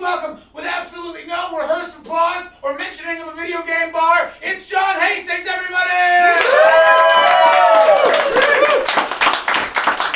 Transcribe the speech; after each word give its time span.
welcome, 0.00 0.42
with 0.54 0.64
absolutely 0.64 1.26
no 1.26 1.58
rehearsed 1.58 1.94
applause 1.98 2.46
or 2.62 2.76
mentioning 2.78 3.20
of 3.20 3.28
a 3.28 3.34
video 3.34 3.62
game 3.66 3.92
bar, 3.92 4.32
it's 4.40 4.66
John 4.68 4.98
Hastings, 4.98 5.46
everybody! 5.46 5.90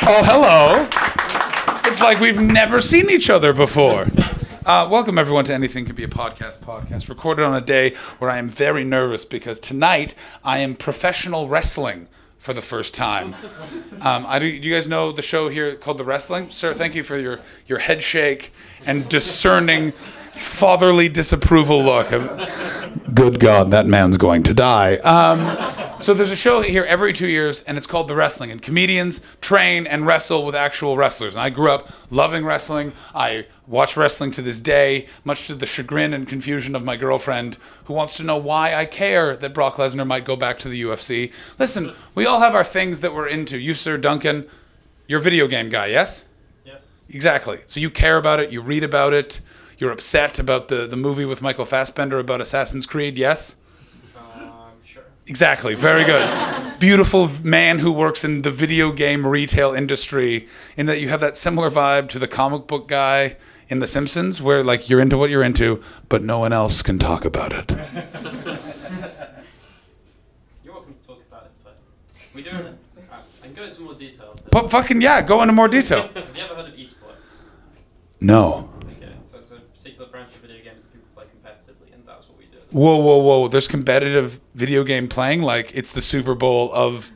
Oh, 0.07 0.23
hello. 0.25 0.87
It's 1.87 2.01
like 2.01 2.19
we've 2.19 2.41
never 2.41 2.81
seen 2.81 3.11
each 3.11 3.29
other 3.29 3.53
before. 3.53 4.07
Uh, 4.65 4.87
welcome, 4.91 5.19
everyone, 5.19 5.45
to 5.45 5.53
Anything 5.53 5.85
Can 5.85 5.95
Be 5.95 6.03
a 6.03 6.07
Podcast 6.07 6.57
podcast, 6.59 7.07
recorded 7.07 7.45
on 7.45 7.55
a 7.55 7.61
day 7.61 7.93
where 8.17 8.31
I 8.31 8.39
am 8.39 8.49
very 8.49 8.83
nervous 8.83 9.23
because 9.23 9.59
tonight 9.59 10.15
I 10.43 10.59
am 10.59 10.73
professional 10.73 11.47
wrestling 11.47 12.07
for 12.37 12.53
the 12.53 12.61
first 12.61 12.93
time. 12.93 13.33
Um, 14.01 14.25
I 14.27 14.39
do, 14.39 14.45
you 14.45 14.73
guys 14.73 14.87
know 14.87 15.11
the 15.11 15.21
show 15.21 15.49
here 15.49 15.73
called 15.75 15.97
The 15.97 16.05
Wrestling? 16.05 16.49
Sir, 16.51 16.73
thank 16.73 16.95
you 16.95 17.03
for 17.03 17.17
your, 17.17 17.39
your 17.65 17.79
head 17.79 18.01
shake 18.01 18.53
and 18.85 19.07
discerning 19.09 19.93
fatherly 20.35 21.09
disapproval 21.09 21.83
look. 21.83 22.09
Good 23.13 23.39
God, 23.39 23.71
that 23.71 23.87
man's 23.87 24.17
going 24.17 24.43
to 24.43 24.53
die. 24.53 24.95
Um, 24.97 26.01
so 26.01 26.13
there's 26.13 26.31
a 26.31 26.35
show 26.35 26.61
here 26.61 26.83
every 26.83 27.13
two 27.13 27.27
years, 27.27 27.61
and 27.63 27.77
it's 27.77 27.87
called 27.87 28.09
The 28.09 28.15
Wrestling. 28.15 28.51
And 28.51 28.61
comedians 28.61 29.21
train 29.39 29.87
and 29.87 30.05
wrestle 30.05 30.45
with 30.45 30.53
actual 30.53 30.97
wrestlers. 30.97 31.33
And 31.33 31.41
I 31.41 31.49
grew 31.49 31.71
up 31.71 31.89
loving 32.11 32.45
wrestling. 32.45 32.91
I 33.13 33.47
watch 33.65 33.95
wrestling 33.95 34.31
to 34.31 34.41
this 34.41 34.59
day, 34.59 35.07
much 35.23 35.47
to 35.47 35.55
the 35.55 35.65
chagrin 35.65 36.13
and 36.13 36.27
confusion 36.27 36.75
of 36.75 36.83
my 36.83 36.97
girlfriend, 36.97 37.57
who 37.85 37.93
wants 37.93 38.17
to 38.17 38.23
know 38.23 38.37
why 38.37 38.75
I 38.75 38.85
care 38.85 39.35
that 39.37 39.53
Brock 39.53 39.75
Lesnar 39.75 40.05
might 40.05 40.25
go 40.25 40.35
back 40.35 40.59
to 40.59 40.69
the 40.69 40.81
UFC. 40.81 41.31
Listen, 41.57 41.93
we 42.13 42.25
all 42.25 42.39
have 42.41 42.53
our 42.53 42.63
things 42.63 43.01
that 43.01 43.13
we're 43.13 43.29
into. 43.29 43.57
You, 43.57 43.73
Sir 43.73 43.97
Duncan, 43.97 44.47
you're 45.07 45.21
a 45.21 45.23
video 45.23 45.47
game 45.47 45.69
guy, 45.69 45.87
yes? 45.87 46.25
Yes. 46.65 46.83
Exactly. 47.09 47.59
So 47.65 47.79
you 47.79 47.89
care 47.89 48.17
about 48.17 48.39
it, 48.39 48.51
you 48.51 48.61
read 48.61 48.83
about 48.83 49.13
it, 49.13 49.39
you're 49.77 49.91
upset 49.91 50.39
about 50.39 50.67
the, 50.67 50.87
the 50.87 50.95
movie 50.95 51.25
with 51.25 51.41
Michael 51.41 51.65
Fassbender 51.65 52.17
about 52.17 52.41
Assassin's 52.41 52.85
Creed, 52.85 53.17
yes? 53.17 53.55
Um, 54.17 54.71
sure. 54.85 55.03
Exactly. 55.27 55.75
Very 55.75 56.03
good. 56.03 56.79
Beautiful 56.79 57.29
man 57.43 57.79
who 57.79 57.91
works 57.91 58.23
in 58.23 58.41
the 58.41 58.51
video 58.51 58.91
game 58.91 59.25
retail 59.25 59.73
industry, 59.73 60.47
in 60.77 60.85
that 60.87 60.99
you 60.99 61.09
have 61.09 61.21
that 61.21 61.35
similar 61.35 61.69
vibe 61.69 62.09
to 62.09 62.19
the 62.19 62.27
comic 62.27 62.67
book 62.67 62.87
guy 62.87 63.37
in 63.69 63.79
The 63.79 63.87
Simpsons, 63.87 64.41
where 64.41 64.63
like 64.63 64.89
you're 64.89 64.99
into 64.99 65.17
what 65.17 65.29
you're 65.29 65.43
into, 65.43 65.81
but 66.09 66.21
no 66.23 66.39
one 66.39 66.53
else 66.53 66.81
can 66.81 66.99
talk 66.99 67.25
about 67.25 67.51
it. 67.53 67.71
You're 70.63 70.73
welcome 70.73 70.93
to 70.93 71.03
talk 71.07 71.21
about 71.27 71.45
it, 71.45 71.51
but 71.63 71.77
we 72.33 72.43
do. 72.43 72.51
I 72.51 72.73
I 73.41 73.45
can 73.45 73.53
go 73.53 73.63
into 73.63 73.81
more 73.81 73.93
detail. 73.95 74.33
But 74.43 74.51
But 74.51 74.71
fucking 74.71 75.01
yeah, 75.01 75.21
go 75.21 75.41
into 75.41 75.53
more 75.53 75.67
detail. 75.67 76.01
have 76.13 76.35
you 76.35 76.43
ever 76.43 76.55
heard 76.55 76.67
of 76.67 76.73
esports? 76.75 77.37
No. 78.21 78.69
Okay, 78.83 79.11
so 79.25 79.37
it's 79.39 79.51
a 79.51 79.55
particular 79.55 80.07
branch 80.09 80.29
of 80.35 80.41
video 80.41 80.63
games 80.63 80.81
that 80.81 80.91
people 80.93 81.07
play 81.15 81.25
competitively, 81.25 81.93
and 81.93 82.03
that's 82.05 82.27
what 82.29 82.37
we 82.37 82.45
do. 82.45 82.57
Whoa, 82.75 82.97
whoa, 82.97 83.19
whoa! 83.19 83.47
There's 83.47 83.69
competitive 83.69 84.41
video 84.53 84.83
game 84.83 85.07
playing, 85.07 85.41
like 85.41 85.71
it's 85.73 85.93
the 85.93 86.01
Super 86.01 86.35
Bowl 86.35 86.73
of 86.73 87.09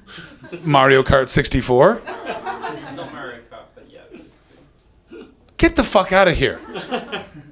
Mario 0.63 1.03
Kart 1.03 1.27
64. 1.27 2.02
Not 2.05 3.11
Mario 3.11 3.41
Kart, 3.52 3.65
but. 3.75 5.27
Get 5.57 5.75
the 5.75 5.83
fuck 5.83 6.13
out 6.13 6.30
of 6.30 6.37
here. 6.37 6.59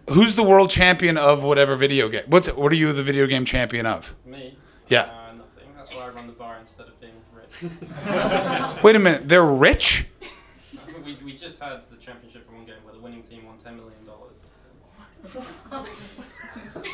Who's 0.09 0.35
the 0.35 0.43
world 0.43 0.69
champion 0.69 1.17
of 1.17 1.43
whatever 1.43 1.75
video 1.75 2.07
game? 2.07 2.23
What's 2.27 2.47
what 2.47 2.71
are 2.71 2.75
you 2.75 2.93
the 2.93 3.03
video 3.03 3.27
game 3.27 3.43
champion 3.43 3.85
of? 3.85 4.15
Me? 4.25 4.57
Yeah. 4.87 5.01
Uh, 5.01 5.33
nothing. 5.33 5.67
That's 5.75 5.93
why 5.93 6.05
I 6.05 6.07
run 6.07 6.27
the 6.27 6.31
bar 6.31 6.59
instead 6.61 6.87
of 6.87 6.97
being 7.01 7.11
rich. 7.33 8.83
Wait 8.83 8.95
a 8.95 8.99
minute, 8.99 9.27
they're 9.27 9.43
rich? 9.43 10.07
we, 11.03 11.17
we 11.25 11.33
just 11.33 11.59
had 11.59 11.81
the 11.91 11.97
championship 11.97 12.47
for 12.47 12.55
one 12.55 12.63
game 12.63 12.75
where 12.85 12.93
the 12.93 13.01
winning 13.01 13.21
team 13.21 13.45
won 13.45 13.57
$10 13.57 13.75
million. 13.75 13.97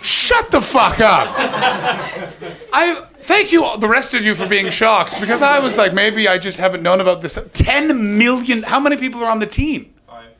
Shut 0.04 0.52
the 0.52 0.60
fuck 0.60 1.00
up. 1.00 1.34
I 2.74 3.06
thank 3.22 3.54
you 3.54 3.66
the 3.78 3.88
rest 3.88 4.14
of 4.14 4.26
you 4.26 4.36
for 4.36 4.46
being 4.46 4.70
shocked 4.70 5.18
because 5.22 5.42
I 5.42 5.60
was 5.60 5.78
like 5.78 5.94
maybe 5.94 6.28
I 6.28 6.38
just 6.38 6.58
haven't 6.58 6.84
known 6.84 7.00
about 7.00 7.22
this. 7.22 7.40
10 7.54 8.18
million 8.18 8.64
How 8.64 8.82
many 8.82 8.98
people 8.98 9.24
are 9.24 9.32
on 9.32 9.40
the 9.40 9.46
team? 9.46 9.94
Five. 10.06 10.32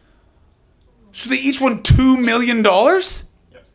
So 1.14 1.30
they 1.30 1.38
each 1.38 1.62
won 1.62 1.82
2 1.82 2.18
million 2.18 2.62
dollars? 2.62 3.24
Yep. 3.54 3.66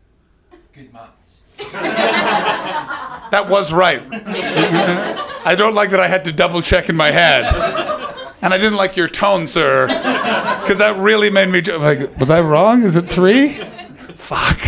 Good 0.75 0.93
maths. 0.93 1.41
That 3.31 3.49
was 3.51 3.73
right. 3.73 4.03
I 4.11 5.55
don't 5.55 5.75
like 5.75 5.91
that 5.91 6.01
I 6.01 6.09
had 6.09 6.25
to 6.25 6.33
double 6.33 6.63
check 6.63 6.89
in 6.89 6.97
my 6.97 7.11
head. 7.11 7.45
And 8.41 8.55
I 8.55 8.57
didn't 8.57 8.77
like 8.77 8.97
your 8.97 9.09
tone, 9.09 9.47
sir. 9.47 9.87
Because 9.87 10.79
that 10.79 10.97
really 10.97 11.29
made 11.31 11.51
me 11.51 11.61
like, 11.61 12.17
was 12.19 12.31
I 12.31 12.41
wrong? 12.41 12.85
Is 12.85 12.97
it 12.97 13.03
three? 13.03 13.55
Fuck. 14.15 14.59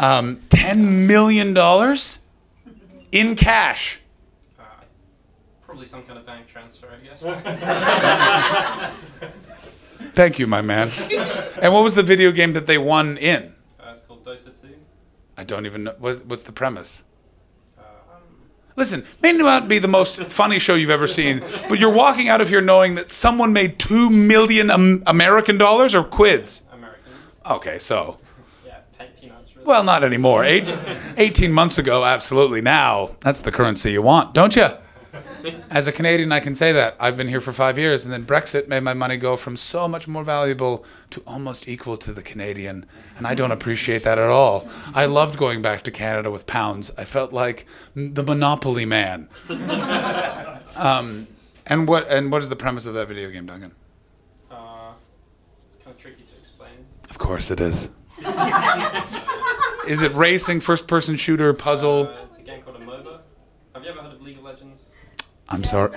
Um, 0.00 0.36
$10 0.50 1.06
million 1.06 1.56
in 3.12 3.36
cash. 3.36 4.00
Uh, 4.58 4.62
probably 5.64 5.86
some 5.86 6.02
kind 6.02 6.18
of 6.18 6.26
bank 6.26 6.48
transfer, 6.48 6.88
I 6.90 7.04
guess. 7.04 7.22
Thank 10.14 10.38
you, 10.38 10.46
my 10.46 10.62
man. 10.62 10.90
And 11.62 11.72
what 11.72 11.84
was 11.84 11.94
the 11.94 12.02
video 12.02 12.32
game 12.32 12.52
that 12.54 12.66
they 12.66 12.78
won 12.78 13.16
in? 13.18 13.54
Uh, 13.80 13.90
it's 13.92 14.02
called 14.02 14.24
Dota 14.24 14.44
2. 14.60 14.68
I 15.36 15.44
don't 15.44 15.66
even 15.66 15.84
know. 15.84 15.94
What, 15.98 16.26
what's 16.26 16.42
the 16.44 16.52
premise? 16.52 17.02
Um, 17.78 17.84
Listen, 18.76 19.04
may 19.22 19.32
not 19.32 19.68
be 19.68 19.78
the 19.78 19.88
most 19.88 20.22
funny 20.24 20.58
show 20.58 20.74
you've 20.74 20.90
ever 20.90 21.06
seen, 21.06 21.42
but 21.68 21.78
you're 21.80 21.92
walking 21.92 22.28
out 22.28 22.40
of 22.40 22.48
here 22.48 22.60
knowing 22.60 22.94
that 22.96 23.10
someone 23.10 23.52
made 23.52 23.78
two 23.78 24.10
million 24.10 24.70
um, 24.70 25.02
American 25.06 25.58
dollars 25.58 25.94
or 25.94 26.04
quids. 26.04 26.62
American. 26.72 27.12
Okay, 27.50 27.78
so 27.78 28.18
Yeah, 28.66 28.78
pe- 28.98 29.08
peanuts. 29.20 29.53
Really. 29.53 29.53
Well, 29.64 29.84
not 29.84 30.04
anymore. 30.04 30.44
Eight, 30.44 30.64
18 31.16 31.52
months 31.52 31.78
ago, 31.78 32.04
absolutely. 32.04 32.60
Now 32.60 33.16
that's 33.20 33.42
the 33.42 33.52
currency 33.52 33.92
you 33.92 34.02
want, 34.02 34.34
don't 34.34 34.54
you? 34.56 34.66
As 35.70 35.86
a 35.86 35.92
Canadian, 35.92 36.32
I 36.32 36.40
can 36.40 36.54
say 36.54 36.72
that 36.72 36.96
I've 36.98 37.16
been 37.18 37.28
here 37.28 37.40
for 37.40 37.52
five 37.52 37.78
years, 37.78 38.04
and 38.04 38.12
then 38.12 38.24
Brexit 38.24 38.66
made 38.66 38.82
my 38.82 38.94
money 38.94 39.18
go 39.18 39.36
from 39.36 39.56
so 39.56 39.86
much 39.86 40.08
more 40.08 40.24
valuable 40.24 40.84
to 41.10 41.22
almost 41.26 41.68
equal 41.68 41.98
to 41.98 42.12
the 42.12 42.22
Canadian, 42.22 42.86
and 43.18 43.26
I 43.26 43.34
don't 43.34 43.52
appreciate 43.52 44.04
that 44.04 44.18
at 44.18 44.30
all. 44.30 44.66
I 44.94 45.04
loved 45.04 45.38
going 45.38 45.60
back 45.60 45.82
to 45.82 45.90
Canada 45.90 46.30
with 46.30 46.46
pounds. 46.46 46.90
I 46.96 47.04
felt 47.04 47.32
like 47.32 47.66
the 47.94 48.22
monopoly 48.22 48.86
man. 48.86 49.28
Um, 50.76 51.28
and 51.66 51.86
what 51.86 52.10
and 52.10 52.32
what 52.32 52.42
is 52.42 52.48
the 52.48 52.56
premise 52.56 52.84
of 52.86 52.94
that 52.94 53.06
video 53.06 53.30
game, 53.30 53.46
Duncan? 53.46 53.72
Uh, 54.50 54.90
it's 55.72 55.84
kind 55.84 55.94
of 55.94 56.02
tricky 56.02 56.24
to 56.24 56.32
explain. 56.40 56.84
Of 57.08 57.18
course 57.18 57.50
it 57.52 57.60
is. 57.60 57.90
is 59.88 60.02
it 60.02 60.12
racing, 60.14 60.60
first-person 60.60 61.16
shooter, 61.16 61.52
puzzle? 61.52 62.08
Uh, 62.08 62.16
it's 62.26 62.38
a 62.38 62.42
game 62.42 62.62
called 62.62 62.76
a 62.76 62.80
MOBA. 62.80 63.20
Have 63.74 63.84
you 63.84 63.90
ever 63.90 64.00
heard 64.02 64.12
of 64.14 64.22
League 64.22 64.38
of 64.38 64.44
Legends? 64.44 64.84
I'm 65.48 65.64
sorry. 65.64 65.96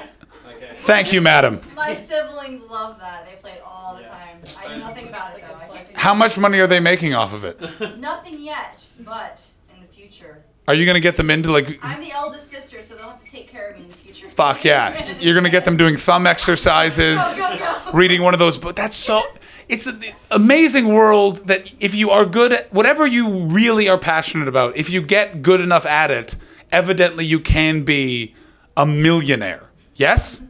Okay. 0.56 0.72
Thank 0.80 1.14
you, 1.14 1.22
madam. 1.22 1.62
My 1.76 1.94
siblings 1.94 2.62
love 2.70 3.00
that. 3.00 3.26
They 3.26 3.36
play 3.42 3.52
it 3.54 3.64
all 3.66 3.96
the 3.96 4.02
Yeah. 4.04 4.10
time. 4.10 4.42
I 4.60 4.68
know 4.76 4.88
nothing 4.88 5.08
about 5.08 5.36
it 5.38 5.42
though. 5.48 5.56
I 5.56 5.68
can't- 5.68 5.98
How 5.98 6.14
much 6.14 6.38
money 6.38 6.60
are 6.60 6.68
they 6.68 6.80
making 6.80 7.14
off 7.14 7.34
of 7.34 7.44
it? 7.44 7.60
Nothing 8.00 8.42
yet, 8.42 8.86
but 9.00 9.42
in 9.74 9.82
the 9.82 9.88
future. 9.88 10.44
Are 10.68 10.74
you 10.74 10.86
gonna 10.86 11.00
get 11.00 11.16
them 11.16 11.30
into 11.30 11.52
like? 11.52 11.80
I'm 11.82 12.02
the 12.02 12.12
eldest 12.12 12.50
sister, 12.50 12.82
so 12.82 12.96
they'll 12.96 13.10
have 13.10 13.24
to 13.24 13.32
take 13.32 13.50
care 13.50 13.70
of 13.70 13.78
me 13.78 13.84
in 13.84 13.88
the 13.90 13.94
future. 13.98 14.30
Fuck 14.32 14.66
yeah! 14.66 15.14
You're 15.20 15.34
gonna 15.36 15.50
get 15.50 15.64
them 15.64 15.78
doing 15.78 15.96
thumb 15.96 16.28
exercises, 16.28 17.40
Go, 17.40 17.50
go, 17.58 17.58
go. 17.58 17.92
reading 17.94 18.22
one 18.22 18.34
of 18.34 18.40
those 18.40 18.58
books. 18.58 18.76
That's 18.76 18.96
so. 18.98 19.22
It's 19.70 19.86
an 19.86 20.02
amazing 20.32 20.88
world 20.94 21.48
that 21.48 21.74
if 21.80 21.94
you 21.94 22.10
are 22.10 22.26
good 22.26 22.54
at 22.54 22.72
whatever 22.74 23.06
you 23.06 23.46
really 23.48 23.90
are 23.90 23.98
passionate 23.98 24.48
about, 24.48 24.78
if 24.78 24.90
you 24.90 25.02
get 25.02 25.42
good 25.42 25.60
enough 25.60 25.86
at 25.86 26.10
it, 26.10 26.38
evidently 26.72 27.26
you 27.26 27.40
can 27.42 27.84
be 27.84 28.34
a 28.78 28.86
millionaire. 28.86 29.70
Yes. 29.96 30.42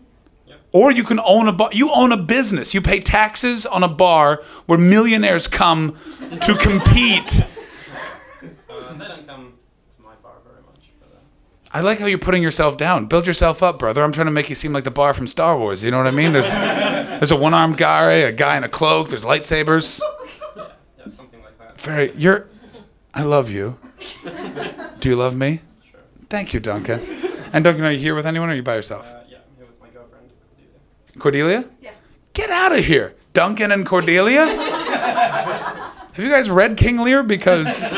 Yep. 0.46 0.60
Or 0.72 0.92
you 0.92 1.04
can 1.04 1.20
own 1.26 1.48
a 1.48 1.54
bar. 1.54 1.70
You 1.72 1.92
own 1.94 2.12
a 2.12 2.18
business. 2.18 2.76
You 2.76 2.82
pay 2.82 3.00
taxes 3.00 3.66
on 3.66 3.84
a 3.84 3.88
bar 3.88 4.44
where 4.68 4.78
millionaires 4.78 5.48
come 5.48 5.96
to 6.42 6.56
compete. 6.56 7.42
Uh, 8.70 8.94
they 8.94 9.08
don't 9.08 9.25
come 9.25 9.54
to 9.96 10.02
my 10.04 10.13
bar 10.22 10.34
very 10.46 10.62
much, 10.62 10.92
but 11.00 11.10
uh, 11.16 11.20
I 11.77 11.81
like 11.81 12.00
how 12.00 12.07
you're 12.07 12.18
putting 12.18 12.41
yourself 12.41 12.75
down. 12.75 13.06
Build 13.06 13.27
yourself 13.27 13.62
up, 13.62 13.77
brother. 13.77 14.01
I'm 14.03 14.12
trying 14.12 14.25
to 14.25 14.31
make 14.31 14.50
you 14.50 14.56
seem 14.56 14.74
like 14.74 14.83
the 14.83 14.89
bar 14.89 15.13
from 15.13 15.27
Star 15.27 15.56
Wars. 15.59 15.83
You 15.83 15.91
know 15.91 15.97
what 16.00 16.07
I 16.07 16.12
mean? 16.12 16.31
There's 16.31 16.50
there's 16.51 17.29
a 17.29 17.35
one-armed 17.35 17.77
guy, 17.77 18.13
a 18.13 18.31
guy 18.31 18.57
in 18.57 18.63
a 18.63 18.68
cloak. 18.68 19.09
There's 19.09 19.24
lightsabers. 19.24 20.01
yeah, 20.57 20.63
something 21.12 21.39
like 21.44 21.56
that. 21.59 21.79
Very. 21.79 22.12
You're. 22.13 22.47
I 23.13 23.21
love 23.21 23.51
you. 23.51 23.77
Do 25.00 25.07
you 25.07 25.15
love 25.15 25.35
me? 25.35 25.59
Sure. 25.91 26.00
Thank 26.31 26.56
you, 26.56 26.59
Duncan. 26.59 27.00
And 27.53 27.63
Duncan, 27.63 27.83
are 27.83 27.91
you 27.91 28.00
here 28.00 28.15
with 28.15 28.25
anyone, 28.25 28.50
or 28.50 28.53
are 28.53 28.56
you 28.56 28.63
by 28.63 28.74
yourself? 28.74 29.07
Uh, 29.07 29.19
yeah, 29.29 29.38
I'm 29.38 29.57
here 29.57 29.68
with 29.68 29.79
my 29.79 29.89
girlfriend. 29.89 30.31
Cordelia. 31.19 31.57
Cordelia? 31.57 31.69
Yeah. 31.79 31.91
Get 32.33 32.50
out 32.50 32.75
of 32.75 32.83
here, 32.83 33.13
Duncan 33.33 33.71
and 33.71 33.85
Cordelia. 33.85 34.74
Have 36.18 36.25
you 36.25 36.31
guys 36.31 36.50
read 36.50 36.78
King 36.78 36.98
Lear? 36.98 37.22
Because 37.22 37.80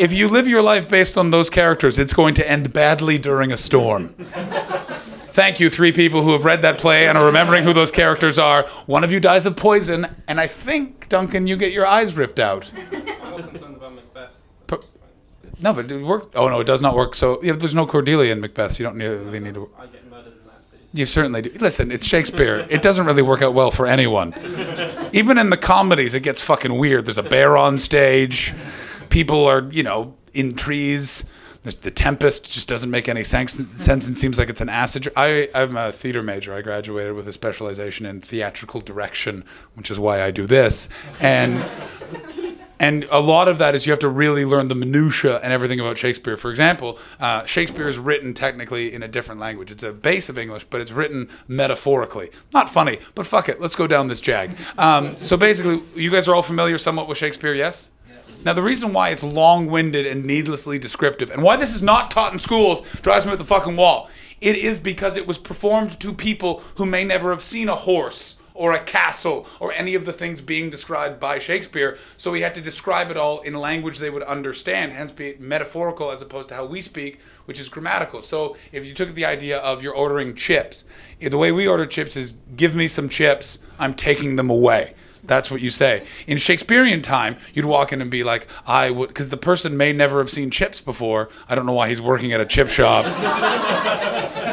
if 0.00 0.10
you 0.10 0.26
live 0.26 0.48
your 0.48 0.62
life 0.62 0.88
based 0.88 1.18
on 1.18 1.30
those 1.30 1.50
characters, 1.50 1.98
it's 1.98 2.14
going 2.14 2.32
to 2.36 2.50
end 2.50 2.72
badly 2.72 3.18
during 3.18 3.52
a 3.52 3.58
storm. 3.58 4.14
Thank 5.36 5.60
you, 5.60 5.68
three 5.68 5.92
people 5.92 6.22
who 6.22 6.32
have 6.32 6.46
read 6.46 6.62
that 6.62 6.78
play 6.78 7.06
and 7.06 7.18
are 7.18 7.26
remembering 7.26 7.64
who 7.64 7.74
those 7.74 7.90
characters 7.90 8.38
are. 8.38 8.62
One 8.86 9.04
of 9.04 9.12
you 9.12 9.20
dies 9.20 9.44
of 9.44 9.54
poison, 9.54 10.06
and 10.26 10.40
I 10.40 10.46
think, 10.46 11.10
Duncan, 11.10 11.46
you 11.46 11.58
get 11.58 11.72
your 11.72 11.84
eyes 11.84 12.16
ripped 12.16 12.38
out. 12.38 12.72
more 12.72 13.42
concerned 13.42 13.76
about 13.76 13.94
Macbeth. 13.96 14.30
Pu- 14.66 14.80
No, 15.60 15.74
but 15.74 15.92
it 15.92 16.02
work. 16.02 16.32
Oh 16.34 16.48
no, 16.48 16.60
it 16.60 16.64
does 16.64 16.80
not 16.80 16.96
work. 16.96 17.14
So 17.14 17.38
yeah, 17.42 17.52
there's 17.52 17.74
no 17.74 17.84
Cordelia 17.86 18.32
in 18.32 18.40
Macbeth. 18.40 18.72
So 18.72 18.82
you 18.82 18.88
don't 18.88 18.98
really 18.98 19.40
need 19.40 19.52
to. 19.52 19.70
I 19.78 19.84
get 19.88 20.08
murdered 20.08 20.32
in 20.40 20.46
that 20.46 20.70
too. 20.70 20.78
You 20.96 21.04
certainly 21.04 21.42
do. 21.42 21.50
Listen, 21.60 21.92
it's 21.92 22.06
Shakespeare. 22.06 22.66
It 22.70 22.80
doesn't 22.80 23.04
really 23.04 23.20
work 23.20 23.42
out 23.42 23.52
well 23.52 23.70
for 23.70 23.86
anyone. 23.86 24.32
Even 25.12 25.36
in 25.36 25.50
the 25.50 25.58
comedies, 25.58 26.14
it 26.14 26.20
gets 26.20 26.40
fucking 26.40 26.78
weird. 26.78 27.04
There's 27.04 27.18
a 27.18 27.22
bear 27.22 27.58
on 27.58 27.76
stage. 27.76 28.54
People 29.10 29.44
are, 29.44 29.68
you 29.70 29.82
know, 29.82 30.14
in 30.32 30.54
trees. 30.54 31.26
There's 31.64 31.76
the 31.76 31.90
Tempest 31.90 32.50
just 32.50 32.66
doesn't 32.66 32.90
make 32.90 33.10
any 33.10 33.24
sense, 33.24 33.52
sense 33.78 34.08
and 34.08 34.16
seems 34.16 34.38
like 34.38 34.48
it's 34.48 34.62
an 34.62 34.70
acid. 34.70 35.08
I, 35.16 35.50
I'm 35.54 35.76
a 35.76 35.92
theater 35.92 36.22
major. 36.22 36.54
I 36.54 36.62
graduated 36.62 37.12
with 37.12 37.28
a 37.28 37.32
specialization 37.32 38.06
in 38.06 38.22
theatrical 38.22 38.80
direction, 38.80 39.44
which 39.74 39.90
is 39.90 39.98
why 39.98 40.22
I 40.22 40.30
do 40.30 40.46
this. 40.46 40.88
And 41.20 41.62
and 42.78 43.06
a 43.10 43.20
lot 43.20 43.48
of 43.48 43.58
that 43.58 43.74
is 43.74 43.86
you 43.86 43.92
have 43.92 44.00
to 44.00 44.08
really 44.08 44.44
learn 44.44 44.68
the 44.68 44.74
minutia 44.74 45.38
and 45.40 45.52
everything 45.52 45.80
about 45.80 45.96
Shakespeare. 45.96 46.36
For 46.36 46.50
example, 46.50 46.98
uh, 47.18 47.44
Shakespeare 47.44 47.88
is 47.88 47.98
written 47.98 48.34
technically 48.34 48.92
in 48.92 49.02
a 49.02 49.08
different 49.08 49.40
language. 49.40 49.70
It's 49.70 49.82
a 49.82 49.92
base 49.92 50.28
of 50.28 50.36
English, 50.38 50.64
but 50.64 50.80
it's 50.80 50.92
written 50.92 51.28
metaphorically. 51.48 52.30
Not 52.52 52.68
funny, 52.68 52.98
but 53.14 53.26
fuck 53.26 53.48
it. 53.48 53.60
Let's 53.60 53.76
go 53.76 53.86
down 53.86 54.08
this 54.08 54.20
jag. 54.20 54.50
Um, 54.76 55.16
so 55.16 55.36
basically, 55.36 55.82
you 55.94 56.10
guys 56.10 56.28
are 56.28 56.34
all 56.34 56.42
familiar 56.42 56.78
somewhat 56.78 57.08
with 57.08 57.18
Shakespeare, 57.18 57.54
yes? 57.54 57.90
Now, 58.44 58.52
the 58.52 58.62
reason 58.62 58.92
why 58.92 59.08
it's 59.08 59.24
long 59.24 59.66
winded 59.66 60.06
and 60.06 60.24
needlessly 60.24 60.78
descriptive, 60.78 61.30
and 61.30 61.42
why 61.42 61.56
this 61.56 61.74
is 61.74 61.82
not 61.82 62.10
taught 62.10 62.32
in 62.32 62.38
schools, 62.38 62.80
drives 63.00 63.26
me 63.26 63.32
up 63.32 63.38
the 63.38 63.44
fucking 63.44 63.76
wall. 63.76 64.08
It 64.40 64.56
is 64.56 64.78
because 64.78 65.16
it 65.16 65.26
was 65.26 65.38
performed 65.38 65.98
to 66.00 66.12
people 66.12 66.62
who 66.76 66.86
may 66.86 67.04
never 67.04 67.30
have 67.30 67.40
seen 67.40 67.68
a 67.68 67.74
horse 67.74 68.36
or 68.56 68.72
a 68.72 68.82
castle 68.82 69.46
or 69.60 69.72
any 69.72 69.94
of 69.94 70.04
the 70.04 70.12
things 70.12 70.40
being 70.40 70.70
described 70.70 71.20
by 71.20 71.38
Shakespeare. 71.38 71.98
So 72.16 72.32
he 72.32 72.42
had 72.42 72.54
to 72.54 72.60
describe 72.60 73.10
it 73.10 73.16
all 73.16 73.40
in 73.40 73.54
language 73.54 73.98
they 73.98 74.10
would 74.10 74.22
understand, 74.22 74.92
hence 74.92 75.12
be 75.12 75.36
metaphorical 75.38 76.10
as 76.10 76.22
opposed 76.22 76.48
to 76.48 76.54
how 76.54 76.66
we 76.66 76.80
speak, 76.80 77.20
which 77.44 77.60
is 77.60 77.68
grammatical. 77.68 78.22
So 78.22 78.56
if 78.72 78.86
you 78.86 78.94
took 78.94 79.14
the 79.14 79.24
idea 79.24 79.58
of 79.58 79.82
you're 79.82 79.94
ordering 79.94 80.34
chips, 80.34 80.84
the 81.20 81.38
way 81.38 81.52
we 81.52 81.68
order 81.68 81.86
chips 81.86 82.16
is 82.16 82.34
give 82.56 82.74
me 82.74 82.88
some 82.88 83.08
chips, 83.08 83.58
I'm 83.78 83.94
taking 83.94 84.36
them 84.36 84.50
away. 84.50 84.94
That's 85.26 85.50
what 85.50 85.60
you 85.60 85.70
say. 85.70 86.04
In 86.26 86.38
Shakespearean 86.38 87.02
time, 87.02 87.36
you'd 87.54 87.64
walk 87.64 87.92
in 87.92 88.00
and 88.00 88.10
be 88.10 88.24
like, 88.24 88.46
I 88.66 88.90
would, 88.90 89.08
because 89.08 89.28
the 89.28 89.36
person 89.36 89.76
may 89.76 89.92
never 89.92 90.18
have 90.18 90.30
seen 90.30 90.50
chips 90.50 90.80
before. 90.80 91.28
I 91.48 91.54
don't 91.54 91.66
know 91.66 91.72
why 91.72 91.88
he's 91.88 92.00
working 92.00 92.32
at 92.32 92.40
a 92.40 92.46
chip 92.46 92.68
shop. 92.68 93.04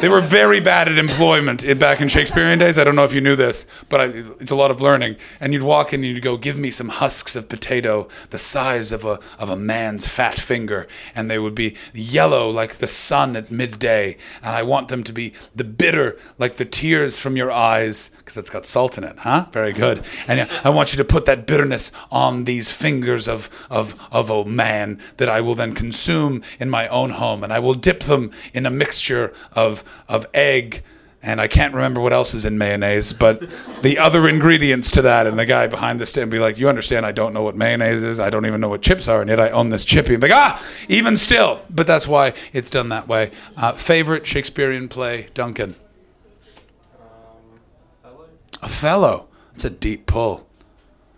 They 0.02 0.10
were 0.10 0.20
very 0.20 0.60
bad 0.60 0.90
at 0.90 0.98
employment 0.98 1.66
back 1.80 2.02
in 2.02 2.10
Shakespearean 2.10 2.60
days. 2.60 2.78
I 2.78 2.84
don't 2.84 2.96
know 2.96 3.06
if 3.06 3.14
you 3.14 3.22
knew 3.22 3.38
this, 3.38 3.66
but 3.88 4.02
I, 4.02 4.06
it's 4.42 4.52
a 4.52 4.56
lot 4.56 4.70
of 4.70 4.82
learning. 4.82 5.16
And 5.40 5.54
you'd 5.54 5.64
walk 5.64 5.94
in 5.94 6.04
and 6.04 6.14
you'd 6.14 6.22
go, 6.22 6.36
"Give 6.36 6.58
me 6.58 6.72
some 6.72 6.90
husks 6.90 7.38
of 7.38 7.48
potato 7.48 8.10
the 8.32 8.38
size 8.38 8.92
of 8.92 9.06
a 9.06 9.20
of 9.40 9.50
a 9.50 9.56
man's 9.56 10.06
fat 10.06 10.36
finger," 10.36 10.88
and 11.16 11.32
they 11.32 11.40
would 11.40 11.56
be 11.56 11.78
yellow 11.94 12.50
like 12.50 12.76
the 12.76 12.88
sun 12.88 13.38
at 13.38 13.50
midday. 13.50 14.18
And 14.42 14.54
I 14.54 14.64
want 14.64 14.90
them 14.90 15.04
to 15.04 15.14
be 15.14 15.34
the 15.56 15.64
bitter 15.64 16.18
like 16.38 16.56
the 16.56 16.66
tears 16.66 17.18
from 17.18 17.38
your 17.38 17.52
eyes, 17.52 18.10
because 18.18 18.36
it's 18.36 18.50
got 18.50 18.66
salt 18.66 18.98
in 18.98 19.06
it, 19.06 19.20
huh? 19.20 19.46
Very 19.52 19.72
good. 19.72 20.04
And 20.28 20.50
I 20.64 20.70
want 20.70 20.94
you 20.94 20.98
to 20.98 21.06
put 21.06 21.26
that 21.26 21.46
bitterness 21.46 21.92
on 22.12 22.46
these 22.46 22.72
fingers 22.72 23.28
of 23.28 23.50
of 23.70 23.96
of 24.12 24.30
a 24.30 24.46
man 24.46 25.00
that 25.18 25.30
I 25.30 25.42
will 25.42 25.56
then 25.56 25.74
consume 25.74 26.42
in 26.60 26.70
my 26.70 26.88
own 26.88 27.12
home, 27.12 27.44
and 27.44 27.52
I 27.52 27.60
will 27.60 27.74
dip 27.74 28.02
them 28.02 28.32
in 28.54 28.66
a 28.66 28.72
mixture 28.72 29.34
of 29.54 29.84
of 30.08 30.28
egg 30.34 30.84
and 31.26 31.40
I 31.40 31.48
can't 31.48 31.74
remember 31.74 32.02
what 32.02 32.12
else 32.12 32.34
is 32.34 32.44
in 32.44 32.58
mayonnaise, 32.58 33.14
but 33.14 33.42
the 33.82 33.98
other 33.98 34.28
ingredients 34.28 34.92
to 34.92 35.02
that. 35.04 35.26
And 35.26 35.40
the 35.40 35.46
guy 35.46 35.68
behind 35.68 36.02
the 36.02 36.06
stand 36.06 36.30
be 36.30 36.38
like, 36.38 36.58
"You 36.58 36.68
understand? 36.68 37.06
I 37.06 37.14
don't 37.14 37.34
know 37.34 37.42
what 37.42 37.56
mayonnaise 37.56 38.04
is. 38.04 38.20
I 38.20 38.30
don't 38.30 38.46
even 38.46 38.60
know 38.60 38.68
what 38.68 38.82
chips 38.82 39.08
are, 39.08 39.22
and 39.22 39.30
yet 39.30 39.40
I 39.40 39.50
own 39.50 39.70
this 39.70 39.86
chippy." 39.86 40.16
I'm 40.16 40.20
like, 40.20 40.34
ah, 40.34 40.62
even 40.90 41.16
still. 41.16 41.62
But 41.70 41.88
that's 41.88 42.08
why 42.08 42.34
it's 42.52 42.70
done 42.70 42.90
that 42.90 43.08
way. 43.08 43.32
Uh, 43.56 43.72
favorite 43.72 44.28
Shakespearean 44.28 44.90
play, 44.90 45.30
Duncan? 45.34 45.76
Um, 47.00 47.60
Othello. 48.04 48.28
Othello. 48.62 49.28
That's 49.54 49.64
a 49.64 49.70
deep 49.70 50.06
pull. 50.06 50.50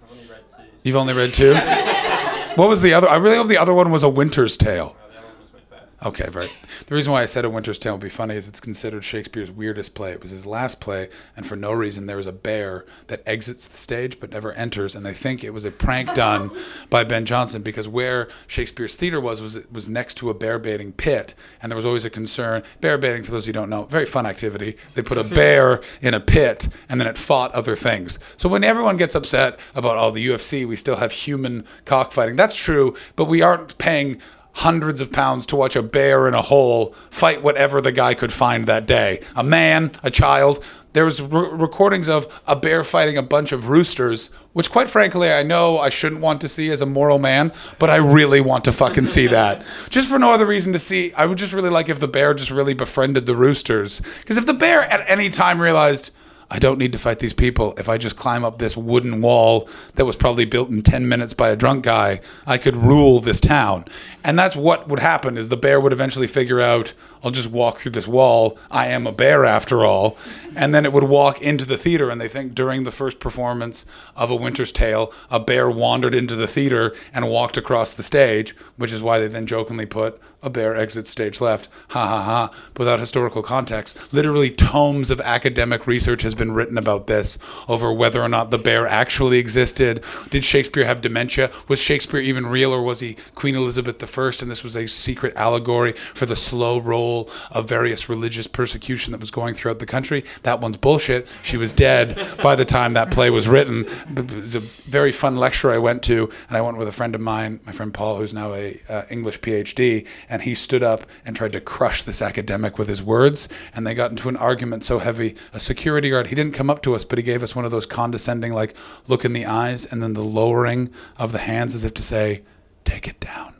I've 0.04 0.12
only 0.12 0.30
read 0.30 0.48
two. 0.48 0.64
You've 0.86 0.98
only 0.98 1.16
read 1.16 1.34
two. 1.34 1.56
what 2.56 2.70
was 2.70 2.84
the 2.84 2.94
other? 2.94 3.10
I 3.10 3.16
really 3.16 3.38
hope 3.38 3.48
the 3.48 3.58
other 3.58 3.74
one 3.74 3.90
was 3.90 4.04
A 4.04 4.10
Winter's 4.10 4.56
Tale. 4.56 4.96
Uh, 4.96 5.08
the 5.10 5.18
other 5.18 5.28
one 5.28 5.42
was 5.42 5.52
Macbeth. 5.52 5.85
Okay, 6.04 6.28
right. 6.34 6.54
The 6.88 6.94
reason 6.96 7.14
why 7.14 7.22
I 7.22 7.26
said 7.26 7.46
A 7.46 7.50
Winter's 7.50 7.80
Tale 7.80 7.94
would 7.94 8.02
be 8.02 8.10
funny 8.10 8.36
is 8.36 8.50
it's 8.50 8.60
considered 8.60 9.04
Shakespeare's 9.06 9.50
weirdest 9.50 9.96
play. 9.96 10.12
It 10.12 10.22
was 10.22 10.32
his 10.32 10.46
last 10.46 10.82
play, 10.82 11.08
and 11.38 11.46
for 11.46 11.56
no 11.56 11.72
reason 11.72 12.06
there 12.06 12.18
was 12.18 12.28
a 12.28 12.34
bear 12.34 12.86
that 13.08 13.24
exits 13.26 13.66
the 13.68 13.78
stage 13.78 14.20
but 14.20 14.32
never 14.32 14.52
enters, 14.54 14.94
and 14.94 15.06
they 15.06 15.14
think 15.14 15.44
it 15.44 15.52
was 15.52 15.64
a 15.64 15.72
prank 15.72 16.14
done 16.14 16.52
by 16.90 17.06
Ben 17.06 17.26
Jonson 17.26 17.64
because 17.64 17.88
where 17.88 18.28
Shakespeare's 18.46 18.96
theater 18.96 19.22
was 19.22 19.42
was 19.42 19.66
was 19.72 19.88
next 19.88 20.16
to 20.16 20.30
a 20.30 20.34
bear 20.34 20.60
baiting 20.60 20.92
pit, 20.92 21.34
and 21.62 21.72
there 21.72 21.78
was 21.78 21.86
always 21.86 22.04
a 22.04 22.10
concern. 22.10 22.64
Bear 22.82 22.98
baiting, 22.98 23.24
for 23.24 23.32
those 23.32 23.46
who 23.46 23.54
don't 23.54 23.70
know, 23.70 23.86
very 23.86 24.06
fun 24.06 24.26
activity. 24.26 24.76
They 24.96 25.02
put 25.02 25.18
a 25.18 25.24
bear 25.36 25.82
in 26.02 26.14
a 26.14 26.20
pit, 26.20 26.68
and 26.90 27.00
then 27.00 27.08
it 27.08 27.18
fought 27.18 27.54
other 27.54 27.76
things. 27.76 28.20
So 28.36 28.50
when 28.50 28.66
everyone 28.66 28.98
gets 28.98 29.16
upset 29.16 29.60
about 29.74 29.96
all 29.96 30.12
the 30.12 30.28
UFC, 30.28 30.68
we 30.68 30.76
still 30.76 30.98
have 30.98 31.14
human 31.14 31.66
cockfighting. 31.86 32.36
That's 32.36 32.62
true, 32.62 32.96
but 33.16 33.30
we 33.30 33.42
aren't 33.42 33.78
paying 33.78 34.22
hundreds 34.56 35.02
of 35.02 35.12
pounds 35.12 35.46
to 35.48 35.56
watch 35.56 35.76
a 35.76 35.84
bear 35.84 36.28
in 36.28 36.34
a 36.34 36.42
hole 36.42 36.94
fight 37.10 37.44
whatever 37.44 37.82
the 37.82 37.92
guy 37.92 38.14
could 38.14 38.32
find 38.32 38.66
that 38.66 38.86
day. 38.86 39.20
A 39.36 39.44
man, 39.44 39.92
a 40.04 40.10
child. 40.10 40.64
There 40.94 41.04
was 41.04 41.22
re- 41.22 41.50
recordings 41.52 42.08
of 42.08 42.42
a 42.48 42.56
bear 42.56 42.84
fighting 42.86 43.18
a 43.18 43.22
bunch 43.22 43.52
of 43.52 43.68
roosters, 43.68 44.28
which 44.54 44.72
quite 44.72 44.90
frankly 44.90 45.30
I 45.30 45.44
know 45.44 45.78
I 45.78 45.90
shouldn't 45.90 46.22
want 46.22 46.40
to 46.40 46.48
see 46.48 46.70
as 46.70 46.80
a 46.80 46.86
moral 46.86 47.20
man, 47.20 47.52
but 47.80 47.90
I 47.90 47.98
really 47.98 48.40
want 48.40 48.64
to 48.64 48.72
fucking 48.72 49.06
see 49.06 49.28
that. 49.28 49.66
Just 49.90 50.08
for 50.08 50.18
no 50.18 50.32
other 50.32 50.46
reason 50.46 50.72
to 50.72 50.80
see. 50.80 51.14
I 51.14 51.26
would 51.26 51.38
just 51.38 51.52
really 51.52 51.70
like 51.70 51.90
if 51.90 52.00
the 52.00 52.08
bear 52.08 52.34
just 52.34 52.50
really 52.52 52.74
befriended 52.74 53.26
the 53.26 53.36
roosters. 53.36 54.00
Because 54.22 54.38
if 54.38 54.46
the 54.46 54.54
bear 54.54 54.84
at 54.84 55.10
any 55.10 55.30
time 55.30 55.60
realized 55.60 56.12
I 56.50 56.60
don't 56.60 56.78
need 56.78 56.92
to 56.92 56.98
fight 56.98 57.20
these 57.20 57.34
people. 57.34 57.74
If 57.78 57.90
I 57.90 57.98
just 57.98 58.16
climb 58.16 58.44
up 58.44 58.60
this 58.60 58.78
wooden 58.78 59.22
wall 59.22 59.68
that 59.96 60.06
was 60.06 60.16
probably 60.16 60.46
built 60.46 60.70
in 60.70 60.82
10 60.82 61.08
minutes 61.08 61.34
by 61.34 61.50
a 61.50 61.56
drunk 61.56 61.84
guy, 61.84 62.22
I 62.46 62.58
could 62.58 62.76
rule 62.76 63.20
this 63.20 63.40
town. 63.40 63.86
And 64.24 64.38
that's 64.38 64.56
what 64.56 64.88
would 64.88 65.00
happen 65.00 65.38
is 65.38 65.50
the 65.50 65.58
bear 65.58 65.80
would 65.80 65.94
eventually 65.94 66.28
figure 66.28 66.62
out, 66.62 66.94
I'll 67.24 67.32
just 67.32 67.50
walk 67.50 67.78
through 67.78 67.94
this 67.94 68.08
wall. 68.08 68.58
I 68.70 68.88
am 68.88 69.08
a 69.08 69.12
bear 69.12 69.46
after 69.46 69.84
all. 69.84 70.18
And 70.56 70.74
then 70.74 70.86
it 70.86 70.94
would 70.94 71.04
walk 71.04 71.42
into 71.42 71.66
the 71.66 71.78
theater 71.78 72.10
and 72.10 72.22
they 72.22 72.28
think 72.28 72.54
during 72.54 72.84
the 72.84 72.92
first 72.92 73.20
performance 73.20 73.86
of 74.16 74.30
A 74.30 74.36
Winter's 74.36 74.72
Tale, 74.72 75.12
a 75.32 75.40
bear 75.40 75.70
wandered 75.70 76.16
into 76.16 76.36
the 76.36 76.48
theater 76.48 76.94
and 77.14 77.30
walked 77.30 77.58
across 77.58 77.94
the 77.94 78.04
stage, 78.04 78.56
which 78.78 78.94
is 78.94 79.02
why 79.02 79.20
they 79.20 79.28
then 79.28 79.48
jokingly 79.48 79.86
put 79.86 80.22
a 80.44 80.50
bear 80.50 80.76
exits 80.76 81.10
stage 81.10 81.42
left, 81.42 81.70
ha 81.90 82.08
ha 82.08 82.22
ha, 82.22 82.52
without 82.78 83.00
historical 83.00 83.42
context. 83.42 84.14
Literally, 84.14 84.50
tomes 84.50 85.10
of 85.10 85.20
academic 85.22 85.88
research 85.88 86.22
has 86.22 86.36
been 86.36 86.52
written 86.52 86.78
about 86.78 87.08
this 87.08 87.38
over 87.68 87.92
whether 87.92 88.22
or 88.22 88.30
not 88.30 88.52
the 88.52 88.58
bear 88.58 88.88
actually 88.88 89.38
existed. 89.38 90.04
Did 90.30 90.44
Shakespeare 90.44 90.86
have 90.86 91.02
dementia? 91.02 91.50
Was 91.68 91.80
Shakespeare 91.80 92.20
even 92.20 92.46
real, 92.46 92.72
or 92.72 92.82
was 92.82 93.00
he 93.00 93.16
Queen 93.36 93.56
Elizabeth 93.56 94.04
I? 94.04 94.32
And 94.42 94.50
this 94.50 94.64
was 94.64 94.76
a 94.76 94.88
secret 94.88 95.34
allegory 95.36 95.94
for 95.94 96.26
the 96.26 96.36
slow 96.36 96.80
roll 96.80 97.30
of 97.52 97.68
various 97.68 98.10
religious 98.10 98.48
persecution 98.48 99.12
that 99.12 99.20
was 99.20 99.32
going 99.32 99.54
throughout 99.54 99.80
the 99.80 99.86
country. 99.86 100.24
That 100.44 100.62
one's 100.62 100.78
bullshit. 100.78 101.28
She 101.42 101.58
was 101.58 101.74
dead 101.74 102.18
by 102.42 102.56
the 102.56 102.66
time 102.66 102.94
that 102.94 103.12
play 103.12 103.30
was 103.30 103.48
written. 103.48 103.86
It 104.16 104.32
was 104.32 104.56
a 104.56 104.60
very 104.60 105.12
fun 105.12 105.38
lecture 105.38 105.72
I 105.72 105.78
went 105.78 106.04
to, 106.04 106.30
and 106.48 106.58
I 106.58 106.62
went 106.62 106.78
with 106.78 106.88
a 106.88 106.92
friend 106.92 107.14
of 107.16 107.22
mine, 107.22 107.60
my 107.66 107.72
friend 107.72 107.94
Paul, 107.94 108.18
who's 108.18 108.34
now 108.34 108.54
a 108.54 108.80
uh, 108.90 109.04
English 109.10 109.42
PhD, 109.42 110.08
he 110.44 110.56
stood 110.56 110.84
up 110.84 111.06
and 111.26 111.36
tried 111.36 111.52
to 111.54 111.62
crush 111.62 112.02
this 112.04 112.22
academic 112.22 112.78
with 112.78 112.88
his 112.88 113.02
words. 113.02 113.48
And 113.74 113.86
they 113.86 113.94
got 113.94 114.12
into 114.12 114.30
an 114.30 114.38
argument 114.38 114.84
so 114.84 115.00
heavy. 115.00 115.36
A 115.54 115.60
security 115.60 116.10
guard, 116.10 116.28
he 116.28 116.36
didn't 116.36 116.54
come 116.54 116.70
up 116.70 116.82
to 116.84 116.96
us, 116.96 117.04
but 117.04 117.18
he 117.18 117.24
gave 117.24 117.44
us 117.44 117.56
one 117.56 117.66
of 117.66 117.72
those 117.72 117.86
condescending, 117.86 118.54
like, 118.54 118.76
look 119.08 119.26
in 119.26 119.34
the 119.34 119.46
eyes 119.46 119.86
and 119.86 120.02
then 120.02 120.14
the 120.14 120.24
lowering 120.24 120.90
of 121.18 121.32
the 121.32 121.40
hands 121.40 121.76
as 121.76 121.84
if 121.84 121.94
to 121.96 122.02
say, 122.02 122.44
take 122.84 123.08
it 123.08 123.20
down. 123.20 123.56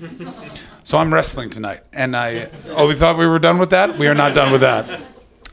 so 0.84 0.98
I'm 0.98 1.12
wrestling 1.12 1.50
tonight. 1.50 1.82
And 1.92 2.16
I, 2.16 2.50
oh, 2.70 2.88
we 2.88 2.94
thought 2.94 3.16
we 3.16 3.26
were 3.26 3.38
done 3.38 3.58
with 3.58 3.70
that? 3.70 3.96
We 3.98 4.06
are 4.06 4.14
not 4.14 4.34
done 4.34 4.52
with 4.52 4.62
that. 4.62 5.00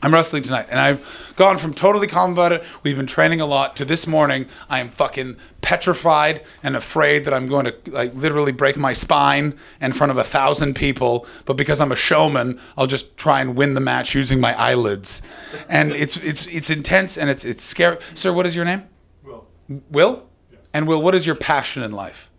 I'm 0.04 0.12
wrestling 0.12 0.42
tonight, 0.42 0.66
and 0.68 0.80
I've 0.80 1.32
gone 1.36 1.58
from 1.58 1.72
totally 1.72 2.08
calm 2.08 2.32
about 2.32 2.50
it. 2.50 2.64
We've 2.82 2.96
been 2.96 3.06
training 3.06 3.40
a 3.40 3.46
lot 3.46 3.76
to 3.76 3.84
this 3.84 4.04
morning. 4.04 4.46
I 4.68 4.80
am 4.80 4.88
fucking 4.88 5.36
petrified 5.60 6.42
and 6.60 6.74
afraid 6.74 7.24
that 7.24 7.32
I'm 7.32 7.46
going 7.46 7.66
to 7.66 7.74
like 7.86 8.12
literally 8.16 8.50
break 8.50 8.76
my 8.76 8.94
spine 8.94 9.56
in 9.80 9.92
front 9.92 10.10
of 10.10 10.18
a 10.18 10.24
thousand 10.24 10.74
people. 10.74 11.24
But 11.44 11.56
because 11.56 11.80
I'm 11.80 11.92
a 11.92 11.96
showman, 11.96 12.58
I'll 12.76 12.88
just 12.88 13.16
try 13.16 13.40
and 13.40 13.54
win 13.54 13.74
the 13.74 13.80
match 13.80 14.12
using 14.12 14.40
my 14.40 14.58
eyelids. 14.58 15.22
And 15.68 15.92
it's 15.92 16.16
it's 16.16 16.48
it's 16.48 16.68
intense 16.68 17.16
and 17.16 17.30
it's 17.30 17.44
it's 17.44 17.62
scary. 17.62 17.98
Sir, 18.14 18.32
what 18.32 18.44
is 18.44 18.56
your 18.56 18.64
name? 18.64 18.88
Will. 19.22 19.46
Will? 19.88 20.28
Yes. 20.50 20.62
And 20.74 20.88
Will, 20.88 21.00
what 21.00 21.14
is 21.14 21.28
your 21.28 21.36
passion 21.36 21.84
in 21.84 21.92
life? 21.92 22.31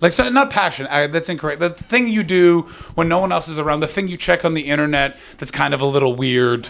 Like, 0.00 0.12
so, 0.12 0.28
not 0.28 0.50
passion. 0.50 0.86
I, 0.88 1.06
that's 1.06 1.28
incorrect. 1.28 1.60
The 1.60 1.70
thing 1.70 2.08
you 2.08 2.22
do 2.22 2.62
when 2.94 3.08
no 3.08 3.18
one 3.18 3.32
else 3.32 3.48
is 3.48 3.58
around. 3.58 3.80
The 3.80 3.86
thing 3.86 4.08
you 4.08 4.16
check 4.16 4.44
on 4.44 4.54
the 4.54 4.62
internet 4.62 5.16
that's 5.38 5.50
kind 5.50 5.72
of 5.72 5.80
a 5.80 5.86
little 5.86 6.14
weird. 6.14 6.68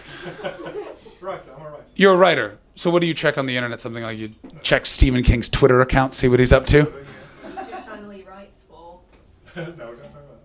Right, 1.20 1.42
I'm 1.54 1.62
alright. 1.62 1.80
You're 1.96 2.14
a 2.14 2.16
writer. 2.16 2.58
So 2.76 2.90
what 2.90 3.00
do 3.00 3.08
you 3.08 3.14
check 3.14 3.36
on 3.38 3.46
the 3.46 3.56
internet? 3.56 3.80
Something 3.80 4.02
like 4.02 4.18
you 4.18 4.30
check 4.62 4.86
Stephen 4.86 5.22
King's 5.22 5.48
Twitter 5.48 5.80
account, 5.80 6.14
see 6.14 6.28
what 6.28 6.38
he's 6.38 6.52
up 6.52 6.66
to. 6.66 6.76
You're 6.76 7.80
trying 7.80 8.02
to 8.02 8.08
leave 8.08 8.26
no, 9.56 9.64
don't 9.64 9.78
know 9.78 9.94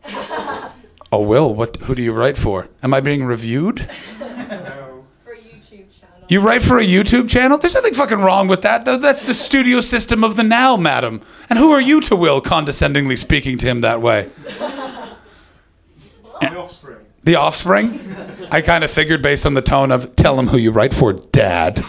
that. 0.04 0.72
Oh, 1.12 1.22
Will, 1.22 1.54
what? 1.54 1.76
Who 1.82 1.94
do 1.94 2.02
you 2.02 2.14
write 2.14 2.38
for? 2.38 2.70
Am 2.82 2.94
I 2.94 3.02
being 3.02 3.26
reviewed? 3.26 3.90
No. 4.20 5.06
For 5.24 5.32
a 5.32 5.38
YouTube 5.38 5.88
channel. 5.98 6.18
You 6.32 6.40
write 6.40 6.64
for 6.64 6.80
a 6.80 6.86
YouTube 6.86 7.30
channel? 7.30 7.58
There's 7.58 7.74
nothing 7.74 7.94
fucking 7.94 8.20
wrong 8.20 8.48
with 8.48 8.62
that. 8.62 8.86
Th- 8.86 9.02
That's 9.02 9.22
the 9.22 9.34
studio 9.34 9.82
system 9.82 10.24
of 10.24 10.38
the 10.38 10.44
now, 10.44 10.78
madam. 10.78 11.20
And 11.50 11.60
who 11.60 11.74
are 11.74 11.82
you 11.82 12.00
to 12.00 12.16
Will 12.16 12.40
condescendingly 12.40 13.18
speaking 13.18 13.58
to 13.58 13.66
him 13.68 13.82
that 13.82 14.02
way? 14.02 14.30
The 16.40 16.56
offspring. 16.56 16.98
The 17.26 17.36
offspring? 17.36 18.16
I 18.50 18.62
kind 18.62 18.86
of 18.86 18.92
figured 18.92 19.22
based 19.22 19.46
on 19.46 19.56
the 19.56 19.62
tone 19.62 19.92
of 19.92 20.16
tell 20.16 20.40
him 20.40 20.48
who 20.48 20.58
you 20.58 20.72
write 20.72 20.94
for, 20.94 21.12
dad. 21.12 21.84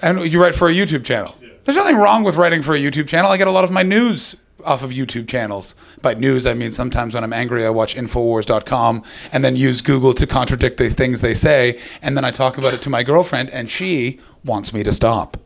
and 0.00 0.20
you 0.22 0.40
write 0.40 0.54
for 0.54 0.70
a 0.70 0.72
YouTube 0.72 1.04
channel. 1.04 1.34
There's 1.64 1.76
nothing 1.76 1.96
wrong 1.98 2.24
with 2.24 2.36
writing 2.36 2.62
for 2.62 2.74
a 2.74 2.78
YouTube 2.78 3.08
channel. 3.08 3.30
I 3.30 3.36
get 3.36 3.46
a 3.46 3.50
lot 3.50 3.64
of 3.64 3.70
my 3.70 3.82
news 3.82 4.36
off 4.64 4.82
of 4.82 4.90
YouTube 4.90 5.28
channels. 5.28 5.74
By 6.02 6.14
news, 6.14 6.46
I 6.46 6.54
mean 6.54 6.72
sometimes 6.72 7.14
when 7.14 7.24
I'm 7.24 7.32
angry, 7.32 7.64
I 7.64 7.70
watch 7.70 7.94
Infowars.com 7.94 9.02
and 9.32 9.44
then 9.44 9.56
use 9.56 9.80
Google 9.80 10.14
to 10.14 10.26
contradict 10.26 10.76
the 10.78 10.90
things 10.90 11.20
they 11.20 11.34
say. 11.34 11.78
And 12.02 12.16
then 12.16 12.24
I 12.24 12.30
talk 12.30 12.58
about 12.58 12.74
it 12.74 12.82
to 12.82 12.90
my 12.90 13.02
girlfriend, 13.02 13.50
and 13.50 13.68
she 13.70 14.20
wants 14.44 14.72
me 14.72 14.82
to 14.82 14.92
stop. 14.92 15.36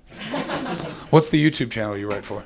What's 1.11 1.29
the 1.29 1.45
YouTube 1.45 1.71
channel 1.71 1.97
you 1.97 2.09
write 2.09 2.25
for? 2.25 2.45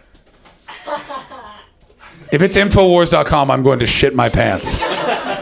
If 2.33 2.43
it's 2.43 2.57
Infowars.com, 2.57 3.51
I'm 3.51 3.63
going 3.63 3.79
to 3.79 3.87
shit 3.87 4.15
my 4.15 4.29
pants. 4.29 4.81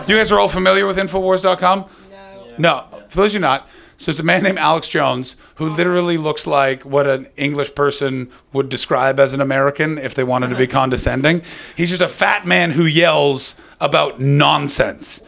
You 0.07 0.16
guys 0.16 0.31
are 0.31 0.38
all 0.38 0.50
familiar 0.50 0.87
with 0.87 0.99
Infowars.com? 0.99 1.87
No. 2.11 2.54
No, 2.59 2.85
for 3.09 3.16
those 3.16 3.31
of 3.31 3.35
you 3.35 3.40
not, 3.40 3.69
so 4.04 4.11
it's 4.11 4.20
a 4.20 4.23
man 4.23 4.42
named 4.42 4.58
Alex 4.58 4.87
Jones 4.87 5.34
who 5.54 5.66
literally 5.66 6.18
looks 6.18 6.46
like 6.46 6.82
what 6.82 7.06
an 7.06 7.26
English 7.38 7.75
person 7.75 8.28
would 8.52 8.68
describe 8.68 9.18
as 9.18 9.32
an 9.32 9.40
American 9.40 9.96
if 9.96 10.14
they 10.14 10.23
wanted 10.23 10.50
to 10.50 10.56
be 10.56 10.66
condescending. 10.80 11.40
He's 11.75 11.88
just 11.88 12.02
a 12.02 12.08
fat 12.08 12.46
man 12.46 12.73
who 12.73 12.84
yells 12.84 13.56
about 13.80 14.20
nonsense. 14.20 15.23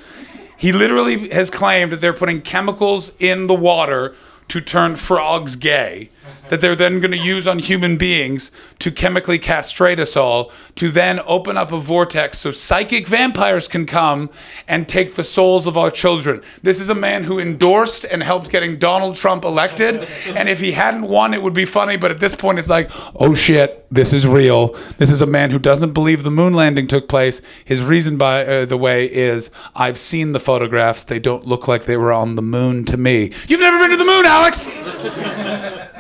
He 0.59 0.73
literally 0.73 1.31
has 1.31 1.51
claimed 1.51 1.91
that 1.91 2.03
they're 2.03 2.13
putting 2.13 2.43
chemicals 2.43 3.13
in 3.19 3.47
the 3.47 3.55
water 3.55 4.15
to 4.49 4.61
turn 4.61 4.97
frogs 4.97 5.57
gay, 5.57 6.11
that 6.49 6.61
they're 6.61 6.77
then 6.77 7.01
going 7.01 7.13
to 7.13 7.19
use 7.19 7.47
on 7.47 7.59
human 7.59 7.97
beings 7.97 8.51
to 8.79 8.91
chemically 8.91 9.39
castrate 9.39 9.99
us 9.99 10.17
all, 10.17 10.53
to 10.75 10.91
then 10.91 11.21
open 11.27 11.57
up 11.57 11.73
a 11.73 11.79
vortex 11.79 12.39
so 12.39 12.51
psychic 12.51 13.07
vampires 13.07 13.69
can 13.69 13.87
come 13.87 14.31
and 14.69 14.89
take 14.89 15.15
the 15.15 15.25
souls 15.25 15.67
of 15.67 15.77
our 15.77 15.91
children. 15.91 16.41
This 16.63 16.81
is 16.81 16.89
a 16.89 16.95
man 16.95 17.25
who 17.25 17.39
endorsed 17.39 18.05
and 18.05 18.23
helped 18.23 18.51
getting 18.51 18.79
Donald 18.79 19.17
Trump 19.17 19.45
elected, 19.45 20.07
and 20.27 20.49
if 20.49 20.61
he 20.61 20.73
hadn't 20.73 21.09
won, 21.09 21.35
it 21.35 21.43
would 21.43 21.55
be 21.55 21.65
funny, 21.65 21.97
but 21.97 22.11
at 22.11 22.21
this 22.21 22.35
point, 22.35 22.59
it's 22.59 22.71
like, 22.71 22.91
oh 23.17 23.35
shit, 23.35 23.87
this 23.91 24.13
is 24.13 24.27
real. 24.27 24.69
This 24.99 25.11
is 25.11 25.23
a 25.23 25.27
man 25.27 25.51
who 25.51 25.59
doesn't 25.59 25.93
believe 25.93 26.23
the 26.23 26.31
moon 26.31 26.55
landing 26.55 26.89
took 26.89 27.09
place. 27.09 27.41
His 27.65 27.83
reason, 27.83 28.17
by 28.17 28.45
uh, 28.45 28.65
the 28.65 28.77
way, 28.77 29.07
is 29.07 29.51
I've 29.75 29.99
seen 29.99 30.33
the 30.33 30.41
photographs. 30.41 31.05
They 31.05 31.19
don't 31.19 31.47
look 31.47 31.69
like 31.69 31.85
they 31.85 31.97
were 31.97 32.13
on 32.13 32.37
the 32.37 32.43
moon 32.43 32.85
to 32.87 32.97
me. 32.97 33.33
You've 33.49 33.61
never 33.61 33.79
been 33.79 33.91
to 33.91 33.97
the 33.97 34.05
moon, 34.05 34.27
Alex! 34.27 35.93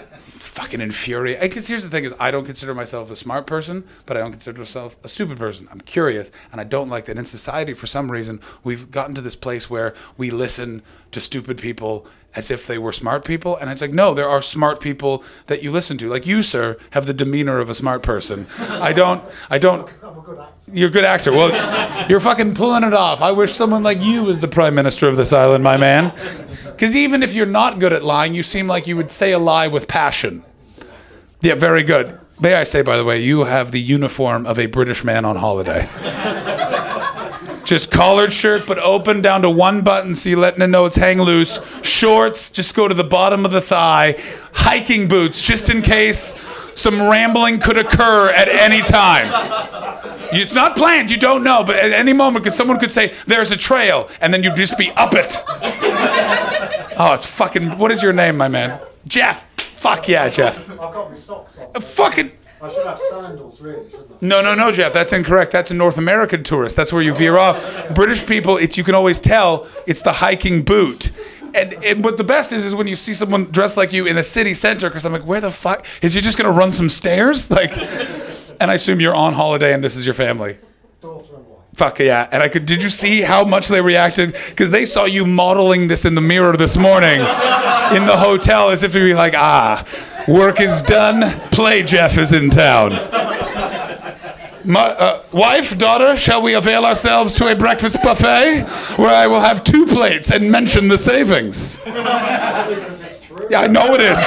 Fucking 0.56 0.80
infuriating. 0.80 1.42
Because 1.42 1.68
here's 1.68 1.84
the 1.84 1.90
thing: 1.90 2.04
is 2.04 2.14
I 2.18 2.30
don't 2.30 2.46
consider 2.46 2.74
myself 2.74 3.10
a 3.10 3.16
smart 3.16 3.46
person, 3.46 3.84
but 4.06 4.16
I 4.16 4.20
don't 4.20 4.30
consider 4.30 4.56
myself 4.56 4.96
a 5.04 5.08
stupid 5.08 5.36
person. 5.36 5.68
I'm 5.70 5.82
curious, 5.82 6.30
and 6.50 6.58
I 6.62 6.64
don't 6.64 6.88
like 6.88 7.04
that 7.04 7.18
in 7.18 7.26
society. 7.26 7.74
For 7.74 7.86
some 7.86 8.10
reason, 8.10 8.40
we've 8.64 8.90
gotten 8.90 9.14
to 9.16 9.20
this 9.20 9.36
place 9.36 9.68
where 9.68 9.92
we 10.16 10.30
listen 10.30 10.80
to 11.10 11.20
stupid 11.20 11.58
people 11.58 12.06
as 12.34 12.50
if 12.50 12.66
they 12.66 12.78
were 12.78 12.92
smart 12.92 13.26
people, 13.26 13.58
and 13.58 13.68
it's 13.68 13.82
like, 13.82 13.92
no, 13.92 14.14
there 14.14 14.28
are 14.28 14.40
smart 14.40 14.80
people 14.80 15.22
that 15.46 15.62
you 15.62 15.70
listen 15.70 15.98
to. 15.98 16.08
Like 16.08 16.26
you, 16.26 16.42
sir, 16.42 16.78
have 16.92 17.04
the 17.04 17.12
demeanor 17.12 17.58
of 17.58 17.68
a 17.68 17.74
smart 17.74 18.02
person. 18.02 18.46
I 18.58 18.94
don't. 18.94 19.22
I 19.50 19.58
don't. 19.58 19.90
I'm 20.02 20.16
a 20.16 20.22
good 20.22 20.38
actor. 20.38 20.70
You're 20.72 20.88
a 20.88 20.92
good 20.92 21.04
actor. 21.04 21.32
Well, 21.32 22.08
you're 22.08 22.18
fucking 22.18 22.54
pulling 22.54 22.82
it 22.82 22.94
off. 22.94 23.20
I 23.20 23.32
wish 23.32 23.52
someone 23.52 23.82
like 23.82 24.02
you 24.02 24.24
was 24.24 24.40
the 24.40 24.48
prime 24.48 24.74
minister 24.74 25.06
of 25.06 25.16
this 25.16 25.34
island, 25.34 25.62
my 25.62 25.76
man. 25.76 26.14
Because 26.64 26.96
even 26.96 27.22
if 27.22 27.34
you're 27.34 27.44
not 27.44 27.78
good 27.78 27.92
at 27.92 28.02
lying, 28.02 28.32
you 28.32 28.42
seem 28.42 28.66
like 28.66 28.86
you 28.86 28.96
would 28.96 29.10
say 29.10 29.32
a 29.32 29.38
lie 29.38 29.68
with 29.68 29.86
passion. 29.86 30.42
Yeah, 31.40 31.54
very 31.54 31.82
good. 31.82 32.18
May 32.40 32.54
I 32.54 32.64
say, 32.64 32.82
by 32.82 32.96
the 32.96 33.04
way, 33.04 33.20
you 33.22 33.44
have 33.44 33.70
the 33.70 33.80
uniform 33.80 34.46
of 34.46 34.58
a 34.58 34.66
British 34.66 35.04
man 35.04 35.24
on 35.24 35.36
holiday. 35.36 35.88
Just 37.64 37.90
collared 37.90 38.32
shirt, 38.32 38.64
but 38.66 38.78
open 38.78 39.22
down 39.22 39.42
to 39.42 39.50
one 39.50 39.82
button, 39.82 40.14
so 40.14 40.28
you're 40.28 40.38
letting 40.38 40.62
it 40.62 40.68
know 40.68 40.86
it's 40.86 40.94
hang 40.94 41.20
loose. 41.20 41.58
Shorts, 41.82 42.48
just 42.48 42.76
go 42.76 42.86
to 42.86 42.94
the 42.94 43.02
bottom 43.02 43.44
of 43.44 43.50
the 43.50 43.60
thigh. 43.60 44.14
Hiking 44.52 45.08
boots, 45.08 45.42
just 45.42 45.68
in 45.68 45.82
case 45.82 46.34
some 46.76 47.02
rambling 47.02 47.58
could 47.58 47.76
occur 47.76 48.30
at 48.30 48.48
any 48.48 48.82
time. 48.82 49.26
It's 50.32 50.54
not 50.54 50.76
planned, 50.76 51.10
you 51.10 51.16
don't 51.16 51.42
know, 51.42 51.64
but 51.64 51.74
at 51.74 51.90
any 51.90 52.12
moment, 52.12 52.44
could 52.44 52.54
someone 52.54 52.78
could 52.78 52.92
say, 52.92 53.12
"There's 53.26 53.50
a 53.50 53.56
trail," 53.56 54.08
and 54.20 54.32
then 54.32 54.44
you'd 54.44 54.54
just 54.54 54.78
be 54.78 54.90
up 54.92 55.14
it. 55.14 55.36
Oh, 56.98 57.12
it's 57.12 57.26
fucking. 57.26 57.76
What 57.76 57.90
is 57.92 58.02
your 58.02 58.14
name, 58.14 58.38
my 58.38 58.48
man? 58.48 58.80
Jeff. 59.06 59.45
Fuck 59.86 60.08
yeah, 60.08 60.28
Jeff. 60.28 60.68
I've 60.68 60.78
got 60.78 61.10
my 61.10 61.16
socks 61.16 61.58
on. 61.58 61.80
Fucking. 61.80 62.32
I 62.60 62.68
should 62.68 62.86
have 62.86 62.98
sandals, 62.98 63.60
really, 63.60 63.88
shouldn't 63.88 64.10
I? 64.10 64.14
No, 64.20 64.42
no, 64.42 64.56
no, 64.56 64.72
Jeff. 64.72 64.92
That's 64.92 65.12
incorrect. 65.12 65.52
That's 65.52 65.70
a 65.70 65.74
North 65.74 65.96
American 65.96 66.42
tourist. 66.42 66.74
That's 66.74 66.92
where 66.92 67.02
you 67.02 67.14
veer 67.14 67.38
off. 67.38 67.94
British 67.94 68.26
people, 68.26 68.56
it's 68.56 68.76
you 68.76 68.82
can 68.82 68.96
always 68.96 69.20
tell 69.20 69.68
it's 69.86 70.02
the 70.02 70.14
hiking 70.14 70.62
boot. 70.62 71.12
And, 71.54 71.72
and 71.84 72.02
what 72.02 72.16
the 72.16 72.24
best 72.24 72.52
is 72.52 72.64
is 72.64 72.74
when 72.74 72.88
you 72.88 72.96
see 72.96 73.14
someone 73.14 73.44
dressed 73.52 73.76
like 73.76 73.92
you 73.92 74.06
in 74.06 74.18
a 74.18 74.24
city 74.24 74.54
center. 74.54 74.88
Because 74.88 75.04
I'm 75.04 75.12
like, 75.12 75.24
where 75.24 75.40
the 75.40 75.52
fuck 75.52 75.86
is 76.02 76.16
you 76.16 76.20
just 76.20 76.36
gonna 76.36 76.50
run 76.50 76.72
some 76.72 76.88
stairs? 76.88 77.48
Like, 77.56 77.76
and 78.60 78.70
I 78.70 78.74
assume 78.74 79.00
you're 79.00 79.14
on 79.14 79.34
holiday 79.34 79.72
and 79.72 79.84
this 79.84 79.96
is 79.96 80.04
your 80.04 80.14
family. 80.14 80.58
Daughter 81.76 81.92
and 81.92 81.98
wife. 81.98 81.98
Fuck 81.98 81.98
yeah! 82.00 82.28
And 82.32 82.42
I 82.42 82.48
could. 82.48 82.66
Did 82.66 82.82
you 82.82 82.90
see 82.90 83.22
how 83.22 83.44
much 83.44 83.68
they 83.68 83.80
reacted? 83.80 84.32
Because 84.48 84.70
they 84.70 84.84
saw 84.84 85.04
you 85.04 85.26
modeling 85.26 85.88
this 85.88 86.04
in 86.04 86.14
the 86.14 86.20
mirror 86.20 86.56
this 86.56 86.76
morning, 86.76 87.20
in 87.20 88.06
the 88.06 88.16
hotel, 88.16 88.70
as 88.70 88.82
if 88.82 88.92
to 88.92 89.00
be 89.00 89.14
like, 89.14 89.34
ah, 89.34 89.84
work 90.28 90.60
is 90.60 90.82
done. 90.82 91.30
Play 91.50 91.82
Jeff 91.82 92.18
is 92.18 92.32
in 92.32 92.50
town. 92.50 92.92
My, 94.64 94.80
uh, 94.80 95.22
wife, 95.32 95.78
daughter, 95.78 96.16
shall 96.16 96.42
we 96.42 96.54
avail 96.54 96.84
ourselves 96.84 97.34
to 97.34 97.46
a 97.46 97.54
breakfast 97.54 98.02
buffet 98.02 98.62
where 98.96 99.14
I 99.14 99.28
will 99.28 99.38
have 99.38 99.62
two 99.62 99.86
plates 99.86 100.32
and 100.32 100.50
mention 100.50 100.88
the 100.88 100.98
savings? 100.98 101.78
Because 101.78 103.00
it's 103.00 103.20
true. 103.26 103.46
Yeah, 103.48 103.60
I 103.60 103.66
know 103.68 103.94
it 103.94 104.00
is. 104.00 104.18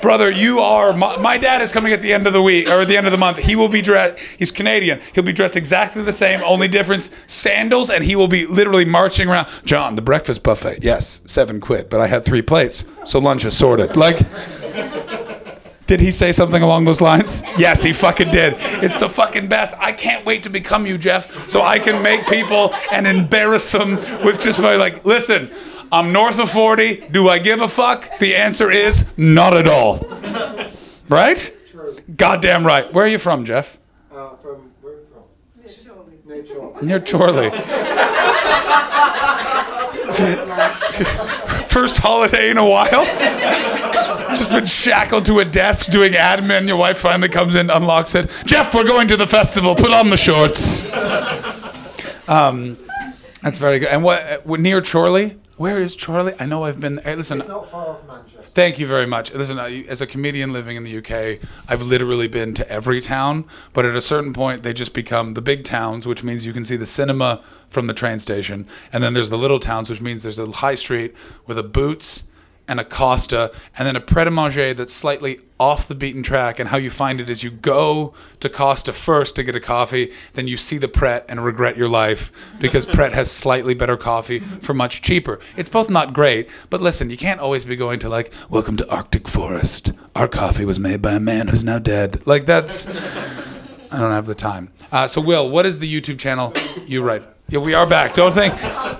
Brother, 0.00 0.30
you 0.30 0.60
are. 0.60 0.92
My, 0.92 1.16
my 1.18 1.38
dad 1.38 1.62
is 1.62 1.72
coming 1.72 1.92
at 1.92 2.00
the 2.00 2.12
end 2.12 2.26
of 2.26 2.32
the 2.32 2.42
week 2.42 2.68
or 2.68 2.80
at 2.80 2.88
the 2.88 2.96
end 2.96 3.06
of 3.06 3.12
the 3.12 3.18
month. 3.18 3.38
He 3.38 3.56
will 3.56 3.68
be 3.68 3.82
dressed. 3.82 4.18
He's 4.18 4.50
Canadian. 4.50 5.00
He'll 5.14 5.24
be 5.24 5.32
dressed 5.32 5.56
exactly 5.56 6.02
the 6.02 6.12
same. 6.12 6.40
Only 6.42 6.68
difference: 6.68 7.10
sandals, 7.26 7.90
and 7.90 8.04
he 8.04 8.16
will 8.16 8.28
be 8.28 8.46
literally 8.46 8.84
marching 8.84 9.28
around. 9.28 9.48
John, 9.64 9.96
the 9.96 10.02
breakfast 10.02 10.44
buffet. 10.44 10.82
Yes, 10.82 11.20
seven 11.26 11.60
quid, 11.60 11.88
but 11.88 12.00
I 12.00 12.06
had 12.06 12.24
three 12.24 12.42
plates, 12.42 12.84
so 13.04 13.18
lunch 13.18 13.44
is 13.44 13.56
sorted. 13.56 13.96
Like. 13.96 14.18
Did 15.86 16.02
he 16.02 16.10
say 16.10 16.32
something 16.32 16.62
along 16.62 16.84
those 16.84 17.00
lines? 17.00 17.42
Yes, 17.56 17.82
he 17.82 17.94
fucking 17.94 18.30
did. 18.30 18.56
It's 18.84 18.98
the 18.98 19.08
fucking 19.08 19.48
best. 19.48 19.74
I 19.78 19.92
can't 19.92 20.22
wait 20.26 20.42
to 20.42 20.50
become 20.50 20.84
you, 20.84 20.98
Jeff, 20.98 21.48
so 21.48 21.62
I 21.62 21.78
can 21.78 22.02
make 22.02 22.26
people 22.26 22.74
and 22.92 23.06
embarrass 23.06 23.72
them 23.72 23.92
with 24.22 24.38
just 24.38 24.60
my 24.60 24.76
like, 24.76 25.06
listen, 25.06 25.48
I'm 25.90 26.12
north 26.12 26.38
of 26.38 26.50
40. 26.50 27.08
Do 27.08 27.28
I 27.28 27.38
give 27.38 27.60
a 27.60 27.68
fuck? 27.68 28.18
The 28.18 28.36
answer 28.36 28.70
is 28.70 29.06
not 29.16 29.56
at 29.56 29.66
all. 29.66 29.98
Right? 31.08 31.54
True. 31.70 31.96
Goddamn 32.16 32.66
right. 32.66 32.92
Where 32.92 33.04
are 33.04 33.08
you 33.08 33.18
from, 33.18 33.44
Jeff? 33.44 33.78
Uh, 34.12 34.36
from, 34.36 34.70
where 34.82 34.94
are 34.94 34.98
you 34.98 35.06
from? 35.06 35.22
Near 36.26 36.40
Chorley. 36.44 36.82
Near 36.86 37.00
Chorley. 37.00 37.50
First 41.68 41.98
holiday 41.98 42.50
in 42.50 42.58
a 42.58 42.68
while. 42.68 43.04
Just 44.36 44.50
been 44.50 44.66
shackled 44.66 45.24
to 45.26 45.38
a 45.38 45.44
desk 45.44 45.90
doing 45.90 46.12
admin. 46.12 46.66
Your 46.68 46.76
wife 46.76 46.98
finally 46.98 47.28
comes 47.28 47.54
in, 47.54 47.70
unlocks 47.70 48.14
it. 48.14 48.30
Jeff, 48.44 48.74
we're 48.74 48.84
going 48.84 49.08
to 49.08 49.16
the 49.16 49.26
festival. 49.26 49.74
Put 49.74 49.92
on 49.92 50.10
the 50.10 50.16
shorts. 50.18 50.84
Um, 52.28 52.76
that's 53.42 53.56
very 53.56 53.78
good. 53.78 53.88
And 53.88 54.04
what, 54.04 54.22
uh, 54.22 54.38
what 54.44 54.60
near 54.60 54.82
Chorley? 54.82 55.38
Where 55.58 55.80
is 55.80 55.96
Chorley? 55.96 56.34
I 56.38 56.46
know 56.46 56.62
I've 56.62 56.78
been. 56.80 56.98
Hey, 56.98 57.16
listen. 57.16 57.40
It's 57.40 57.48
not 57.48 57.68
far 57.68 57.88
off 57.88 58.06
Manchester. 58.06 58.42
Thank 58.42 58.78
you 58.78 58.86
very 58.86 59.06
much. 59.06 59.34
Listen, 59.34 59.58
I- 59.58 59.82
as 59.88 60.00
a 60.00 60.06
comedian 60.06 60.52
living 60.52 60.76
in 60.76 60.84
the 60.84 60.98
UK, 60.98 61.40
I've 61.68 61.82
literally 61.82 62.28
been 62.28 62.54
to 62.54 62.70
every 62.70 63.00
town, 63.00 63.44
but 63.72 63.84
at 63.84 63.96
a 63.96 64.00
certain 64.00 64.32
point, 64.32 64.62
they 64.62 64.72
just 64.72 64.94
become 64.94 65.34
the 65.34 65.42
big 65.42 65.64
towns, 65.64 66.06
which 66.06 66.22
means 66.22 66.46
you 66.46 66.52
can 66.52 66.62
see 66.62 66.76
the 66.76 66.86
cinema 66.86 67.40
from 67.66 67.88
the 67.88 67.92
train 67.92 68.20
station. 68.20 68.68
And 68.92 69.02
then 69.02 69.14
there's 69.14 69.30
the 69.30 69.38
little 69.38 69.58
towns, 69.58 69.90
which 69.90 70.00
means 70.00 70.22
there's 70.22 70.38
a 70.38 70.46
high 70.46 70.76
street 70.76 71.16
with 71.48 71.58
a 71.58 71.64
Boots 71.64 72.22
and 72.68 72.78
a 72.78 72.84
Costa, 72.84 73.50
and 73.76 73.88
then 73.88 73.96
a 73.96 74.00
Pret 74.00 74.28
a 74.28 74.30
Manger 74.30 74.74
that's 74.74 74.92
slightly 74.92 75.40
off 75.58 75.88
the 75.88 75.94
beaten 75.94 76.22
track. 76.22 76.58
And 76.58 76.68
how 76.68 76.76
you 76.76 76.90
find 76.90 77.20
it 77.20 77.28
is 77.28 77.42
you 77.42 77.50
go 77.50 78.14
to 78.40 78.48
Costa 78.48 78.92
first 78.92 79.34
to 79.36 79.42
get 79.42 79.56
a 79.56 79.60
coffee, 79.60 80.12
then 80.34 80.46
you 80.46 80.56
see 80.56 80.78
the 80.78 80.88
Pret 80.88 81.24
and 81.28 81.44
regret 81.44 81.76
your 81.76 81.88
life 81.88 82.30
because 82.60 82.86
Pret 82.94 83.12
has 83.12 83.30
slightly 83.30 83.74
better 83.74 83.96
coffee 83.96 84.38
for 84.38 84.74
much 84.74 85.02
cheaper. 85.02 85.40
It's 85.56 85.70
both 85.70 85.90
not 85.90 86.12
great, 86.12 86.48
but 86.70 86.80
listen, 86.80 87.10
you 87.10 87.16
can't 87.16 87.40
always 87.40 87.64
be 87.64 87.74
going 87.74 87.98
to 88.00 88.08
like, 88.08 88.32
welcome 88.48 88.76
to 88.76 88.88
Arctic 88.90 89.26
Forest. 89.26 89.92
Our 90.14 90.28
coffee 90.28 90.64
was 90.64 90.78
made 90.78 91.02
by 91.02 91.12
a 91.12 91.20
man 91.20 91.48
who's 91.48 91.64
now 91.64 91.78
dead. 91.78 92.26
Like 92.26 92.46
that's. 92.46 92.86
I 93.90 94.00
don't 94.00 94.10
have 94.10 94.26
the 94.26 94.34
time. 94.34 94.70
Uh, 94.92 95.08
so, 95.08 95.18
Will, 95.18 95.48
what 95.48 95.64
is 95.64 95.78
the 95.78 95.90
YouTube 95.90 96.18
channel 96.18 96.52
you 96.86 97.02
write? 97.02 97.22
Yeah, 97.50 97.60
we 97.60 97.72
are 97.72 97.86
back. 97.86 98.12
Don't 98.12 98.34
think 98.34 98.52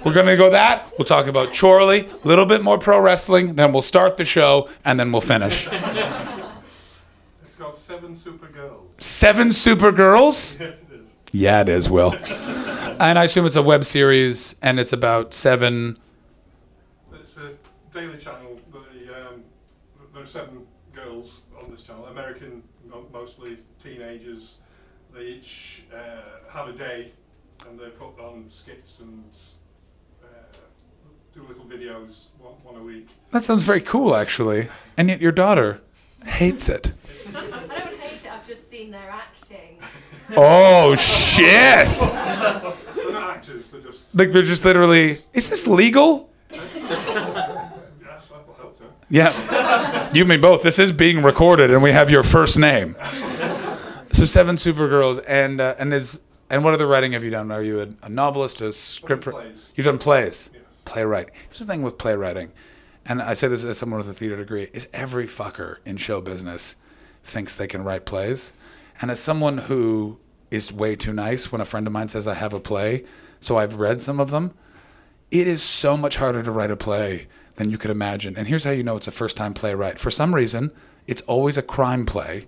we're 0.06 0.14
gonna 0.14 0.34
go 0.34 0.48
that. 0.48 0.90
We'll 0.98 1.04
talk 1.04 1.26
about 1.26 1.52
Chorley, 1.52 2.08
a 2.08 2.26
little 2.26 2.46
bit 2.46 2.62
more 2.62 2.78
pro 2.78 2.98
wrestling, 2.98 3.56
then 3.56 3.74
we'll 3.74 3.82
start 3.82 4.16
the 4.16 4.24
show, 4.24 4.70
and 4.86 4.98
then 4.98 5.12
we'll 5.12 5.20
finish. 5.20 5.68
It's 5.70 7.56
called 7.58 7.74
seven 7.76 8.14
super 8.14 8.46
girls. 8.48 8.86
Seven 8.96 9.48
Supergirls. 9.48 10.58
Yes, 10.60 10.78
it 10.90 10.94
is. 10.94 11.10
Yeah, 11.32 11.60
it 11.60 11.68
is, 11.68 11.90
Will. 11.90 12.14
and 12.98 13.18
I 13.18 13.24
assume 13.24 13.44
it's 13.44 13.54
a 13.56 13.62
web 13.62 13.84
series, 13.84 14.54
and 14.62 14.80
it's 14.80 14.94
about 14.94 15.34
seven. 15.34 15.98
It's 17.12 17.36
a 17.36 17.52
daily 17.92 18.16
channel. 18.16 18.58
The, 18.72 18.78
um, 19.14 19.42
there 20.14 20.22
are 20.22 20.26
seven 20.26 20.66
girls 20.94 21.42
on 21.62 21.70
this 21.70 21.82
channel, 21.82 22.06
American, 22.06 22.62
mostly 23.12 23.58
teenagers. 23.78 24.56
They 25.14 25.24
each 25.24 25.82
uh, 25.94 26.50
have 26.50 26.68
a 26.68 26.72
day 26.72 27.12
and 27.68 27.78
they 27.78 27.88
put 27.90 28.18
on 28.18 28.46
skits 28.48 29.00
and 29.00 29.24
uh, 30.22 30.26
do 31.34 31.42
little 31.46 31.64
videos, 31.64 32.28
one, 32.38 32.54
one 32.62 32.76
a 32.76 32.84
week. 32.84 33.08
That 33.30 33.44
sounds 33.44 33.64
very 33.64 33.80
cool, 33.80 34.14
actually. 34.16 34.68
And 34.96 35.08
yet 35.08 35.20
your 35.20 35.32
daughter 35.32 35.80
hates 36.24 36.68
it. 36.68 36.92
I 37.34 37.40
don't 37.40 37.70
hate 37.98 38.24
it, 38.24 38.32
I've 38.32 38.46
just 38.46 38.70
seen 38.70 38.90
their 38.90 39.10
acting. 39.10 39.78
Oh 40.36 40.94
shit! 40.94 41.88
They're 41.98 43.12
not 43.12 43.36
actors, 43.36 43.68
they're 43.68 43.80
just, 43.80 44.14
Like 44.14 44.30
they're 44.30 44.42
just 44.42 44.62
literally. 44.62 45.16
Is 45.32 45.48
this 45.48 45.66
legal? 45.66 46.28
yeah, 46.52 46.60
that 46.68 48.46
will 48.46 48.52
help 48.52 48.76
too. 48.76 48.84
Yeah. 49.08 50.12
You 50.12 50.26
mean 50.26 50.42
both. 50.42 50.62
This 50.62 50.78
is 50.78 50.92
being 50.92 51.22
recorded, 51.22 51.70
and 51.70 51.82
we 51.82 51.92
have 51.92 52.10
your 52.10 52.22
first 52.22 52.58
name. 52.58 52.94
So 54.12 54.26
seven 54.26 54.56
Supergirls, 54.56 55.24
and 55.26 55.62
uh, 55.62 55.76
and 55.78 55.94
is 55.94 56.20
and 56.50 56.64
what 56.64 56.74
other 56.74 56.86
writing 56.86 57.12
have 57.12 57.24
you 57.24 57.30
done? 57.30 57.50
Are 57.50 57.62
you 57.62 57.80
a, 57.80 58.06
a 58.06 58.08
novelist, 58.08 58.60
a 58.60 58.72
script? 58.72 59.26
You've 59.74 59.86
done 59.86 59.98
plays. 59.98 60.50
Yes. 60.52 60.62
Playwright. 60.84 61.28
Here's 61.48 61.58
the 61.58 61.66
thing 61.66 61.82
with 61.82 61.98
playwriting, 61.98 62.52
and 63.06 63.20
I 63.20 63.34
say 63.34 63.48
this 63.48 63.64
as 63.64 63.78
someone 63.78 63.98
with 63.98 64.08
a 64.08 64.14
theater 64.14 64.36
degree: 64.36 64.68
is 64.72 64.88
every 64.92 65.26
fucker 65.26 65.78
in 65.84 65.96
show 65.96 66.20
business 66.20 66.76
thinks 67.22 67.54
they 67.54 67.66
can 67.66 67.84
write 67.84 68.06
plays, 68.06 68.52
and 69.00 69.10
as 69.10 69.20
someone 69.20 69.58
who 69.58 70.18
is 70.50 70.72
way 70.72 70.96
too 70.96 71.12
nice 71.12 71.52
when 71.52 71.60
a 71.60 71.64
friend 71.64 71.86
of 71.86 71.92
mine 71.92 72.08
says 72.08 72.26
I 72.26 72.34
have 72.34 72.52
a 72.52 72.60
play, 72.60 73.04
so 73.40 73.58
I've 73.58 73.74
read 73.74 74.02
some 74.02 74.18
of 74.20 74.30
them. 74.30 74.54
It 75.30 75.46
is 75.46 75.62
so 75.62 75.96
much 75.96 76.16
harder 76.16 76.42
to 76.42 76.50
write 76.50 76.70
a 76.70 76.76
play 76.76 77.26
than 77.56 77.70
you 77.70 77.76
could 77.76 77.90
imagine. 77.90 78.36
And 78.36 78.48
here's 78.48 78.64
how 78.64 78.70
you 78.70 78.82
know 78.82 78.96
it's 78.96 79.08
a 79.08 79.12
first 79.12 79.36
time 79.36 79.52
playwright. 79.52 79.98
For 79.98 80.10
some 80.10 80.34
reason, 80.34 80.70
it's 81.06 81.20
always 81.22 81.58
a 81.58 81.62
crime 81.62 82.06
play. 82.06 82.46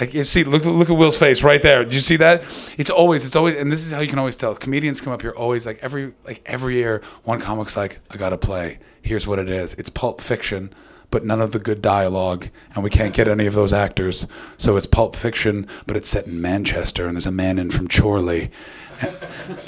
Like 0.00 0.14
you 0.14 0.24
see, 0.24 0.44
look 0.44 0.64
look 0.64 0.88
at 0.88 0.96
Will's 0.96 1.18
face 1.18 1.42
right 1.42 1.60
there. 1.60 1.84
Do 1.84 1.94
you 1.94 2.00
see 2.00 2.16
that? 2.16 2.42
It's 2.78 2.88
always, 2.88 3.26
it's 3.26 3.36
always, 3.36 3.56
and 3.56 3.70
this 3.70 3.84
is 3.84 3.92
how 3.92 4.00
you 4.00 4.08
can 4.08 4.18
always 4.18 4.36
tell. 4.36 4.54
Comedians 4.54 5.00
come 5.02 5.12
up 5.12 5.20
here 5.20 5.32
always 5.32 5.66
like 5.66 5.78
every 5.82 6.14
like 6.24 6.42
every 6.46 6.76
year. 6.76 7.02
One 7.24 7.38
comic's 7.38 7.76
like, 7.76 7.98
I 8.10 8.16
got 8.16 8.32
a 8.32 8.38
play. 8.38 8.78
Here's 9.02 9.26
what 9.26 9.38
it 9.38 9.50
is. 9.50 9.74
It's 9.74 9.90
pulp 9.90 10.22
fiction, 10.22 10.72
but 11.10 11.24
none 11.24 11.42
of 11.42 11.52
the 11.52 11.58
good 11.58 11.82
dialogue, 11.82 12.48
and 12.74 12.82
we 12.82 12.88
can't 12.88 13.12
get 13.14 13.28
any 13.28 13.46
of 13.46 13.54
those 13.54 13.72
actors. 13.74 14.26
So 14.56 14.76
it's 14.76 14.86
pulp 14.86 15.16
fiction, 15.16 15.66
but 15.86 15.96
it's 15.96 16.08
set 16.08 16.26
in 16.26 16.40
Manchester, 16.40 17.06
and 17.06 17.14
there's 17.16 17.26
a 17.26 17.32
man 17.32 17.58
in 17.58 17.70
from 17.70 17.86
Chorley, 17.86 18.50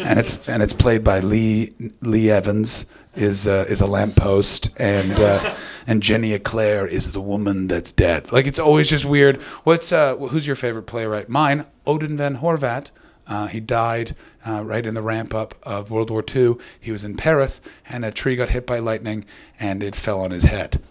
and, 0.01 0.19
it's 0.19 0.49
and 0.49 0.63
it's 0.63 0.73
played 0.73 1.03
by 1.05 1.21
Lee 1.21 1.73
Lee 2.01 2.31
Evans 2.31 2.87
is 3.15 3.47
uh, 3.47 3.65
is 3.69 3.81
a 3.81 3.87
lamppost, 3.87 4.75
and 4.79 5.21
uh, 5.21 5.55
and 5.87 6.03
Jenny 6.03 6.33
Eclair 6.33 6.87
is 6.87 7.13
the 7.13 7.21
woman 7.21 7.69
that's 7.69 7.93
dead. 7.93 8.33
Like 8.33 8.47
it's 8.47 8.59
always 8.59 8.89
just 8.91 9.05
weird. 9.05 9.41
What's 9.65 9.93
uh, 9.93 10.17
who's 10.17 10.47
your 10.47 10.57
favorite 10.57 10.85
playwright? 10.85 11.29
Mine, 11.29 11.67
Ödön 11.87 12.17
von 12.17 12.37
Horváth. 12.37 12.91
Uh, 13.29 13.47
he 13.47 13.61
died 13.61 14.17
uh, 14.47 14.65
right 14.65 14.85
in 14.85 14.95
the 14.95 15.03
ramp 15.03 15.33
up 15.33 15.55
of 15.63 15.91
World 15.91 16.11
War 16.11 16.25
II. 16.35 16.57
He 16.81 16.91
was 16.91 17.05
in 17.05 17.17
Paris, 17.17 17.61
and 17.89 18.05
a 18.05 18.11
tree 18.11 18.35
got 18.35 18.49
hit 18.49 18.67
by 18.67 18.81
lightning, 18.81 19.25
and 19.61 19.83
it 19.83 19.95
fell 19.95 20.21
on 20.21 20.33
his 20.33 20.45
head. 20.45 20.83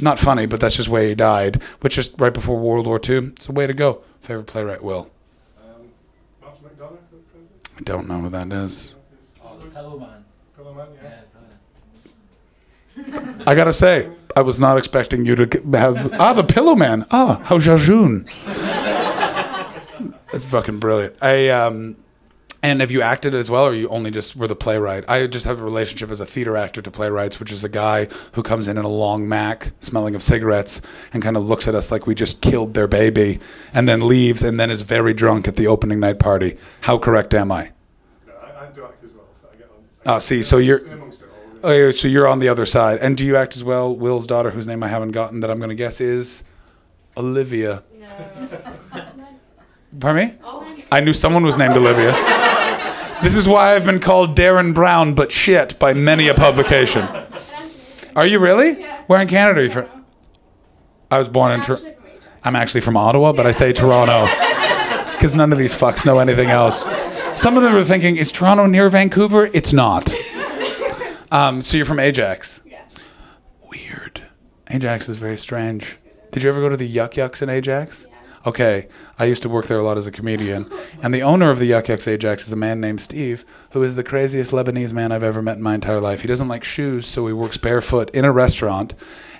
Not 0.00 0.18
funny, 0.18 0.46
but 0.46 0.60
that's 0.60 0.76
just 0.76 0.88
where 0.88 1.06
he 1.06 1.14
died, 1.14 1.62
which 1.80 1.96
is 1.98 2.14
right 2.18 2.32
before 2.32 2.58
World 2.58 2.86
War 2.86 3.00
II. 3.02 3.28
It's 3.28 3.48
a 3.48 3.52
way 3.52 3.66
to 3.66 3.72
go. 3.72 4.02
Favorite 4.20 4.46
playwright, 4.46 4.82
Will. 4.82 5.10
Um, 5.62 5.88
Martin 6.42 6.64
McDonagh, 6.64 6.98
who 7.10 7.18
plays 7.32 7.46
it? 7.54 7.65
I 7.76 7.80
don't 7.82 8.08
know 8.08 8.20
who 8.20 8.28
that 8.30 8.52
is. 8.52 8.96
Oh, 9.44 9.58
the 9.58 9.66
Pillowman. 9.66 10.22
Pillow 10.56 10.74
Man, 10.74 10.86
yeah. 11.02 11.20
Yeah. 12.96 13.42
I 13.46 13.54
gotta 13.54 13.72
say, 13.74 14.08
I 14.34 14.40
was 14.40 14.58
not 14.58 14.78
expecting 14.78 15.26
you 15.26 15.36
to 15.36 15.62
have 15.74 16.14
ah 16.14 16.32
the 16.32 16.42
Pillowman. 16.44 17.06
Ah, 17.10 17.40
how 17.44 17.58
Jajoon. 17.58 18.26
That's 20.32 20.44
fucking 20.44 20.78
brilliant. 20.78 21.16
I 21.22 21.48
um, 21.50 21.96
and 22.62 22.80
have 22.80 22.90
you 22.90 23.02
acted 23.02 23.34
as 23.34 23.48
well, 23.50 23.64
or 23.66 23.74
you 23.74 23.88
only 23.88 24.10
just 24.10 24.34
were 24.36 24.48
the 24.48 24.56
playwright? 24.56 25.08
I 25.08 25.26
just 25.26 25.44
have 25.46 25.60
a 25.60 25.64
relationship 25.64 26.10
as 26.10 26.20
a 26.20 26.26
theater 26.26 26.56
actor 26.56 26.82
to 26.82 26.90
playwrights, 26.90 27.38
which 27.38 27.52
is 27.52 27.62
a 27.64 27.68
guy 27.68 28.06
who 28.32 28.42
comes 28.42 28.66
in 28.68 28.76
in 28.78 28.84
a 28.84 28.88
long 28.88 29.28
Mac, 29.28 29.70
smelling 29.80 30.14
of 30.14 30.22
cigarettes, 30.22 30.80
and 31.12 31.22
kind 31.22 31.36
of 31.36 31.44
looks 31.44 31.68
at 31.68 31.74
us 31.74 31.90
like 31.92 32.06
we 32.06 32.14
just 32.14 32.40
killed 32.40 32.74
their 32.74 32.88
baby, 32.88 33.38
and 33.72 33.88
then 33.88 34.08
leaves, 34.08 34.42
and 34.42 34.58
then 34.58 34.70
is 34.70 34.82
very 34.82 35.14
drunk 35.14 35.46
at 35.46 35.56
the 35.56 35.66
opening 35.66 36.00
night 36.00 36.18
party. 36.18 36.56
How 36.82 36.98
correct 36.98 37.34
am 37.34 37.52
I? 37.52 37.70
No, 38.26 38.32
I, 38.34 38.64
I 38.64 38.66
do 38.70 38.84
act 38.84 39.04
as 39.04 39.12
well, 39.12 39.26
so 39.40 39.48
I 39.52 39.56
get 39.56 39.68
on. 39.70 39.76
I 40.06 40.10
Ah, 40.10 40.14
get 40.16 40.22
see, 40.22 40.42
so 40.42 40.58
you're- 40.58 40.90
amongst- 40.90 41.22
it 41.22 41.28
all. 41.62 41.70
Oh, 41.70 41.90
so 41.92 42.08
you're 42.08 42.26
on 42.28 42.38
the 42.38 42.48
other 42.48 42.66
side. 42.66 42.98
And 43.00 43.16
do 43.16 43.24
you 43.24 43.36
act 43.36 43.56
as 43.56 43.62
well? 43.64 43.94
Will's 43.94 44.26
daughter, 44.26 44.50
whose 44.50 44.66
name 44.66 44.82
I 44.82 44.88
haven't 44.88 45.12
gotten, 45.12 45.40
that 45.40 45.50
I'm 45.50 45.58
going 45.58 45.68
to 45.70 45.74
guess 45.74 46.00
is 46.00 46.44
Olivia. 47.16 47.82
No. 47.98 48.06
Pardon 49.98 50.28
me? 50.28 50.34
I 50.90 51.00
knew 51.00 51.12
someone 51.12 51.44
was 51.44 51.58
named 51.58 51.76
Olivia. 51.76 52.12
this 53.22 53.34
is 53.36 53.48
why 53.48 53.74
I've 53.74 53.84
been 53.84 54.00
called 54.00 54.36
Derren 54.36 54.74
Brown, 54.74 55.14
but 55.14 55.32
shit, 55.32 55.78
by 55.78 55.94
many 55.94 56.28
a 56.28 56.34
publication. 56.34 57.06
Are 58.14 58.26
you 58.26 58.38
really? 58.38 58.80
Yeah. 58.80 59.02
Where 59.06 59.20
in 59.20 59.28
Canada 59.28 59.60
are 59.60 59.64
you 59.64 59.70
from? 59.70 59.88
I 61.10 61.18
was 61.18 61.28
born 61.28 61.52
in 61.52 61.60
Toronto. 61.60 61.94
I'm 62.44 62.56
actually 62.56 62.80
from 62.80 62.96
Ottawa, 62.96 63.32
but 63.32 63.46
I 63.46 63.50
say 63.50 63.72
Toronto 63.72 64.26
because 65.12 65.34
none 65.34 65.52
of 65.52 65.58
these 65.58 65.74
fucks 65.74 66.06
know 66.06 66.18
anything 66.18 66.48
else. 66.50 66.88
Some 67.34 67.56
of 67.56 67.62
them 67.62 67.74
are 67.74 67.84
thinking, 67.84 68.16
is 68.16 68.30
Toronto 68.30 68.66
near 68.66 68.88
Vancouver? 68.88 69.46
It's 69.52 69.72
not. 69.72 70.14
Um, 71.30 71.62
so 71.62 71.76
you're 71.76 71.86
from 71.86 71.98
Ajax. 71.98 72.62
Yeah. 72.64 72.82
Weird. 73.68 74.22
Ajax 74.70 75.08
is 75.08 75.18
very 75.18 75.36
strange. 75.36 75.98
Did 76.32 76.42
you 76.42 76.48
ever 76.48 76.60
go 76.60 76.68
to 76.68 76.76
the 76.76 76.86
Yuk 76.86 77.12
Yuks 77.12 77.42
in 77.42 77.48
Ajax? 77.48 78.06
Okay, 78.46 78.86
I 79.18 79.24
used 79.24 79.42
to 79.42 79.48
work 79.48 79.66
there 79.66 79.78
a 79.78 79.82
lot 79.82 79.98
as 79.98 80.06
a 80.06 80.12
comedian, 80.12 80.70
and 81.02 81.12
the 81.12 81.22
owner 81.22 81.50
of 81.50 81.58
the 81.58 81.66
Yuk 81.66 81.86
Yuks 81.86 82.06
Ajax 82.06 82.46
is 82.46 82.52
a 82.52 82.56
man 82.56 82.80
named 82.80 83.00
Steve, 83.00 83.44
who 83.72 83.82
is 83.82 83.96
the 83.96 84.04
craziest 84.04 84.52
Lebanese 84.52 84.92
man 84.92 85.10
I've 85.10 85.24
ever 85.24 85.42
met 85.42 85.56
in 85.56 85.64
my 85.64 85.74
entire 85.74 86.00
life. 86.00 86.20
He 86.20 86.28
doesn't 86.28 86.46
like 86.46 86.62
shoes, 86.62 87.06
so 87.06 87.26
he 87.26 87.32
works 87.32 87.56
barefoot 87.56 88.08
in 88.10 88.24
a 88.24 88.30
restaurant. 88.30 88.94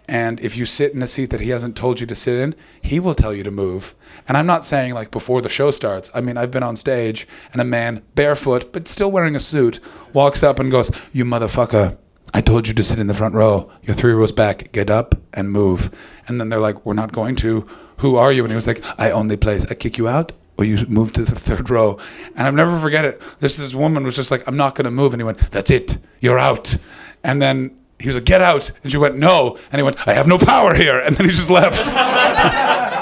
And 0.08 0.40
if 0.40 0.56
you 0.56 0.66
sit 0.66 0.92
in 0.92 1.02
a 1.02 1.06
seat 1.06 1.30
that 1.30 1.40
he 1.40 1.50
hasn't 1.50 1.76
told 1.76 2.00
you 2.00 2.06
to 2.06 2.16
sit 2.16 2.34
in, 2.34 2.56
he 2.82 2.98
will 2.98 3.14
tell 3.14 3.32
you 3.32 3.44
to 3.44 3.50
move. 3.52 3.94
And 4.26 4.36
I'm 4.36 4.46
not 4.46 4.64
saying 4.64 4.94
like 4.94 5.12
before 5.12 5.40
the 5.40 5.48
show 5.48 5.70
starts. 5.70 6.10
I 6.12 6.20
mean, 6.20 6.36
I've 6.36 6.50
been 6.50 6.64
on 6.64 6.74
stage 6.74 7.28
and 7.52 7.60
a 7.60 7.64
man, 7.64 8.02
barefoot, 8.16 8.72
but 8.72 8.88
still 8.88 9.12
wearing 9.12 9.36
a 9.36 9.40
suit, 9.40 9.78
walks 10.14 10.42
up 10.42 10.58
and 10.58 10.68
goes, 10.68 10.90
You 11.12 11.24
motherfucker, 11.24 11.96
I 12.34 12.40
told 12.40 12.66
you 12.66 12.74
to 12.74 12.82
sit 12.82 12.98
in 12.98 13.06
the 13.06 13.14
front 13.14 13.34
row. 13.34 13.70
You're 13.82 13.94
three 13.94 14.12
rows 14.12 14.32
back. 14.32 14.72
Get 14.72 14.90
up 14.90 15.14
and 15.32 15.50
move. 15.50 15.90
And 16.26 16.40
then 16.40 16.48
they're 16.48 16.60
like, 16.60 16.84
We're 16.84 16.94
not 16.94 17.12
going 17.12 17.36
to. 17.36 17.68
Who 17.98 18.16
are 18.16 18.32
you? 18.32 18.42
And 18.42 18.50
he 18.50 18.56
was 18.56 18.66
like, 18.66 18.82
I 18.98 19.10
only 19.10 19.36
place. 19.36 19.64
I 19.70 19.74
kick 19.74 19.98
you 19.98 20.08
out 20.08 20.32
or 20.58 20.64
you 20.64 20.86
move 20.86 21.12
to 21.14 21.22
the 21.22 21.34
third 21.34 21.70
row. 21.70 21.98
And 22.34 22.46
I'll 22.46 22.52
never 22.52 22.78
forget 22.78 23.04
it. 23.04 23.22
This 23.40 23.56
this 23.56 23.74
woman 23.74 24.04
was 24.04 24.16
just 24.16 24.30
like, 24.30 24.46
I'm 24.46 24.56
not 24.56 24.74
going 24.74 24.84
to 24.84 24.90
move. 24.90 25.12
And 25.12 25.20
he 25.20 25.24
went, 25.24 25.38
That's 25.50 25.70
it. 25.70 25.98
You're 26.20 26.38
out. 26.38 26.76
And 27.24 27.40
then 27.40 27.76
he 27.98 28.08
was 28.08 28.16
like, 28.16 28.24
Get 28.24 28.40
out. 28.40 28.70
And 28.82 28.92
she 28.92 28.98
went, 28.98 29.16
No. 29.16 29.58
And 29.72 29.78
he 29.78 29.82
went, 29.82 30.06
I 30.06 30.14
have 30.14 30.26
no 30.26 30.38
power 30.38 30.74
here. 30.74 30.98
And 30.98 31.16
then 31.16 31.26
he 31.26 31.32
just 31.32 31.50
left. 31.50 31.90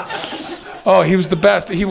Oh, 0.87 1.01
he 1.01 1.15
was 1.15 1.29
the 1.29 1.35
best. 1.35 1.69
He 1.69 1.83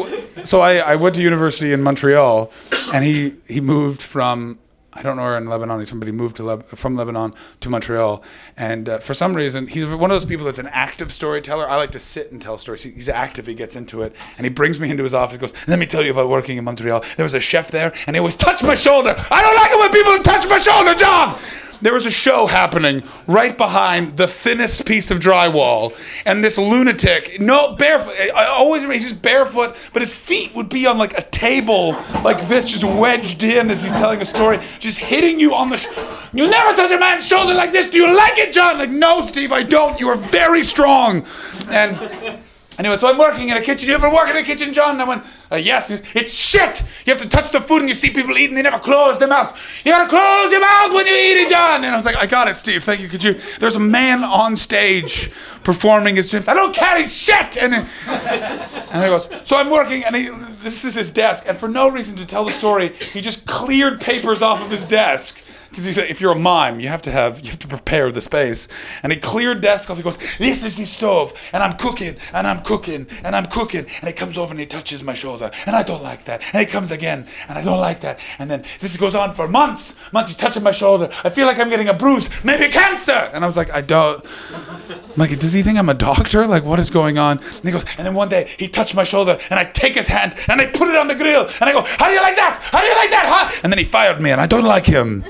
so 0.45 0.61
I, 0.61 0.77
I 0.77 0.95
went 0.95 1.17
to 1.17 1.23
university 1.23 1.73
in 1.73 1.83
Montreal, 1.83 2.53
and 2.93 3.05
he 3.05 3.35
he 3.49 3.61
moved 3.61 4.01
from 4.01 4.59
I 4.95 5.03
don't 5.03 5.17
know 5.17 5.25
where 5.25 5.37
in 5.37 5.47
Lebanon 5.47 5.81
he's 5.81 5.89
somebody 5.89 6.13
moved 6.13 6.37
to 6.37 6.43
Leb- 6.43 6.65
from 6.65 6.95
Lebanon 6.95 7.35
to 7.61 7.69
Montreal, 7.69 8.23
and 8.57 8.89
uh, 8.89 8.99
for 8.99 9.15
some 9.15 9.35
reason 9.35 9.67
he's 9.67 9.87
one 9.87 10.11
of 10.11 10.17
those 10.21 10.25
people 10.25 10.45
that's 10.47 10.59
an 10.59 10.69
active 10.69 11.13
storyteller. 11.13 11.69
I 11.69 11.77
like 11.77 11.91
to 11.93 11.99
sit 11.99 12.31
and 12.31 12.41
tell 12.41 12.59
stories. 12.59 12.85
He's 12.85 13.09
active. 13.09 13.47
He 13.47 13.55
gets 13.55 13.75
into 13.77 14.03
it, 14.03 14.15
and 14.39 14.45
he 14.45 14.51
brings 14.51 14.79
me 14.79 14.91
into 14.91 15.03
his 15.03 15.15
office. 15.15 15.33
He 15.33 15.39
goes, 15.39 15.53
"Let 15.67 15.79
me 15.79 15.87
tell 15.87 16.05
you 16.05 16.13
about 16.13 16.29
working 16.29 16.57
in 16.57 16.65
Montreal. 16.65 17.05
There 17.17 17.25
was 17.25 17.35
a 17.35 17.41
chef 17.41 17.71
there, 17.71 17.93
and 18.07 18.15
he 18.15 18.19
always 18.21 18.37
touched 18.37 18.63
my 18.63 18.75
shoulder. 18.75 19.15
I 19.31 19.43
don't 19.43 19.57
like 19.57 19.71
it 19.73 19.79
when 19.79 19.93
people 19.93 20.19
touch 20.23 20.49
my 20.49 20.59
shoulder, 20.59 20.95
John." 20.95 21.39
There 21.83 21.93
was 21.93 22.07
a 22.07 22.11
show 22.11 22.47
happening 22.47 23.03
right 23.27 23.59
behind 23.59 24.17
the 24.17 24.27
thinnest 24.27 24.87
piece 24.87 25.11
of 25.11 25.19
drywall, 25.19 25.93
and 26.25 26.43
this 26.43 26.57
lunatic, 26.57 27.41
no 27.41 27.75
barefoot, 27.75 28.15
I 28.35 28.47
always 28.47 28.85
he's 28.85 29.11
just 29.11 29.21
barefoot, 29.21 29.77
but 29.93 30.01
his 30.01 30.15
feet 30.15 30.55
would 30.55 30.71
be 30.71 30.87
on 30.87 30.97
like 30.97 31.19
a 31.19 31.23
table 31.23 31.93
like 32.23 32.41
this, 32.49 32.65
just 32.65 32.85
wedged 32.85 33.43
in 33.43 33.71
as 33.71 33.83
he's 33.83 33.93
telling 33.93 34.23
a 34.23 34.25
story, 34.25 34.61
just 34.85 34.99
hitting 34.99 35.41
you 35.41 35.55
on 35.55 35.71
the. 35.71 35.77
Sh- 35.79 35.89
you 36.33 36.47
never 36.49 36.77
touch 36.77 36.93
a 36.93 36.99
man's 36.99 37.27
shoulder 37.27 37.55
like 37.55 37.73
this. 37.73 37.89
Do 37.91 37.97
you 37.97 38.15
like 38.15 38.39
it, 38.39 38.53
John? 38.53 38.79
Like, 38.79 38.91
no, 38.91 39.23
Steve, 39.23 39.51
I 39.51 39.63
don't. 39.63 39.99
You 39.99 40.09
are 40.11 40.17
very 40.17 40.63
strong, 40.63 41.25
and 41.71 42.39
Anyway, 42.79 42.97
so 42.99 43.09
I'm 43.09 43.19
working 43.19 43.51
in 43.51 43.57
a 43.57 43.63
kitchen. 43.63 43.89
You 43.89 43.95
ever 43.95 44.11
work 44.11 44.29
in 44.31 44.37
a 44.37 44.43
kitchen, 44.43 44.73
John? 44.73 44.93
And 44.93 45.03
I 45.03 45.05
went, 45.05 45.25
uh, 45.53 45.57
yes. 45.57 45.91
Goes, 45.91 46.03
it's 46.15 46.33
shit. 46.33 46.83
You 47.07 47.13
have 47.13 47.23
to 47.23 47.29
touch 47.29 47.53
the 47.53 47.61
food 47.61 47.81
and 47.81 47.89
you 47.89 47.95
see 47.95 48.11
people 48.11 48.37
eating. 48.39 48.57
They 48.57 48.63
never 48.63 48.79
close 48.79 49.19
their 49.19 49.29
mouth. 49.29 49.57
You 49.85 49.93
gotta 49.93 50.09
close 50.09 50.51
your 50.51 50.61
mouth 50.61 50.93
when 50.93 51.07
you 51.07 51.13
eat 51.13 51.35
eating, 51.35 51.49
John. 51.49 51.85
And 51.85 51.93
I 51.93 51.97
was 51.97 52.05
like, 52.05 52.17
I 52.17 52.27
got 52.27 52.49
it, 52.49 52.57
Steve. 52.57 52.85
Thank 52.85 53.01
you. 53.01 53.09
Could 53.09 53.25
you? 53.25 53.41
There's 53.59 53.77
a 53.77 53.81
man 53.81 54.25
on 54.25 54.57
stage 54.57 55.31
performing 55.63 56.17
his 56.17 56.31
dreams. 56.31 56.49
I 56.49 56.55
don't 56.55 56.75
carry 56.75 57.07
shit. 57.07 57.57
And, 57.57 57.75
and 57.75 59.03
he 59.03 59.09
goes, 59.09 59.29
so 59.45 59.57
I'm 59.57 59.71
working, 59.71 60.05
and 60.05 60.15
he, 60.15 60.29
this 60.59 60.85
is 60.85 60.95
his 60.95 61.11
desk. 61.11 61.45
And 61.49 61.57
for 61.57 61.69
no 61.69 61.89
reason 61.89 62.17
to 62.19 62.27
tell 62.27 62.45
the 62.45 62.51
story, 62.51 62.89
he 62.89 63.21
just 63.21 63.47
cleared 63.47 64.01
papers 64.01 64.43
off 64.43 64.63
of 64.63 64.71
his 64.71 64.85
desk. 64.85 65.44
Because 65.75 65.87
he 65.87 65.93
said, 65.93 66.09
if 66.09 66.21
you're 66.21 66.31
a 66.31 66.39
mime, 66.39 66.79
you 66.79 66.87
have 66.87 67.03
to 67.03 67.11
have, 67.11 67.41
you 67.41 67.51
have 67.51 67.59
to 67.59 67.67
prepare 67.67 68.13
the 68.13 68.21
space. 68.21 68.69
And 69.03 69.13
he 69.13 69.19
cleared 69.19 69.61
desk 69.61 69.91
off. 69.91 69.97
He 69.97 70.05
goes, 70.05 70.19
this 70.39 70.63
is 70.63 70.77
the 70.77 70.85
stove, 70.85 71.35
and 71.53 71.65
I'm 71.65 71.77
cooking, 71.77 72.15
and 72.33 72.47
I'm 72.47 72.63
cooking, 72.63 73.09
and 73.25 73.35
I'm 73.35 73.47
cooking. 73.47 73.81
And 73.81 74.07
he 74.07 74.13
comes 74.13 74.39
over 74.39 74.53
and 74.53 74.61
he 74.61 74.67
touches 74.67 75.03
my 75.03 75.15
shoulder, 75.15 75.51
and 75.67 75.75
I 75.75 75.83
don't 75.83 76.05
like 76.05 76.27
that. 76.27 76.45
And 76.55 76.65
he 76.65 76.73
comes 76.73 76.93
again, 76.93 77.27
and 77.49 77.59
I 77.59 77.63
don't 77.65 77.81
like 77.81 78.03
that. 78.03 78.21
And 78.39 78.49
then 78.49 78.63
this 78.79 78.97
goes 78.97 79.17
on 79.17 79.35
for 79.35 79.49
months. 79.49 79.97
Months 80.13 80.31
he's 80.31 80.37
touching 80.37 80.63
my 80.63 80.71
shoulder. 80.71 81.11
I 81.25 81.31
feel 81.31 81.49
like 81.49 81.59
I'm 81.59 81.71
getting 81.71 81.89
a 81.89 81.95
bruise, 81.95 82.31
maybe 82.45 82.69
cancer. 82.69 83.11
And 83.35 83.43
I 83.43 83.47
was 83.49 83.57
like, 83.57 83.73
I 83.73 83.81
don't. 83.81 84.25
I'm 84.53 85.17
like, 85.17 85.37
does 85.41 85.53
he 85.53 85.63
think 85.63 85.77
I'm 85.77 85.89
a 85.89 85.95
doctor? 85.95 86.47
Like, 86.47 86.65
what 86.65 86.79
is 86.79 86.89
going 86.89 87.19
on? 87.19 87.39
And 87.39 87.65
he 87.65 87.73
goes, 87.73 87.85
and 87.99 88.07
then 88.07 88.15
one 88.15 88.29
day 88.29 88.49
he 88.61 88.69
touched 88.69 88.95
my 88.95 89.03
shoulder, 89.03 89.39
and 89.51 89.59
I 89.59 89.65
take 89.65 89.97
his 89.97 90.07
hand 90.07 90.37
and 90.49 90.61
I 90.61 90.67
put 90.67 90.87
it 90.87 90.95
on 90.95 91.09
the 91.09 91.17
grill, 91.17 91.49
and 91.61 91.69
I 91.69 91.73
go, 91.73 91.83
how 91.83 92.07
do 92.07 92.15
you 92.15 92.23
like 92.23 92.37
that? 92.37 92.61
How 92.63 92.81
do 92.81 92.87
you 92.87 92.95
like 92.95 93.11
that? 93.11 93.25
Huh? 93.27 93.61
And 93.65 93.73
then 93.73 93.79
he 93.79 93.85
fired 93.85 94.21
me, 94.21 94.31
and 94.31 94.41
I 94.41 94.47
don't 94.47 94.63
like 94.63 94.87
him. 94.87 95.25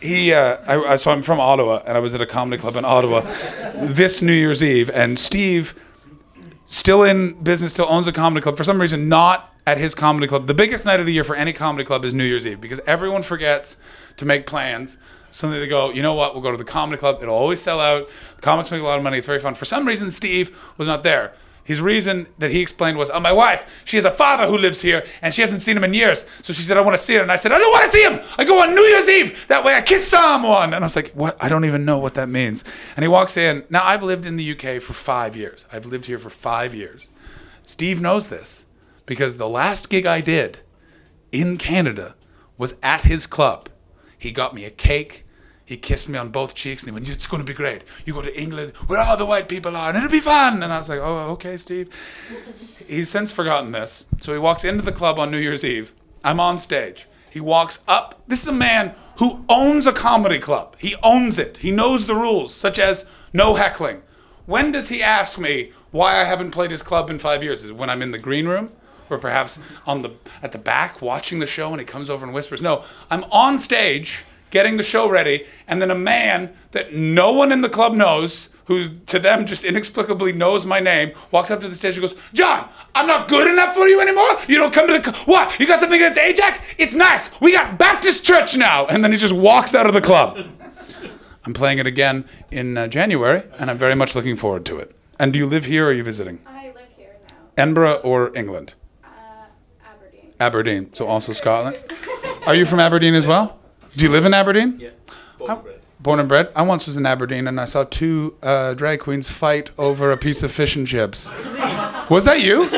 He, 0.00 0.32
uh, 0.32 0.58
I, 0.66 0.96
so 0.96 1.10
I'm 1.10 1.22
from 1.22 1.40
Ottawa, 1.40 1.82
and 1.86 1.96
I 1.96 2.00
was 2.00 2.14
at 2.14 2.20
a 2.20 2.26
comedy 2.26 2.60
club 2.60 2.76
in 2.76 2.84
Ottawa 2.84 3.20
this 3.74 4.22
New 4.22 4.32
Year's 4.32 4.62
Eve, 4.62 4.90
and 4.90 5.18
Steve, 5.18 5.74
still 6.66 7.02
in 7.02 7.32
business, 7.42 7.72
still 7.72 7.86
owns 7.88 8.06
a 8.06 8.12
comedy 8.12 8.42
club. 8.42 8.56
For 8.56 8.64
some 8.64 8.80
reason, 8.80 9.08
not 9.08 9.52
at 9.66 9.78
his 9.78 9.94
comedy 9.94 10.26
club. 10.26 10.46
The 10.46 10.54
biggest 10.54 10.86
night 10.86 11.00
of 11.00 11.06
the 11.06 11.12
year 11.12 11.24
for 11.24 11.34
any 11.34 11.52
comedy 11.52 11.84
club 11.84 12.04
is 12.04 12.14
New 12.14 12.24
Year's 12.24 12.46
Eve 12.46 12.60
because 12.60 12.80
everyone 12.86 13.22
forgets 13.22 13.76
to 14.16 14.24
make 14.24 14.46
plans. 14.46 14.96
So 15.32 15.50
they 15.50 15.66
go, 15.66 15.90
you 15.90 16.02
know 16.02 16.14
what? 16.14 16.32
We'll 16.32 16.42
go 16.42 16.52
to 16.52 16.56
the 16.56 16.64
comedy 16.64 16.98
club. 16.98 17.18
It'll 17.20 17.34
always 17.34 17.60
sell 17.60 17.80
out. 17.80 18.08
The 18.36 18.42
comics 18.42 18.70
make 18.70 18.80
a 18.80 18.84
lot 18.84 18.96
of 18.96 19.04
money. 19.04 19.18
It's 19.18 19.26
very 19.26 19.38
fun. 19.38 19.54
For 19.54 19.64
some 19.64 19.86
reason, 19.86 20.10
Steve 20.10 20.56
was 20.78 20.88
not 20.88 21.02
there. 21.02 21.34
His 21.66 21.80
reason 21.80 22.28
that 22.38 22.52
he 22.52 22.62
explained 22.62 22.96
was, 22.96 23.10
oh, 23.10 23.18
my 23.18 23.32
wife, 23.32 23.82
she 23.84 23.96
has 23.96 24.04
a 24.04 24.10
father 24.10 24.46
who 24.46 24.56
lives 24.56 24.82
here 24.82 25.04
and 25.20 25.34
she 25.34 25.42
hasn't 25.42 25.62
seen 25.62 25.76
him 25.76 25.82
in 25.82 25.92
years. 25.92 26.24
So 26.42 26.52
she 26.52 26.62
said, 26.62 26.76
I 26.76 26.80
want 26.80 26.94
to 26.94 27.02
see 27.02 27.16
him. 27.16 27.22
And 27.22 27.32
I 27.32 27.36
said, 27.36 27.50
I 27.50 27.58
don't 27.58 27.72
want 27.72 27.84
to 27.84 27.90
see 27.90 28.02
him. 28.04 28.20
I 28.38 28.44
go 28.44 28.62
on 28.62 28.74
New 28.74 28.82
Year's 28.82 29.08
Eve. 29.08 29.48
That 29.48 29.64
way 29.64 29.74
I 29.74 29.82
kiss 29.82 30.06
someone. 30.06 30.72
And 30.72 30.84
I 30.84 30.86
was 30.86 30.94
like, 30.94 31.10
what? 31.10 31.36
I 31.42 31.48
don't 31.48 31.64
even 31.64 31.84
know 31.84 31.98
what 31.98 32.14
that 32.14 32.28
means. 32.28 32.62
And 32.94 33.02
he 33.02 33.08
walks 33.08 33.36
in. 33.36 33.64
Now, 33.68 33.84
I've 33.84 34.04
lived 34.04 34.26
in 34.26 34.36
the 34.36 34.52
UK 34.52 34.80
for 34.80 34.92
five 34.92 35.34
years. 35.34 35.66
I've 35.72 35.86
lived 35.86 36.06
here 36.06 36.20
for 36.20 36.30
five 36.30 36.72
years. 36.72 37.10
Steve 37.64 38.00
knows 38.00 38.28
this 38.28 38.64
because 39.04 39.36
the 39.36 39.48
last 39.48 39.90
gig 39.90 40.06
I 40.06 40.20
did 40.20 40.60
in 41.32 41.58
Canada 41.58 42.14
was 42.56 42.78
at 42.82 43.02
his 43.02 43.26
club. 43.26 43.68
He 44.16 44.30
got 44.30 44.54
me 44.54 44.64
a 44.64 44.70
cake. 44.70 45.25
He 45.66 45.76
kissed 45.76 46.08
me 46.08 46.16
on 46.16 46.28
both 46.28 46.54
cheeks 46.54 46.84
and 46.84 46.90
he 46.90 46.94
went, 46.94 47.08
It's 47.08 47.26
going 47.26 47.44
to 47.44 47.46
be 47.46 47.54
great. 47.54 47.82
You 48.06 48.14
go 48.14 48.22
to 48.22 48.40
England 48.40 48.72
where 48.86 49.00
all 49.00 49.16
the 49.16 49.26
white 49.26 49.48
people 49.48 49.76
are 49.76 49.88
and 49.88 49.98
it'll 49.98 50.08
be 50.08 50.20
fun. 50.20 50.62
And 50.62 50.72
I 50.72 50.78
was 50.78 50.88
like, 50.88 51.00
Oh, 51.00 51.32
okay, 51.32 51.56
Steve. 51.56 51.90
He's 52.86 53.10
since 53.10 53.32
forgotten 53.32 53.72
this. 53.72 54.06
So 54.20 54.32
he 54.32 54.38
walks 54.38 54.62
into 54.62 54.84
the 54.84 54.92
club 54.92 55.18
on 55.18 55.30
New 55.30 55.38
Year's 55.38 55.64
Eve. 55.64 55.92
I'm 56.22 56.38
on 56.38 56.58
stage. 56.58 57.08
He 57.30 57.40
walks 57.40 57.82
up. 57.88 58.22
This 58.28 58.42
is 58.42 58.48
a 58.48 58.52
man 58.52 58.94
who 59.18 59.44
owns 59.48 59.86
a 59.86 59.92
comedy 59.92 60.38
club. 60.38 60.76
He 60.78 60.94
owns 61.02 61.38
it. 61.38 61.58
He 61.58 61.72
knows 61.72 62.06
the 62.06 62.14
rules, 62.14 62.54
such 62.54 62.78
as 62.78 63.10
no 63.32 63.54
heckling. 63.54 64.02
When 64.46 64.70
does 64.70 64.88
he 64.88 65.02
ask 65.02 65.38
me 65.38 65.72
why 65.90 66.20
I 66.20 66.24
haven't 66.24 66.52
played 66.52 66.70
his 66.70 66.82
club 66.82 67.10
in 67.10 67.18
five 67.18 67.42
years? 67.42 67.64
Is 67.64 67.70
it 67.70 67.76
when 67.76 67.90
I'm 67.90 68.02
in 68.02 68.12
the 68.12 68.18
green 68.18 68.46
room? 68.46 68.72
Or 69.10 69.18
perhaps 69.18 69.58
on 69.86 70.02
the 70.02 70.12
at 70.42 70.52
the 70.52 70.58
back 70.58 71.02
watching 71.02 71.40
the 71.40 71.46
show 71.46 71.70
and 71.72 71.80
he 71.80 71.84
comes 71.86 72.08
over 72.08 72.24
and 72.24 72.34
whispers. 72.34 72.62
No, 72.62 72.84
I'm 73.10 73.24
on 73.24 73.58
stage 73.58 74.24
getting 74.50 74.76
the 74.76 74.82
show 74.82 75.08
ready, 75.08 75.46
and 75.66 75.80
then 75.80 75.90
a 75.90 75.94
man 75.94 76.52
that 76.72 76.94
no 76.94 77.32
one 77.32 77.52
in 77.52 77.60
the 77.60 77.68
club 77.68 77.94
knows, 77.94 78.48
who 78.66 78.88
to 79.06 79.18
them 79.18 79.46
just 79.46 79.64
inexplicably 79.64 80.32
knows 80.32 80.66
my 80.66 80.80
name, 80.80 81.12
walks 81.30 81.50
up 81.50 81.60
to 81.60 81.68
the 81.68 81.76
stage 81.76 81.96
and 81.96 82.02
goes, 82.02 82.16
John, 82.32 82.68
I'm 82.94 83.06
not 83.06 83.28
good 83.28 83.46
enough 83.48 83.74
for 83.74 83.86
you 83.86 84.00
anymore. 84.00 84.28
You 84.48 84.56
don't 84.56 84.72
come 84.72 84.88
to 84.88 84.98
the 84.98 85.02
cl- 85.02 85.24
what? 85.26 85.58
You 85.60 85.66
got 85.66 85.80
something 85.80 86.00
against 86.00 86.18
Ajax? 86.18 86.58
It's 86.76 86.94
nice. 86.94 87.40
We 87.40 87.52
got 87.52 87.78
Baptist 87.78 88.24
church 88.24 88.56
now, 88.56 88.86
and 88.86 89.04
then 89.04 89.12
he 89.12 89.18
just 89.18 89.34
walks 89.34 89.74
out 89.74 89.86
of 89.86 89.92
the 89.94 90.00
club. 90.00 90.38
I'm 91.44 91.52
playing 91.52 91.78
it 91.78 91.86
again 91.86 92.24
in 92.50 92.76
uh, 92.76 92.88
January, 92.88 93.44
and 93.58 93.70
I'm 93.70 93.78
very 93.78 93.94
much 93.94 94.16
looking 94.16 94.34
forward 94.34 94.64
to 94.66 94.78
it. 94.78 94.96
And 95.18 95.32
do 95.32 95.38
you 95.38 95.46
live 95.46 95.66
here 95.66 95.86
or 95.86 95.90
are 95.90 95.92
you 95.92 96.02
visiting? 96.02 96.40
I 96.44 96.66
live 96.74 96.88
here 96.96 97.14
now. 97.30 97.36
Edinburgh 97.56 98.00
or 98.02 98.36
England? 98.36 98.74
Uh, 99.04 99.08
Aberdeen. 99.86 100.32
Aberdeen, 100.40 100.92
so 100.92 101.06
also 101.06 101.32
Scotland. 101.42 101.78
Are 102.46 102.54
you 102.56 102.66
from 102.66 102.80
Aberdeen 102.80 103.14
as 103.14 103.28
well? 103.28 103.58
Do 103.96 104.04
you 104.04 104.10
live 104.10 104.26
in 104.26 104.34
Aberdeen? 104.34 104.78
Yeah. 104.78 104.90
Born 105.38 105.50
and 105.50 105.62
bred. 105.62 105.80
Born 106.00 106.20
and 106.20 106.28
bred. 106.28 106.52
I 106.54 106.62
once 106.62 106.86
was 106.86 106.96
in 106.98 107.06
Aberdeen 107.06 107.48
and 107.48 107.58
I 107.58 107.64
saw 107.64 107.84
two 107.84 108.36
uh, 108.42 108.74
drag 108.74 109.00
queens 109.00 109.30
fight 109.30 109.70
over 109.78 110.12
a 110.12 110.16
piece 110.18 110.42
of 110.42 110.50
fish 110.52 110.76
and 110.76 110.86
chips. 110.86 111.30
Was 112.10 112.24
that 112.26 112.40
you? 112.40 112.68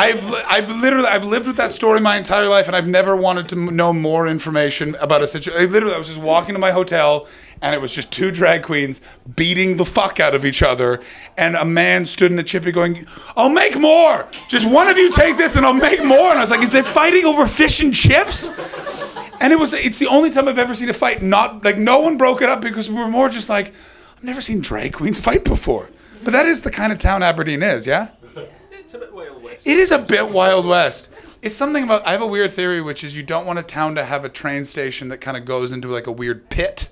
I've, 0.00 0.32
I've 0.48 0.70
literally 0.80 1.08
I've 1.08 1.24
lived 1.24 1.48
with 1.48 1.56
that 1.56 1.72
story 1.72 1.98
my 2.00 2.16
entire 2.16 2.46
life 2.46 2.68
and 2.68 2.76
I've 2.76 2.86
never 2.86 3.16
wanted 3.16 3.48
to 3.48 3.56
m- 3.56 3.74
know 3.74 3.92
more 3.92 4.28
information 4.28 4.94
about 5.00 5.22
a 5.22 5.26
situation. 5.26 5.72
Literally, 5.72 5.94
I 5.94 5.98
was 5.98 6.06
just 6.06 6.20
walking 6.20 6.54
to 6.54 6.60
my 6.60 6.70
hotel 6.70 7.26
and 7.62 7.74
it 7.74 7.80
was 7.80 7.92
just 7.92 8.12
two 8.12 8.30
drag 8.30 8.62
queens 8.62 9.00
beating 9.34 9.76
the 9.76 9.84
fuck 9.84 10.20
out 10.20 10.36
of 10.36 10.44
each 10.44 10.62
other 10.62 11.00
and 11.36 11.56
a 11.56 11.64
man 11.64 12.06
stood 12.06 12.30
in 12.30 12.38
a 12.38 12.44
chippy 12.44 12.70
going, 12.70 13.06
"I'll 13.36 13.48
make 13.48 13.76
more. 13.76 14.28
Just 14.48 14.70
one 14.70 14.86
of 14.86 14.96
you 14.96 15.10
take 15.10 15.36
this 15.36 15.56
and 15.56 15.66
I'll 15.66 15.74
make 15.74 16.04
more." 16.04 16.30
And 16.30 16.38
I 16.38 16.42
was 16.42 16.50
like, 16.52 16.62
"Is 16.62 16.70
they 16.70 16.82
fighting 16.82 17.24
over 17.24 17.44
fish 17.48 17.82
and 17.82 17.92
chips?" 17.92 18.52
And 19.40 19.52
it 19.52 19.58
was 19.58 19.72
it's 19.72 19.98
the 19.98 20.08
only 20.08 20.30
time 20.30 20.48
I've 20.48 20.58
ever 20.58 20.74
seen 20.74 20.88
a 20.88 20.92
fight 20.92 21.22
not 21.22 21.64
like 21.64 21.78
no 21.78 22.00
one 22.00 22.16
broke 22.16 22.42
it 22.42 22.48
up 22.48 22.60
because 22.60 22.90
we 22.90 22.96
were 22.96 23.08
more 23.08 23.28
just 23.28 23.48
like 23.48 23.72
I've 24.16 24.24
never 24.24 24.40
seen 24.40 24.60
drag 24.60 24.94
queens 24.94 25.20
fight 25.20 25.44
before. 25.44 25.90
But 26.24 26.32
that 26.32 26.46
is 26.46 26.62
the 26.62 26.70
kind 26.70 26.92
of 26.92 26.98
town 26.98 27.22
Aberdeen 27.22 27.62
is, 27.62 27.86
yeah? 27.86 28.08
It's 28.72 28.94
a 28.94 28.98
bit 28.98 29.12
Wild 29.12 29.42
West. 29.42 29.66
It 29.66 29.78
is 29.78 29.90
a 29.90 29.98
bit 29.98 30.28
Wild 30.30 30.66
West. 30.66 31.10
It's 31.40 31.54
something 31.54 31.84
about 31.84 32.06
I 32.06 32.12
have 32.12 32.22
a 32.22 32.26
weird 32.26 32.50
theory 32.50 32.80
which 32.80 33.04
is 33.04 33.16
you 33.16 33.22
don't 33.22 33.46
want 33.46 33.58
a 33.58 33.62
town 33.62 33.94
to 33.94 34.04
have 34.04 34.24
a 34.24 34.28
train 34.28 34.64
station 34.64 35.08
that 35.08 35.18
kind 35.18 35.36
of 35.36 35.44
goes 35.44 35.72
into 35.72 35.88
like 35.88 36.06
a 36.06 36.12
weird 36.12 36.48
pit. 36.50 36.88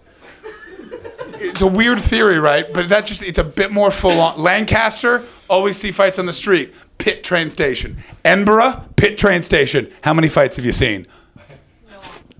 It's 1.38 1.61
a 1.61 1.66
weird 1.66 2.00
theory, 2.00 2.38
right? 2.38 2.72
But 2.72 2.88
that 2.88 3.06
just 3.06 3.22
it's 3.22 3.38
a 3.38 3.44
bit 3.44 3.72
more 3.72 3.90
full 3.90 4.20
on. 4.20 4.38
Lancaster, 4.38 5.24
always 5.48 5.76
see 5.76 5.90
fights 5.90 6.18
on 6.18 6.26
the 6.26 6.32
street. 6.32 6.74
Pit 6.98 7.24
train 7.24 7.50
station. 7.50 7.96
Edinburgh, 8.24 8.85
pit 8.96 9.18
train 9.18 9.42
station. 9.42 9.92
How 10.02 10.14
many 10.14 10.28
fights 10.28 10.56
have 10.56 10.64
you 10.64 10.72
seen? 10.72 11.06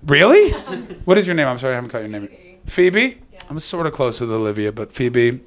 Really? 0.07 0.51
What 1.05 1.17
is 1.17 1.25
your 1.25 1.35
name? 1.35 1.47
I'm 1.47 1.57
sorry, 1.57 1.71
I 1.73 1.75
haven't 1.75 1.89
caught 1.89 1.99
your 1.99 2.09
name. 2.09 2.27
Phoebe? 2.65 3.19
I'm 3.49 3.59
sort 3.61 3.87
of 3.87 3.93
close 3.93 4.19
with 4.19 4.29
Olivia, 4.29 4.73
but 4.73 4.91
Phoebe, 4.91 5.39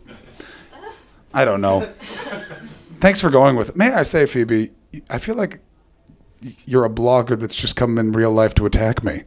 I 1.35 1.45
don't 1.45 1.61
know. 1.61 1.81
Thanks 3.01 3.21
for 3.21 3.29
going 3.29 3.57
with 3.57 3.69
it. 3.71 3.77
May 3.77 3.93
I 3.93 4.03
say, 4.05 4.25
Phoebe, 4.25 4.71
I 5.11 5.19
feel 5.19 5.35
like 5.35 5.61
you're 6.65 6.87
a 6.87 6.91
blogger 6.91 7.39
that's 7.39 7.55
just 7.55 7.77
come 7.77 7.99
in 7.99 8.13
real 8.13 8.33
life 8.33 8.55
to 8.55 8.65
attack 8.65 9.05
me. 9.05 9.25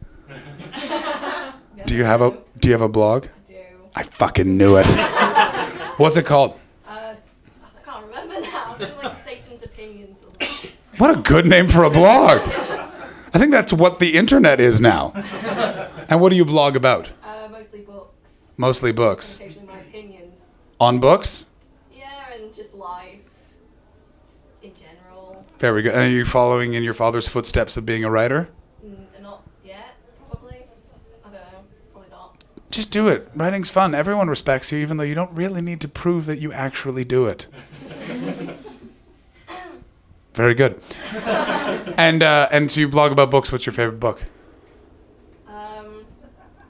Do 1.86 1.94
you 1.94 2.02
have 2.04 2.20
a 2.20 2.36
Do 2.58 2.68
you 2.68 2.72
have 2.72 2.82
a 2.82 2.88
blog? 2.88 3.26
Do. 3.46 3.54
I 3.94 4.02
fucking 4.02 4.56
knew 4.56 4.76
it. 4.76 4.86
What's 5.98 6.16
it 6.16 6.26
called? 6.26 6.58
Uh, 6.88 7.14
I 7.14 7.84
can't 7.84 8.06
remember 8.06 8.40
now. 8.40 8.76
I 8.76 9.02
like 9.04 9.24
Satan's 9.24 9.62
opinions. 9.62 10.18
What 10.98 11.16
a 11.16 11.20
good 11.20 11.46
name 11.46 11.68
for 11.68 11.84
a 11.84 11.90
blog. 11.90 12.40
I 13.34 13.38
think 13.38 13.50
that's 13.50 13.72
what 13.72 13.98
the 13.98 14.14
internet 14.16 14.60
is 14.60 14.80
now. 14.80 15.12
And 16.08 16.20
what 16.20 16.30
do 16.30 16.36
you 16.36 16.44
blog 16.44 16.76
about? 16.76 17.10
Uh, 17.20 17.48
mostly 17.50 17.80
books. 17.80 18.52
Mostly 18.56 18.92
books. 18.92 19.36
Occasionally 19.40 19.66
my 19.66 19.80
opinions. 19.80 20.42
On 20.78 21.00
books? 21.00 21.46
Yeah, 21.92 22.04
and 22.32 22.54
just 22.54 22.74
life. 22.74 23.18
Just 24.28 24.42
in 24.62 24.72
general. 24.72 25.44
Very 25.58 25.82
good. 25.82 25.94
And 25.94 26.02
are 26.02 26.08
you 26.08 26.24
following 26.24 26.74
in 26.74 26.84
your 26.84 26.94
father's 26.94 27.26
footsteps 27.26 27.76
of 27.76 27.84
being 27.84 28.04
a 28.04 28.10
writer? 28.10 28.50
Mm, 28.86 29.20
not 29.20 29.42
yet, 29.64 29.96
probably. 30.28 30.58
I 31.24 31.30
don't 31.30 31.32
know. 31.32 31.64
Probably 31.92 32.10
not. 32.10 32.44
Just 32.70 32.92
do 32.92 33.08
it. 33.08 33.28
Writing's 33.34 33.70
fun. 33.70 33.96
Everyone 33.96 34.28
respects 34.28 34.70
you, 34.70 34.78
even 34.78 34.96
though 34.96 35.02
you 35.02 35.16
don't 35.16 35.32
really 35.32 35.60
need 35.60 35.80
to 35.80 35.88
prove 35.88 36.26
that 36.26 36.38
you 36.38 36.52
actually 36.52 37.02
do 37.02 37.26
it. 37.26 37.46
Very 40.34 40.54
good. 40.54 40.80
and 41.96 42.22
uh, 42.22 42.48
and 42.50 42.70
so 42.70 42.80
you 42.80 42.88
blog 42.88 43.12
about 43.12 43.30
books. 43.30 43.52
What's 43.52 43.66
your 43.66 43.72
favorite 43.72 44.00
book? 44.00 44.22
Um, 45.48 46.04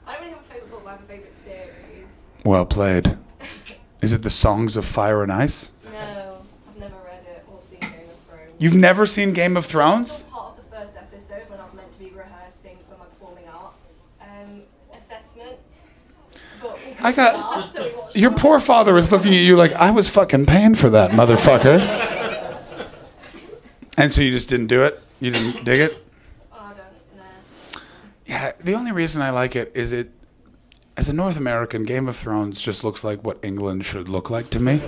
I 0.05 0.13
don't 0.15 0.21
really 0.21 0.31
have 0.33 0.39
a 0.39 0.43
favourite 0.53 0.71
book, 0.71 0.83
I 0.87 0.91
have 0.91 1.01
a 1.01 1.03
favourite 1.03 1.33
series. 1.33 2.25
Well 2.43 2.65
played. 2.65 3.17
Is 4.01 4.13
it 4.13 4.21
the 4.23 4.29
Songs 4.29 4.77
of 4.77 4.85
Fire 4.85 5.23
and 5.23 5.31
Ice? 5.31 5.71
No, 5.91 6.41
I've 6.69 6.77
never 6.79 6.95
read 7.05 7.23
it 7.27 7.45
or 7.51 7.59
seen 7.61 7.79
Game 7.79 7.91
of 7.91 8.29
Thrones. 8.29 8.53
You've 8.59 8.75
never 8.75 9.05
seen 9.05 9.33
Game 9.33 9.57
of 9.57 9.65
Thrones? 9.65 10.23
part 10.23 10.57
of 10.57 10.63
the 10.63 10.75
first 10.77 10.95
episode 10.95 11.43
when 11.49 11.59
I 11.59 11.65
was 11.65 11.73
meant 11.73 11.91
to 11.93 11.99
be 11.99 12.09
rehearsing 12.11 12.77
for 12.89 12.97
my 12.97 13.05
performing 13.05 13.45
arts 13.51 14.07
um, 14.21 14.61
assessment. 14.95 15.57
But 16.61 16.77
we 16.85 16.95
I 17.03 17.11
got- 17.13 17.57
ask, 17.57 17.75
so 17.75 17.83
we 17.83 17.95
watched 17.95 18.15
Your 18.15 18.31
poor 18.31 18.59
father 18.59 18.97
is 18.97 19.11
looking 19.11 19.33
at 19.33 19.39
you 19.41 19.55
like 19.55 19.73
I 19.73 19.91
was 19.91 20.07
fucking 20.09 20.45
paying 20.45 20.75
for 20.75 20.89
that, 20.91 21.11
motherfucker. 21.11 21.79
and 23.97 24.11
so 24.11 24.21
you 24.21 24.31
just 24.31 24.49
didn't 24.49 24.67
do 24.67 24.83
it. 24.83 25.01
You 25.25 25.31
didn't 25.31 25.65
dig 25.65 25.79
it. 25.79 26.05
Oh, 26.53 26.57
I. 26.59 26.73
Yeah, 28.27 28.51
the 28.59 28.75
only 28.75 28.91
reason 28.91 29.23
I 29.23 29.31
like 29.31 29.55
it 29.55 29.71
is 29.73 29.91
it, 29.91 30.11
as 30.97 31.09
a 31.09 31.13
North 31.13 31.35
American, 31.35 31.81
Game 31.81 32.07
of 32.07 32.15
Thrones 32.15 32.61
just 32.61 32.83
looks 32.83 33.03
like 33.03 33.23
what 33.23 33.39
England 33.41 33.85
should 33.85 34.07
look 34.07 34.29
like 34.29 34.51
to 34.51 34.59
me. 34.59 34.83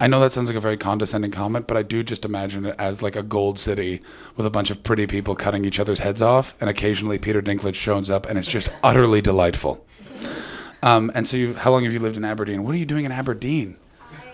I 0.00 0.06
know 0.06 0.20
that 0.20 0.32
sounds 0.32 0.48
like 0.48 0.56
a 0.56 0.60
very 0.60 0.78
condescending 0.78 1.32
comment, 1.32 1.66
but 1.66 1.76
I 1.76 1.82
do 1.82 2.02
just 2.02 2.24
imagine 2.24 2.64
it 2.64 2.76
as 2.78 3.02
like 3.02 3.14
a 3.14 3.22
gold 3.22 3.58
city 3.58 4.00
with 4.36 4.46
a 4.46 4.50
bunch 4.50 4.70
of 4.70 4.82
pretty 4.82 5.06
people 5.06 5.34
cutting 5.34 5.66
each 5.66 5.78
other's 5.78 5.98
heads 5.98 6.22
off, 6.22 6.54
and 6.62 6.70
occasionally 6.70 7.18
Peter 7.18 7.42
Dinklage 7.42 7.74
shows 7.74 8.08
up, 8.08 8.24
and 8.24 8.38
it's 8.38 8.48
just 8.48 8.70
utterly 8.82 9.20
delightful. 9.20 9.84
Um, 10.82 11.12
and 11.14 11.28
so, 11.28 11.36
you, 11.36 11.52
how 11.52 11.72
long 11.72 11.84
have 11.84 11.92
you 11.92 11.98
lived 11.98 12.16
in 12.16 12.24
Aberdeen? 12.24 12.64
What 12.64 12.74
are 12.74 12.78
you 12.78 12.86
doing 12.86 13.04
in 13.04 13.12
Aberdeen? 13.12 13.76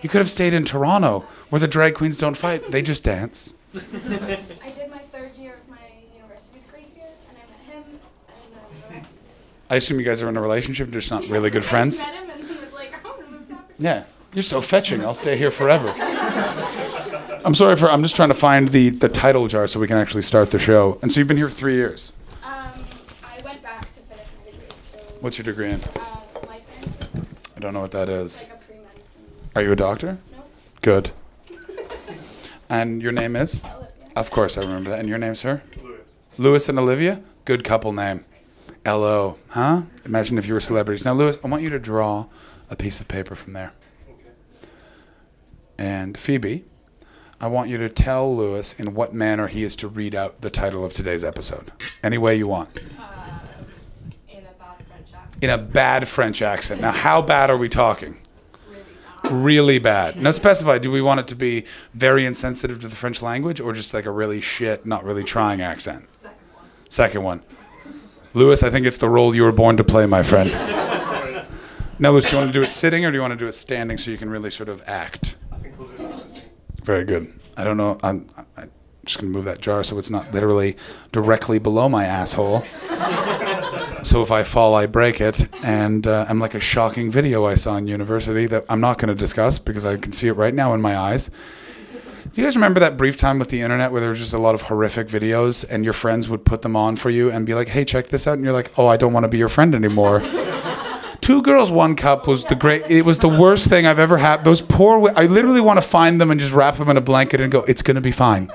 You 0.01 0.07
could 0.07 0.19
have 0.19 0.29
stayed 0.29 0.53
in 0.53 0.63
Toronto, 0.63 1.25
where 1.49 1.59
the 1.59 1.67
drag 1.67 1.95
queens 1.95 2.17
don't 2.19 2.37
fight; 2.37 2.71
they 2.71 2.81
just 2.81 3.03
dance. 3.03 3.53
I 3.75 3.79
did 3.79 4.89
my 4.89 4.99
third 5.11 5.35
year 5.35 5.55
of 5.55 5.67
my 5.69 5.77
university 6.15 6.59
degree 6.59 6.87
here, 6.95 7.09
and 7.27 7.37
I 7.37 7.41
met 7.51 7.59
him, 7.75 7.83
and 7.83 8.53
then 8.53 8.61
the 8.89 8.95
rest 8.95 9.11
is. 9.13 9.49
I 9.69 9.75
assume 9.77 9.99
you 9.99 10.05
guys 10.05 10.21
are 10.21 10.29
in 10.29 10.37
a 10.37 10.41
relationship, 10.41 10.89
just 10.91 11.09
not 11.11 11.25
really 11.27 11.49
good 11.49 11.63
friends. 11.63 11.97
just 11.97 12.09
met 12.09 12.23
him, 12.23 12.29
and 12.29 12.47
he 12.47 12.55
was 12.55 12.73
like, 12.73 12.93
I 13.05 13.07
want 13.09 13.25
to 13.25 13.31
move 13.31 13.47
to 13.47 13.53
Aberdeen. 13.53 13.75
Yeah, 13.79 14.03
you're 14.33 14.43
so 14.43 14.61
fetching. 14.61 15.03
I'll 15.03 15.13
stay 15.13 15.37
here 15.37 15.51
forever. 15.51 15.93
I'm 17.43 17.53
sorry 17.55 17.75
for. 17.75 17.89
I'm 17.89 18.01
just 18.01 18.15
trying 18.15 18.29
to 18.29 18.35
find 18.35 18.69
the 18.69 18.89
the 18.89 19.09
title 19.09 19.47
jar 19.47 19.67
so 19.67 19.79
we 19.79 19.87
can 19.87 19.97
actually 19.97 20.23
start 20.23 20.51
the 20.51 20.59
show. 20.59 20.97
And 21.01 21.11
so 21.11 21.19
you've 21.19 21.27
been 21.27 21.37
here 21.37 21.49
three 21.49 21.75
years. 21.75 22.11
Um, 22.43 22.49
I 23.23 23.41
went 23.43 23.61
back 23.61 23.81
to 23.93 23.99
finish 24.01 24.25
my 24.45 24.51
degree, 24.51 24.67
so. 24.91 24.99
What's 25.21 25.37
your 25.37 25.45
degree 25.45 25.69
in? 25.71 25.79
Uh, 25.81 26.47
life 26.47 26.63
sciences, 26.63 27.21
I 27.55 27.59
don't 27.59 27.73
know 27.73 27.81
what 27.81 27.91
that 27.91 28.09
is. 28.09 28.49
like 28.49 28.61
a 28.61 28.65
pre-medicine. 28.65 29.21
Are 29.55 29.61
you 29.61 29.71
a 29.71 29.75
doctor? 29.75 30.17
No, 30.35 30.43
Good. 30.81 31.11
And 32.67 32.99
your 33.03 33.11
name 33.11 33.35
is? 33.35 33.61
Olivia. 33.63 33.87
Of 34.15 34.31
course, 34.31 34.57
I 34.57 34.61
remember 34.61 34.89
that. 34.89 34.99
And 34.99 35.07
your 35.07 35.19
name, 35.19 35.35
sir? 35.35 35.61
Lewis. 35.83 36.17
Lewis 36.39 36.67
and 36.67 36.79
Olivia? 36.79 37.21
Good 37.45 37.63
couple 37.63 37.93
name. 37.93 38.25
L.O. 38.85 39.37
Huh? 39.49 39.81
Imagine 40.05 40.37
if 40.37 40.47
you 40.47 40.53
were 40.53 40.59
celebrities. 40.59 41.05
Now, 41.05 41.13
Lewis, 41.13 41.39
I 41.43 41.47
want 41.47 41.63
you 41.63 41.71
to 41.71 41.79
draw 41.79 42.27
a 42.69 42.75
piece 42.75 42.99
of 43.01 43.07
paper 43.07 43.33
from 43.33 43.53
there. 43.53 43.73
Okay. 44.07 44.69
And 45.77 46.17
Phoebe, 46.17 46.65
I 47.41 47.47
want 47.47 47.69
you 47.69 47.77
to 47.79 47.89
tell 47.89 48.33
Lewis 48.35 48.73
in 48.73 48.93
what 48.93 49.13
manner 49.13 49.47
he 49.47 49.63
is 49.63 49.75
to 49.77 49.87
read 49.87 50.13
out 50.13 50.41
the 50.41 50.51
title 50.51 50.85
of 50.85 50.93
today's 50.93 51.23
episode. 51.23 51.71
Any 52.03 52.17
way 52.19 52.35
you 52.35 52.47
want. 52.47 52.69
Uh, 52.99 53.39
in 54.29 54.45
a 54.45 54.53
bad 54.57 54.85
French 54.87 55.13
accent. 55.13 55.43
In 55.43 55.49
a 55.49 55.57
bad 55.57 56.07
French 56.07 56.41
accent. 56.43 56.81
Now, 56.81 56.91
how 56.91 57.21
bad 57.23 57.49
are 57.49 57.57
we 57.57 57.69
talking? 57.69 58.17
Really 58.69 58.83
bad. 59.23 59.31
Really 59.31 59.79
bad. 59.79 60.21
Now, 60.21 60.31
specify 60.31 60.77
do 60.77 60.91
we 60.91 61.01
want 61.01 61.19
it 61.19 61.27
to 61.29 61.35
be 61.35 61.65
very 61.93 62.23
insensitive 62.23 62.79
to 62.81 62.87
the 62.87 62.95
French 62.95 63.23
language 63.23 63.59
or 63.59 63.73
just 63.73 63.93
like 63.95 64.05
a 64.05 64.11
really 64.11 64.41
shit, 64.41 64.85
not 64.85 65.03
really 65.03 65.23
trying 65.23 65.59
accent? 65.59 66.07
Second 66.13 66.37
one. 66.53 66.65
Second 66.87 67.23
one. 67.23 67.41
Lewis, 68.35 68.63
I 68.63 68.69
think 68.69 68.85
it's 68.85 68.97
the 68.97 69.07
role 69.07 69.33
you 69.33 69.43
were 69.43 69.53
born 69.53 69.77
to 69.77 69.83
play, 69.83 70.05
my 70.05 70.21
friend. 70.21 70.51
Now, 71.97 72.11
Lewis, 72.11 72.25
do 72.25 72.31
you 72.31 72.37
want 72.37 72.53
to 72.53 72.59
do 72.59 72.61
it 72.61 72.71
sitting 72.71 73.05
or 73.05 73.11
do 73.11 73.15
you 73.15 73.21
want 73.21 73.31
to 73.31 73.37
do 73.37 73.47
it 73.47 73.53
standing 73.53 73.97
so 73.97 74.11
you 74.11 74.17
can 74.17 74.29
really 74.29 74.49
sort 74.49 74.67
of 74.67 74.83
act? 74.85 75.37
I 75.53 75.57
think 75.59 75.79
we'll 75.79 75.87
do 75.87 76.07
this. 76.07 76.45
Very 76.83 77.05
good. 77.05 77.33
I 77.55 77.63
don't 77.63 77.77
know. 77.77 77.97
I'm, 78.03 78.27
I'm 78.57 78.69
just 79.05 79.21
going 79.21 79.31
to 79.31 79.35
move 79.35 79.45
that 79.45 79.61
jar 79.61 79.85
so 79.85 79.97
it's 79.97 80.09
not 80.09 80.33
literally 80.33 80.75
directly 81.13 81.59
below 81.59 81.87
my 81.87 82.03
asshole. 82.03 82.65
so 84.03 84.21
if 84.21 84.31
I 84.31 84.43
fall, 84.43 84.75
I 84.75 84.85
break 84.85 85.21
it. 85.21 85.47
And 85.63 86.05
uh, 86.05 86.25
I'm 86.27 86.39
like 86.39 86.53
a 86.53 86.59
shocking 86.59 87.09
video 87.09 87.45
I 87.45 87.55
saw 87.55 87.77
in 87.77 87.87
university 87.87 88.47
that 88.47 88.65
I'm 88.67 88.81
not 88.81 88.97
going 88.97 89.07
to 89.07 89.15
discuss 89.15 89.59
because 89.59 89.85
I 89.85 89.95
can 89.95 90.11
see 90.11 90.27
it 90.27 90.33
right 90.33 90.53
now 90.53 90.73
in 90.73 90.81
my 90.81 90.97
eyes. 90.97 91.31
Do 92.35 92.41
you 92.41 92.47
guys 92.47 92.57
remember 92.57 92.81
that 92.81 92.97
brief 92.97 93.15
time 93.15 93.39
with 93.39 93.47
the 93.47 93.61
internet 93.61 93.93
where 93.93 94.01
there 94.01 94.09
was 94.09 94.19
just 94.19 94.33
a 94.33 94.37
lot 94.37 94.55
of 94.55 94.63
horrific 94.63 95.07
videos 95.07 95.63
and 95.69 95.85
your 95.85 95.93
friends 95.93 96.27
would 96.27 96.43
put 96.43 96.63
them 96.63 96.75
on 96.75 96.97
for 96.97 97.09
you 97.09 97.31
and 97.31 97.45
be 97.45 97.53
like, 97.53 97.69
hey, 97.69 97.85
check 97.85 98.07
this 98.07 98.27
out? 98.27 98.33
And 98.33 98.43
you're 98.43 98.51
like, 98.51 98.77
oh, 98.77 98.87
I 98.87 98.97
don't 98.97 99.13
want 99.13 99.23
to 99.23 99.29
be 99.29 99.37
your 99.37 99.47
friend 99.47 99.73
anymore. 99.73 100.19
Two 101.21 101.41
Girls 101.41 101.71
One 101.71 101.95
Cup 101.95 102.27
was 102.27 102.43
the 102.43 102.55
great. 102.55 102.81
It 102.89 103.05
was 103.05 103.19
the 103.19 103.29
worst 103.29 103.69
thing 103.69 103.85
I've 103.85 103.99
ever 103.99 104.17
had. 104.17 104.43
Those 104.43 104.61
poor. 104.61 105.13
I 105.15 105.27
literally 105.27 105.61
want 105.61 105.77
to 105.77 105.81
find 105.81 106.19
them 106.19 106.29
and 106.29 106.37
just 106.37 106.51
wrap 106.51 106.75
them 106.75 106.89
in 106.89 106.97
a 106.97 107.01
blanket 107.01 107.39
and 107.39 107.49
go. 107.49 107.63
It's 107.69 107.81
gonna 107.81 108.01
be 108.01 108.11
fine. 108.11 108.51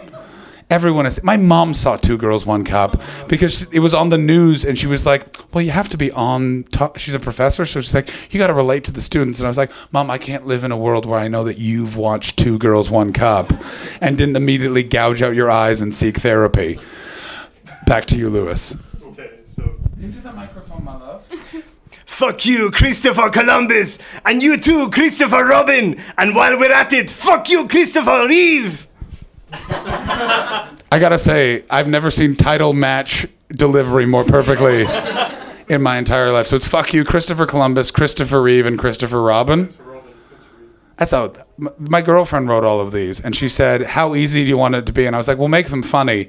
Everyone 0.71 1.05
is. 1.05 1.23
My 1.25 1.37
mom 1.37 1.75
saw 1.75 1.97
Two 1.97 2.17
Girls 2.17 2.47
One 2.47 2.65
Cup 2.65 3.01
because 3.27 3.65
it 3.73 3.81
was 3.81 3.93
on 3.93 4.09
the 4.09 4.19
news, 4.19 4.65
and 4.65 4.79
she 4.79 4.87
was 4.87 5.05
like, 5.05 5.27
"Well, 5.53 5.63
you 5.63 5.73
have 5.73 5.89
to 5.89 5.97
be 5.97 6.13
on." 6.13 6.65
Top. 6.71 6.97
She's 6.97 7.13
a 7.13 7.19
professor, 7.19 7.65
so 7.65 7.81
she's 7.81 7.93
like, 7.93 8.09
"You 8.33 8.39
got 8.39 8.47
to 8.47 8.55
relate 8.55 8.85
to 8.85 8.93
the 8.93 9.01
students." 9.01 9.41
And 9.41 9.49
I 9.49 9.51
was 9.51 9.59
like, 9.59 9.73
"Mom, 9.91 10.13
I 10.13 10.19
can't 10.19 10.47
live 10.47 10.63
in 10.63 10.71
a 10.71 10.77
world 10.77 11.07
where 11.07 11.19
I 11.19 11.27
know 11.27 11.43
that 11.43 11.59
you've 11.59 11.97
watched 11.97 12.37
Two 12.39 12.57
Girls 12.57 12.89
One 12.89 13.13
Cup, 13.13 13.53
and 14.01 14.17
didn't 14.17 14.37
immediately 14.37 14.85
gouge 14.85 15.23
out 15.23 15.35
your 15.35 15.51
eyes 15.51 15.81
and 15.81 15.93
seek 15.93 16.19
therapy." 16.19 16.79
Back 17.87 18.05
to 18.07 18.17
you, 18.17 18.31
Lewis. 18.31 18.77
Okay, 19.03 19.31
so 19.47 19.65
Into 20.01 20.21
the 20.21 20.33
microphone, 20.33 20.85
my 20.85 20.95
love. 20.95 21.25
Fuck 22.07 22.47
you, 22.47 22.71
Christopher 22.71 23.29
Columbus, 23.31 23.99
and 24.25 24.43
you 24.43 24.57
too, 24.57 24.89
Christopher 24.91 25.45
Robin. 25.45 26.01
And 26.17 26.35
while 26.35 26.57
we're 26.59 26.73
at 26.73 26.93
it, 26.93 27.11
fuck 27.11 27.51
you, 27.51 27.67
Christopher 27.67 28.27
Reeve. 28.29 28.87
I 29.53 30.99
gotta 30.99 31.19
say, 31.19 31.65
I've 31.71 31.89
never 31.89 32.11
seen 32.11 32.37
title 32.37 32.73
match 32.73 33.27
delivery 33.49 34.07
more 34.07 34.25
perfectly 34.25 34.87
in 35.69 35.83
my 35.83 35.99
entire 35.99 36.33
life. 36.33 36.47
So 36.47 36.57
it's 36.57 36.67
fuck 36.67 36.93
you, 36.93 37.05
Christopher 37.05 37.47
Columbus, 37.47 37.91
Christopher 37.91 38.43
Reeve, 38.43 38.67
and 38.67 38.79
Christopher 38.79 39.23
Robin. 39.23 39.67
for 39.67 39.83
Robin, 39.85 40.11
Mr. 40.33 40.59
Reed. 40.59 40.69
That's 40.97 41.11
how 41.13 41.33
my 41.79 42.03
girlfriend 42.03 42.49
wrote 42.49 42.65
all 42.65 42.81
of 42.81 42.93
these, 42.93 43.21
and 43.21 43.35
she 43.35 43.49
said, 43.49 43.83
"How 43.83 44.15
easy 44.15 44.43
do 44.43 44.49
you 44.49 44.57
want 44.59 44.75
it 44.75 44.87
to 44.87 44.93
be?" 44.93 45.07
And 45.07 45.15
I 45.15 45.19
was 45.19 45.29
like, 45.29 45.39
"Well, 45.39 45.49
make 45.49 45.69
them 45.69 45.83
funny." 45.83 46.29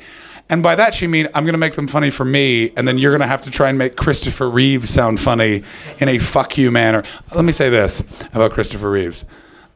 And 0.49 0.61
by 0.61 0.75
that 0.75 0.93
she 0.93 1.07
mean 1.07 1.27
I'm 1.33 1.45
gonna 1.45 1.57
make 1.57 1.75
them 1.75 1.87
funny 1.87 2.09
for 2.09 2.25
me, 2.25 2.71
and 2.75 2.87
then 2.87 2.97
you're 2.97 3.11
gonna 3.11 3.27
have 3.27 3.41
to 3.43 3.51
try 3.51 3.69
and 3.69 3.77
make 3.77 3.95
Christopher 3.95 4.49
Reeve 4.49 4.87
sound 4.89 5.19
funny 5.19 5.63
in 5.99 6.09
a 6.09 6.17
fuck 6.17 6.57
you 6.57 6.71
manner. 6.71 7.03
Let 7.33 7.45
me 7.45 7.51
say 7.51 7.69
this 7.69 8.03
about 8.33 8.51
Christopher 8.51 8.89
Reeves. 8.89 9.25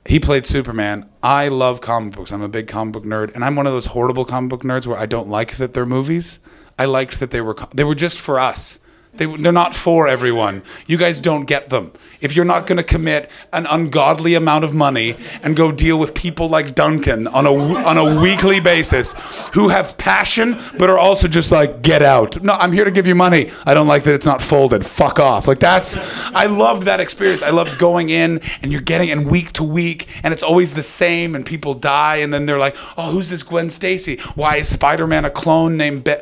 He 0.07 0.19
played 0.19 0.45
Superman. 0.45 1.09
I 1.23 1.47
love 1.47 1.81
comic 1.81 2.13
books. 2.13 2.31
I'm 2.31 2.43
a 2.43 2.47
big 2.47 2.67
comic 2.67 2.93
book 2.93 3.05
nerd, 3.05 3.33
and 3.33 3.43
I'm 3.43 3.55
one 3.55 3.65
of 3.65 3.73
those 3.73 3.87
horrible 3.87 4.23
comic 4.23 4.49
book 4.51 4.61
nerds 4.61 4.85
where 4.85 4.99
I 4.99 5.07
don't 5.07 5.27
like 5.27 5.57
that 5.57 5.73
they're 5.73 5.85
movies. 5.85 6.39
I 6.77 6.85
liked 6.85 7.19
that 7.19 7.31
they 7.31 7.41
were 7.41 7.55
they 7.73 7.83
were 7.83 7.95
just 7.95 8.19
for 8.19 8.39
us. 8.39 8.79
They, 9.17 9.25
they're 9.25 9.51
not 9.51 9.75
for 9.75 10.07
everyone. 10.07 10.63
You 10.87 10.97
guys 10.97 11.21
don't 11.21 11.45
get 11.45 11.69
them. 11.69 11.91
If 12.21 12.35
you're 12.35 12.45
not 12.45 12.67
going 12.67 12.77
to 12.77 12.83
commit 12.83 13.29
an 13.53 13.65
ungodly 13.67 14.33
amount 14.33 14.65
of 14.65 14.73
money 14.73 15.15
and 15.43 15.55
go 15.55 15.71
deal 15.71 15.99
with 15.99 16.13
people 16.13 16.49
like 16.49 16.75
Duncan 16.75 17.27
on 17.27 17.45
a 17.45 17.53
on 17.53 17.97
a 17.97 18.21
weekly 18.21 18.59
basis, 18.59 19.13
who 19.53 19.69
have 19.69 19.97
passion 19.97 20.57
but 20.77 20.89
are 20.89 20.97
also 20.97 21.27
just 21.27 21.51
like 21.51 21.81
get 21.81 22.01
out. 22.01 22.41
No, 22.43 22.53
I'm 22.53 22.71
here 22.71 22.85
to 22.85 22.91
give 22.91 23.07
you 23.07 23.15
money. 23.15 23.51
I 23.65 23.73
don't 23.73 23.87
like 23.87 24.03
that 24.03 24.15
it's 24.15 24.25
not 24.25 24.41
folded. 24.41 24.85
Fuck 24.85 25.19
off. 25.19 25.47
Like 25.47 25.59
that's. 25.59 25.97
I 26.33 26.47
loved 26.47 26.83
that 26.83 26.99
experience. 26.99 27.43
I 27.43 27.51
loved 27.51 27.77
going 27.77 28.09
in 28.09 28.41
and 28.61 28.71
you're 28.71 28.81
getting 28.81 29.09
in 29.09 29.29
week 29.29 29.51
to 29.53 29.63
week 29.63 30.07
and 30.23 30.33
it's 30.33 30.43
always 30.43 30.73
the 30.73 30.83
same 30.83 31.35
and 31.35 31.45
people 31.45 31.73
die 31.73 32.17
and 32.17 32.33
then 32.33 32.45
they're 32.45 32.59
like, 32.59 32.75
oh, 32.97 33.11
who's 33.11 33.29
this 33.29 33.43
Gwen 33.43 33.69
Stacy? 33.69 34.17
Why 34.35 34.57
is 34.57 34.67
Spider-Man 34.69 35.25
a 35.25 35.29
clone 35.29 35.77
named? 35.77 36.03
Be- 36.03 36.17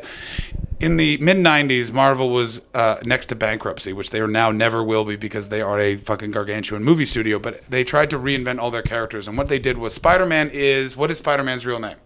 in 0.84 0.98
the 0.98 1.16
mid 1.16 1.38
90s, 1.38 1.92
Marvel 1.92 2.28
was 2.28 2.60
uh, 2.74 2.98
next 3.04 3.26
to 3.26 3.34
bankruptcy, 3.34 3.92
which 3.94 4.10
they 4.10 4.20
are 4.20 4.28
now 4.28 4.50
never 4.50 4.84
will 4.84 5.04
be 5.04 5.16
because 5.16 5.48
they 5.48 5.62
are 5.62 5.80
a 5.80 5.96
fucking 5.96 6.30
gargantuan 6.30 6.84
movie 6.84 7.06
studio. 7.06 7.38
But 7.38 7.64
they 7.70 7.84
tried 7.84 8.10
to 8.10 8.18
reinvent 8.18 8.58
all 8.58 8.70
their 8.70 8.82
characters. 8.82 9.26
And 9.26 9.38
what 9.38 9.48
they 9.48 9.58
did 9.58 9.78
was 9.78 9.94
Spider 9.94 10.26
Man 10.26 10.50
is 10.52 10.94
what 10.96 11.10
is 11.10 11.18
Spider 11.18 11.42
Man's 11.42 11.64
real 11.64 11.78
name? 11.78 11.96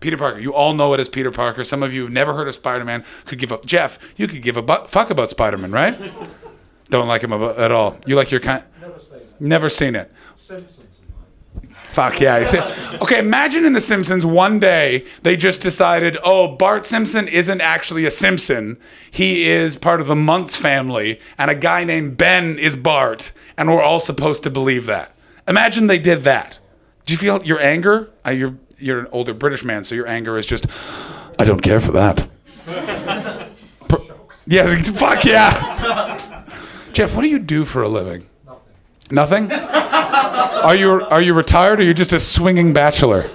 Peter 0.00 0.16
Parker. 0.16 0.38
You 0.38 0.54
all 0.54 0.72
know 0.72 0.94
it 0.94 1.00
as 1.00 1.08
Peter 1.08 1.30
Parker. 1.30 1.64
Some 1.64 1.82
of 1.82 1.92
you 1.92 2.02
have 2.02 2.12
never 2.12 2.34
heard 2.34 2.48
of 2.48 2.54
Spider 2.54 2.84
Man 2.84 3.04
could 3.26 3.38
give 3.38 3.52
a 3.52 3.60
Jeff. 3.64 3.98
You 4.16 4.28
could 4.28 4.42
give 4.42 4.56
a 4.56 4.62
bu- 4.62 4.86
fuck 4.86 5.10
about 5.10 5.30
Spider 5.30 5.58
Man, 5.58 5.72
right? 5.72 5.96
Don't 6.90 7.08
like 7.08 7.22
him 7.22 7.30
abo- 7.30 7.58
at 7.58 7.70
all. 7.70 7.98
You 8.06 8.16
like 8.16 8.30
your 8.30 8.40
kind. 8.40 8.62
Never 8.80 8.98
seen 8.98 9.18
it. 9.18 9.40
Never 9.40 9.68
seen 9.68 9.94
it. 9.94 10.12
Simpsons. 10.36 10.95
Fuck 11.96 12.20
yeah. 12.20 12.46
Okay, 13.00 13.18
imagine 13.18 13.64
in 13.64 13.72
The 13.72 13.80
Simpsons 13.80 14.26
one 14.26 14.58
day 14.58 15.06
they 15.22 15.34
just 15.34 15.62
decided, 15.62 16.18
oh, 16.22 16.54
Bart 16.54 16.84
Simpson 16.84 17.26
isn't 17.26 17.62
actually 17.62 18.04
a 18.04 18.10
Simpson. 18.10 18.76
He 19.10 19.48
is 19.48 19.78
part 19.78 20.02
of 20.02 20.06
the 20.06 20.14
Muntz 20.14 20.56
family, 20.56 21.18
and 21.38 21.50
a 21.50 21.54
guy 21.54 21.84
named 21.84 22.18
Ben 22.18 22.58
is 22.58 22.76
Bart, 22.76 23.32
and 23.56 23.70
we're 23.70 23.80
all 23.80 23.98
supposed 23.98 24.42
to 24.42 24.50
believe 24.50 24.84
that. 24.84 25.14
Imagine 25.48 25.86
they 25.86 25.98
did 25.98 26.24
that. 26.24 26.58
Do 27.06 27.14
you 27.14 27.16
feel 27.16 27.42
your 27.42 27.62
anger? 27.62 28.10
Uh, 28.26 28.32
you're, 28.32 28.58
you're 28.76 29.00
an 29.00 29.08
older 29.10 29.32
British 29.32 29.64
man, 29.64 29.82
so 29.82 29.94
your 29.94 30.06
anger 30.06 30.36
is 30.36 30.46
just, 30.46 30.66
I 31.38 31.46
don't 31.46 31.60
care 31.60 31.80
for 31.80 31.92
that. 31.92 32.28
Per- 33.88 34.02
yes, 34.46 34.90
fuck 35.00 35.24
yeah. 35.24 36.44
Jeff, 36.92 37.16
what 37.16 37.22
do 37.22 37.28
you 37.28 37.38
do 37.38 37.64
for 37.64 37.82
a 37.82 37.88
living? 37.88 38.26
Nothing. 39.10 39.48
Nothing? 39.48 39.82
Are 40.62 40.74
you 40.74 41.02
are 41.02 41.22
you 41.22 41.34
retired 41.34 41.78
or 41.78 41.82
are 41.82 41.86
you 41.86 41.94
just 41.94 42.12
a 42.12 42.20
swinging 42.20 42.72
bachelor? 42.72 43.30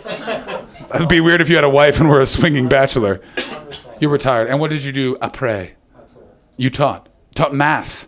It'd 0.94 1.08
be 1.08 1.22
weird 1.22 1.40
if 1.42 1.50
you 1.50 1.56
had 1.56 1.64
a 1.64 1.70
wife 1.70 2.00
and 2.00 2.10
were 2.10 2.20
a 2.20 2.26
swinging 2.26 2.68
bachelor. 2.68 3.22
You're 4.00 4.12
retired. 4.12 4.50
And 4.50 4.60
what 4.60 4.70
did 4.72 4.84
you 4.84 4.92
do? 4.92 5.18
I 5.22 5.30
pray. 5.30 5.76
You 6.58 6.70
taught. 6.70 7.08
Taught 7.36 7.54
maths. 7.54 8.08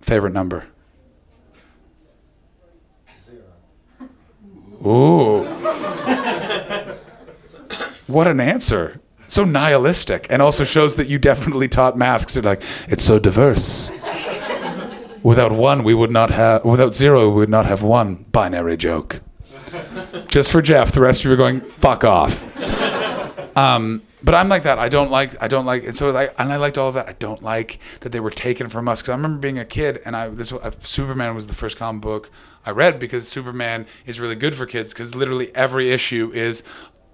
Favorite 0.00 0.32
number. 0.32 0.66
Ooh. 4.86 5.44
what 8.06 8.26
an 8.26 8.40
answer. 8.40 9.00
So 9.26 9.44
nihilistic, 9.44 10.26
and 10.28 10.42
also 10.42 10.64
shows 10.64 10.96
that 10.96 11.06
you 11.06 11.18
definitely 11.18 11.68
taught 11.68 11.96
math 11.96 12.22
because 12.22 12.42
like, 12.42 12.62
it's 12.88 13.04
so 13.04 13.20
diverse. 13.20 13.90
Without 15.22 15.52
one, 15.52 15.84
we 15.84 15.94
would 15.94 16.10
not 16.10 16.30
have, 16.30 16.64
without 16.64 16.94
zero, 16.94 17.28
we 17.28 17.36
would 17.36 17.48
not 17.48 17.66
have 17.66 17.82
one 17.82 18.24
binary 18.32 18.76
joke. 18.76 19.20
Just 20.28 20.50
for 20.50 20.62
Jeff, 20.62 20.92
the 20.92 21.00
rest 21.00 21.20
of 21.20 21.26
you 21.26 21.32
are 21.32 21.36
going, 21.36 21.60
fuck 21.60 22.04
off. 22.04 22.46
Um, 23.56 24.02
but 24.22 24.34
I'm 24.34 24.48
like 24.48 24.64
that. 24.64 24.78
I 24.78 24.88
don't 24.88 25.10
like. 25.10 25.40
I 25.42 25.48
don't 25.48 25.64
like. 25.64 25.84
And 25.84 25.96
so 25.96 26.10
like, 26.10 26.34
and 26.38 26.52
I 26.52 26.56
liked 26.56 26.76
all 26.76 26.88
of 26.88 26.94
that. 26.94 27.08
I 27.08 27.12
don't 27.12 27.42
like 27.42 27.78
that 28.00 28.12
they 28.12 28.20
were 28.20 28.30
taken 28.30 28.68
from 28.68 28.88
us. 28.88 29.00
Because 29.00 29.12
I 29.12 29.16
remember 29.16 29.38
being 29.38 29.58
a 29.58 29.64
kid, 29.64 30.00
and 30.04 30.14
I 30.14 30.28
this 30.28 30.52
uh, 30.52 30.70
Superman 30.80 31.34
was 31.34 31.46
the 31.46 31.54
first 31.54 31.76
comic 31.76 32.02
book 32.02 32.30
I 32.66 32.70
read 32.70 32.98
because 32.98 33.26
Superman 33.26 33.86
is 34.04 34.20
really 34.20 34.34
good 34.34 34.54
for 34.54 34.66
kids. 34.66 34.92
Because 34.92 35.14
literally 35.14 35.54
every 35.54 35.90
issue 35.90 36.30
is 36.34 36.62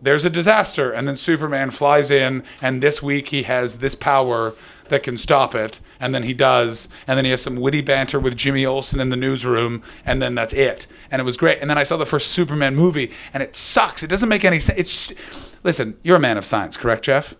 there's 0.03 0.25
a 0.25 0.31
disaster, 0.31 0.91
and 0.91 1.07
then 1.07 1.17
Superman 1.17 1.71
flies 1.71 2.11
in, 2.11 2.45
and 2.61 2.83
this 2.83 3.03
week 3.03 3.29
he 3.29 3.45
has 3.45 3.79
this 3.79 3.95
power 3.95 4.55
that 4.89 5.03
can 5.03 5.19
stop 5.19 5.55
it, 5.55 5.81
and 6.01 6.15
then 6.15 6.23
he 6.23 6.35
does, 6.35 6.89
and 7.07 7.17
then 7.17 7.25
he 7.25 7.31
has 7.31 7.43
some 7.43 7.57
witty 7.57 7.83
banter 7.83 8.19
with 8.21 8.37
Jimmy 8.37 8.65
Olsen 8.65 9.01
in 9.01 9.11
the 9.11 9.17
newsroom, 9.17 9.83
and 10.05 10.21
then 10.21 10.35
that's 10.35 10.53
it. 10.53 10.87
And 11.11 11.21
it 11.21 11.25
was 11.25 11.37
great. 11.37 11.59
And 11.61 11.71
then 11.71 11.79
I 11.79 11.83
saw 11.83 11.97
the 11.97 12.07
first 12.07 12.29
Superman 12.29 12.75
movie, 12.75 13.13
and 13.33 13.43
it 13.43 13.57
sucks. 13.57 14.03
It 14.03 14.11
doesn't 14.11 14.29
make 14.29 14.45
any 14.45 14.61
sense. 14.61 14.79
It's 14.79 15.57
listen, 15.65 15.99
you're 16.03 16.17
a 16.17 16.21
man 16.21 16.37
of 16.37 16.45
science, 16.45 16.77
correct, 16.77 17.05
Jeff? 17.05 17.35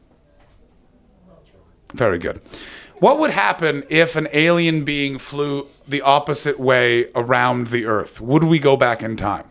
Very 1.95 2.19
good. 2.19 2.41
What 2.99 3.19
would 3.19 3.31
happen 3.31 3.85
if 3.91 4.17
an 4.17 4.27
alien 4.33 4.85
being 4.85 5.19
flew 5.19 5.69
the 5.87 6.01
opposite 6.01 6.59
way 6.59 7.11
around 7.15 7.69
the 7.69 7.85
Earth? 7.85 8.21
Would 8.21 8.45
we 8.45 8.59
go 8.59 8.77
back 8.77 9.03
in 9.03 9.17
time? 9.17 9.45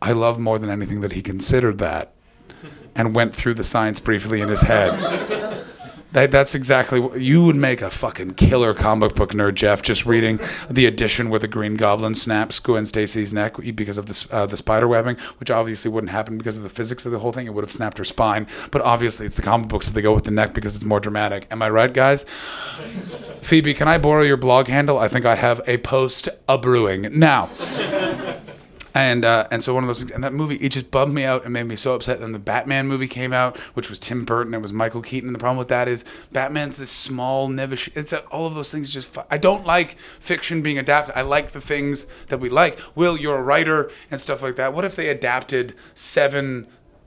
I 0.00 0.12
love 0.12 0.38
more 0.38 0.58
than 0.58 0.70
anything 0.70 1.00
that 1.00 1.12
he 1.12 1.22
considered 1.22 1.78
that 1.78 2.12
and 2.94 3.14
went 3.14 3.34
through 3.34 3.54
the 3.54 3.64
science 3.64 4.00
briefly 4.00 4.40
in 4.40 4.48
his 4.48 4.62
head. 4.62 5.62
That, 6.12 6.30
that's 6.30 6.54
exactly 6.54 7.00
what 7.00 7.22
you 7.22 7.42
would 7.46 7.56
make 7.56 7.80
a 7.80 7.88
fucking 7.88 8.34
killer 8.34 8.74
comic 8.74 9.14
book 9.14 9.30
nerd, 9.30 9.54
Jeff. 9.54 9.80
Just 9.80 10.04
reading 10.04 10.38
the 10.68 10.84
edition 10.84 11.30
where 11.30 11.40
the 11.40 11.48
Green 11.48 11.74
Goblin 11.76 12.14
snaps 12.14 12.60
Gwen 12.60 12.84
Stacy's 12.84 13.32
neck 13.32 13.56
because 13.74 13.96
of 13.96 14.06
the 14.06 14.28
uh, 14.30 14.44
the 14.44 14.58
spider 14.58 14.86
webbing, 14.86 15.16
which 15.38 15.50
obviously 15.50 15.90
wouldn't 15.90 16.10
happen 16.10 16.36
because 16.36 16.58
of 16.58 16.64
the 16.64 16.68
physics 16.68 17.06
of 17.06 17.12
the 17.12 17.18
whole 17.18 17.32
thing. 17.32 17.46
It 17.46 17.54
would 17.54 17.64
have 17.64 17.72
snapped 17.72 17.96
her 17.96 18.04
spine, 18.04 18.46
but 18.70 18.82
obviously 18.82 19.24
it's 19.24 19.36
the 19.36 19.42
comic 19.42 19.68
books 19.68 19.86
that 19.86 19.94
they 19.94 20.02
go 20.02 20.14
with 20.14 20.24
the 20.24 20.30
neck 20.30 20.52
because 20.52 20.76
it's 20.76 20.84
more 20.84 21.00
dramatic. 21.00 21.46
Am 21.50 21.62
I 21.62 21.70
right, 21.70 21.92
guys? 21.92 22.24
Phoebe, 23.40 23.72
can 23.72 23.88
I 23.88 23.96
borrow 23.96 24.22
your 24.22 24.36
blog 24.36 24.66
handle? 24.66 24.98
I 24.98 25.08
think 25.08 25.24
I 25.24 25.36
have 25.36 25.62
a 25.66 25.78
post 25.78 26.28
a 26.46 26.58
brewing 26.58 27.08
now. 27.18 27.48
And 28.94 29.24
uh, 29.24 29.48
and 29.50 29.64
so 29.64 29.72
one 29.72 29.84
of 29.84 29.88
those 29.88 30.00
things, 30.00 30.10
and 30.10 30.22
that 30.22 30.34
movie, 30.34 30.56
it 30.56 30.70
just 30.70 30.90
bummed 30.90 31.14
me 31.14 31.24
out 31.24 31.44
and 31.44 31.52
made 31.52 31.64
me 31.64 31.76
so 31.76 31.94
upset. 31.94 32.20
Then 32.20 32.32
the 32.32 32.38
Batman 32.38 32.88
movie 32.88 33.08
came 33.08 33.32
out, 33.32 33.58
which 33.74 33.88
was 33.88 33.98
Tim 33.98 34.24
Burton. 34.24 34.52
It 34.52 34.60
was 34.60 34.72
Michael 34.72 35.00
Keaton. 35.02 35.28
And 35.28 35.34
the 35.34 35.38
problem 35.38 35.58
with 35.58 35.68
that 35.68 35.88
is 35.88 36.04
Batman's 36.30 36.76
this 36.76 36.90
small, 36.90 37.48
nevish. 37.48 37.88
It's 37.94 38.12
a, 38.12 38.20
all 38.26 38.46
of 38.46 38.54
those 38.54 38.70
things. 38.70 38.90
Just 38.90 39.16
I 39.30 39.38
don't 39.38 39.66
like 39.66 39.98
fiction 39.98 40.62
being 40.62 40.78
adapted. 40.78 41.16
I 41.16 41.22
like 41.22 41.52
the 41.52 41.60
things 41.60 42.06
that 42.28 42.38
we 42.38 42.50
like. 42.50 42.78
Will, 42.94 43.16
you're 43.16 43.38
a 43.38 43.42
writer 43.42 43.90
and 44.10 44.20
stuff 44.20 44.42
like 44.42 44.56
that. 44.56 44.74
What 44.74 44.84
if 44.84 44.96
they 44.96 45.08
adapted 45.08 45.74
seven? 45.94 46.66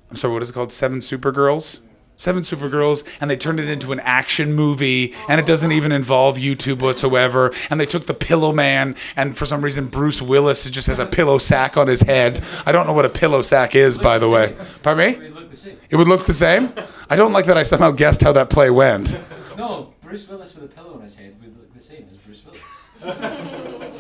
I'm 0.10 0.16
sorry, 0.16 0.34
what 0.34 0.44
is 0.44 0.50
it 0.50 0.54
called? 0.54 0.72
Seven 0.72 1.00
Supergirls. 1.00 1.82
Seven 2.16 2.44
Supergirls, 2.44 3.04
and 3.20 3.30
they 3.30 3.38
turned 3.38 3.60
it 3.60 3.68
into 3.68 3.92
an 3.92 4.00
action 4.00 4.54
movie, 4.54 5.14
and 5.28 5.40
it 5.40 5.46
doesn't 5.46 5.72
even 5.72 5.92
involve 5.92 6.38
YouTube 6.38 6.82
whatsoever. 6.82 7.54
And 7.70 7.80
they 7.80 7.86
took 7.86 8.06
the 8.08 8.14
Pillowman, 8.14 8.98
and 9.16 9.36
for 9.38 9.46
some 9.46 9.62
reason, 9.62 9.88
Bruce 9.88 10.22
Willis 10.22 10.70
just 10.70 10.88
has 10.88 11.00
a 11.00 11.06
pillow 11.06 11.38
sack 11.38 11.78
on 11.78 11.88
his 11.88 12.02
head. 12.02 12.42
I 12.66 12.72
don't 12.72 12.88
know 12.88 12.94
what 12.94 13.06
a 13.06 13.10
pillow 13.10 13.42
sack 13.42 13.76
is, 13.76 13.98
by 13.98 14.18
the 14.18 14.30
way. 14.30 14.56
Pardon 14.84 15.20
me? 15.20 15.26
It 15.26 15.34
looked 15.34 15.52
the 15.52 15.58
same. 15.58 15.78
It 15.90 15.96
would 15.98 16.08
look 16.08 16.26
the 16.26 16.34
same? 16.34 16.74
I 17.10 17.16
don't 17.16 17.34
like 17.34 17.46
that 17.46 17.58
I 17.58 17.64
somehow 17.64 17.92
guessed 17.92 18.22
how 18.24 18.32
that 18.34 18.50
play 18.50 18.70
went. 18.70 19.18
No, 19.58 19.94
Bruce 20.02 20.28
Willis 20.28 20.54
with 20.56 20.66
a 20.66 20.68
pillow 20.68 20.96
on 20.96 21.02
his 21.02 21.16
head 21.16 21.36
would 21.42 21.58
look 21.58 21.74
the 21.74 21.82
same 21.82 22.08
as 22.10 22.18
Bruce 22.18 22.44
Willis. 22.46 22.62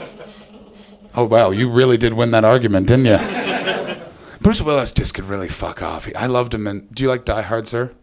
Oh, 1.17 1.23
wow, 1.23 1.51
you 1.51 1.69
really 1.69 1.95
did 1.95 2.13
win 2.13 2.31
that 2.31 2.43
argument, 2.43 2.87
didn't 2.89 3.05
you? 3.05 3.17
Bruce 4.41 4.61
Willis 4.61 4.91
just 4.91 5.13
could 5.13 5.23
really 5.23 5.47
fuck 5.47 5.81
off. 5.81 6.09
I 6.13 6.25
loved 6.25 6.53
him 6.53 6.67
And 6.67 6.93
Do 6.93 7.03
you 7.03 7.09
like 7.09 7.23
Die 7.23 7.41
Hard, 7.41 7.69
sir? 7.69 7.93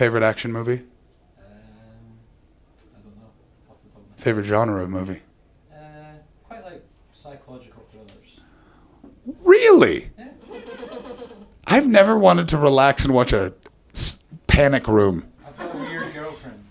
Favorite 0.00 0.22
action 0.22 0.50
movie? 0.50 0.76
Um, 0.78 0.82
I 1.36 3.02
don't 3.02 3.16
know. 3.18 3.26
Off 3.70 3.76
the 3.82 3.88
top 3.90 3.98
of 3.98 4.02
my 4.02 4.08
head. 4.12 4.18
Favorite 4.24 4.44
genre 4.44 4.82
of 4.82 4.88
movie? 4.88 5.20
Uh, 5.70 5.76
quite 6.42 6.64
like 6.64 6.82
psychological 7.12 7.84
thrillers. 7.90 8.40
Really? 9.44 10.08
Yeah. 10.18 10.28
I've 11.66 11.86
never 11.86 12.16
wanted 12.16 12.48
to 12.48 12.56
relax 12.56 13.04
and 13.04 13.12
watch 13.12 13.34
a 13.34 13.52
s- 13.94 14.22
panic 14.46 14.88
room. 14.88 15.30
I've 15.46 15.58
got 15.58 15.74
a 15.74 15.78
weird 15.78 16.14
girlfriend. 16.14 16.64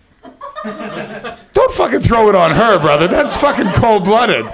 Don't 1.54 1.72
fucking 1.74 2.00
throw 2.02 2.30
it 2.30 2.36
on 2.36 2.50
her, 2.50 2.80
brother. 2.80 3.08
That's 3.08 3.38
fucking 3.38 3.74
cold 3.74 4.06
blooded. 4.06 4.48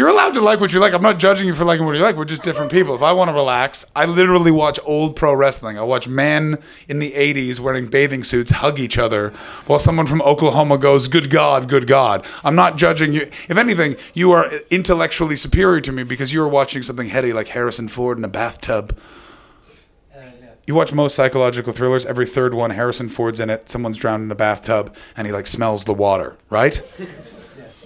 You're 0.00 0.08
allowed 0.08 0.32
to 0.32 0.40
like 0.40 0.60
what 0.60 0.72
you 0.72 0.80
like. 0.80 0.94
I'm 0.94 1.02
not 1.02 1.18
judging 1.18 1.46
you 1.46 1.54
for 1.54 1.66
liking 1.66 1.84
what 1.84 1.94
you 1.94 2.00
like. 2.00 2.16
We're 2.16 2.24
just 2.24 2.42
different 2.42 2.72
people. 2.72 2.94
If 2.94 3.02
I 3.02 3.12
want 3.12 3.28
to 3.28 3.34
relax, 3.34 3.84
I 3.94 4.06
literally 4.06 4.50
watch 4.50 4.80
old 4.86 5.14
pro 5.14 5.34
wrestling. 5.34 5.76
I 5.78 5.82
watch 5.82 6.08
men 6.08 6.56
in 6.88 7.00
the 7.00 7.10
80s 7.10 7.60
wearing 7.60 7.86
bathing 7.86 8.24
suits 8.24 8.50
hug 8.50 8.78
each 8.78 8.96
other 8.96 9.28
while 9.66 9.78
someone 9.78 10.06
from 10.06 10.22
Oklahoma 10.22 10.78
goes, 10.78 11.06
Good 11.06 11.28
God, 11.28 11.68
good 11.68 11.86
God. 11.86 12.24
I'm 12.42 12.54
not 12.54 12.78
judging 12.78 13.12
you. 13.12 13.28
If 13.50 13.58
anything, 13.58 13.96
you 14.14 14.32
are 14.32 14.50
intellectually 14.70 15.36
superior 15.36 15.82
to 15.82 15.92
me 15.92 16.02
because 16.02 16.32
you 16.32 16.42
are 16.42 16.48
watching 16.48 16.80
something 16.80 17.10
heady 17.10 17.34
like 17.34 17.48
Harrison 17.48 17.86
Ford 17.86 18.16
in 18.16 18.24
a 18.24 18.28
bathtub. 18.28 18.98
Uh. 20.16 20.22
You 20.66 20.74
watch 20.76 20.94
most 20.94 21.14
psychological 21.14 21.74
thrillers, 21.74 22.06
every 22.06 22.24
third 22.24 22.54
one, 22.54 22.70
Harrison 22.70 23.10
Ford's 23.10 23.38
in 23.38 23.50
it, 23.50 23.68
someone's 23.68 23.98
drowned 23.98 24.24
in 24.24 24.30
a 24.30 24.34
bathtub, 24.34 24.96
and 25.14 25.26
he 25.26 25.32
like 25.34 25.46
smells 25.46 25.84
the 25.84 25.92
water, 25.92 26.38
right? 26.48 26.80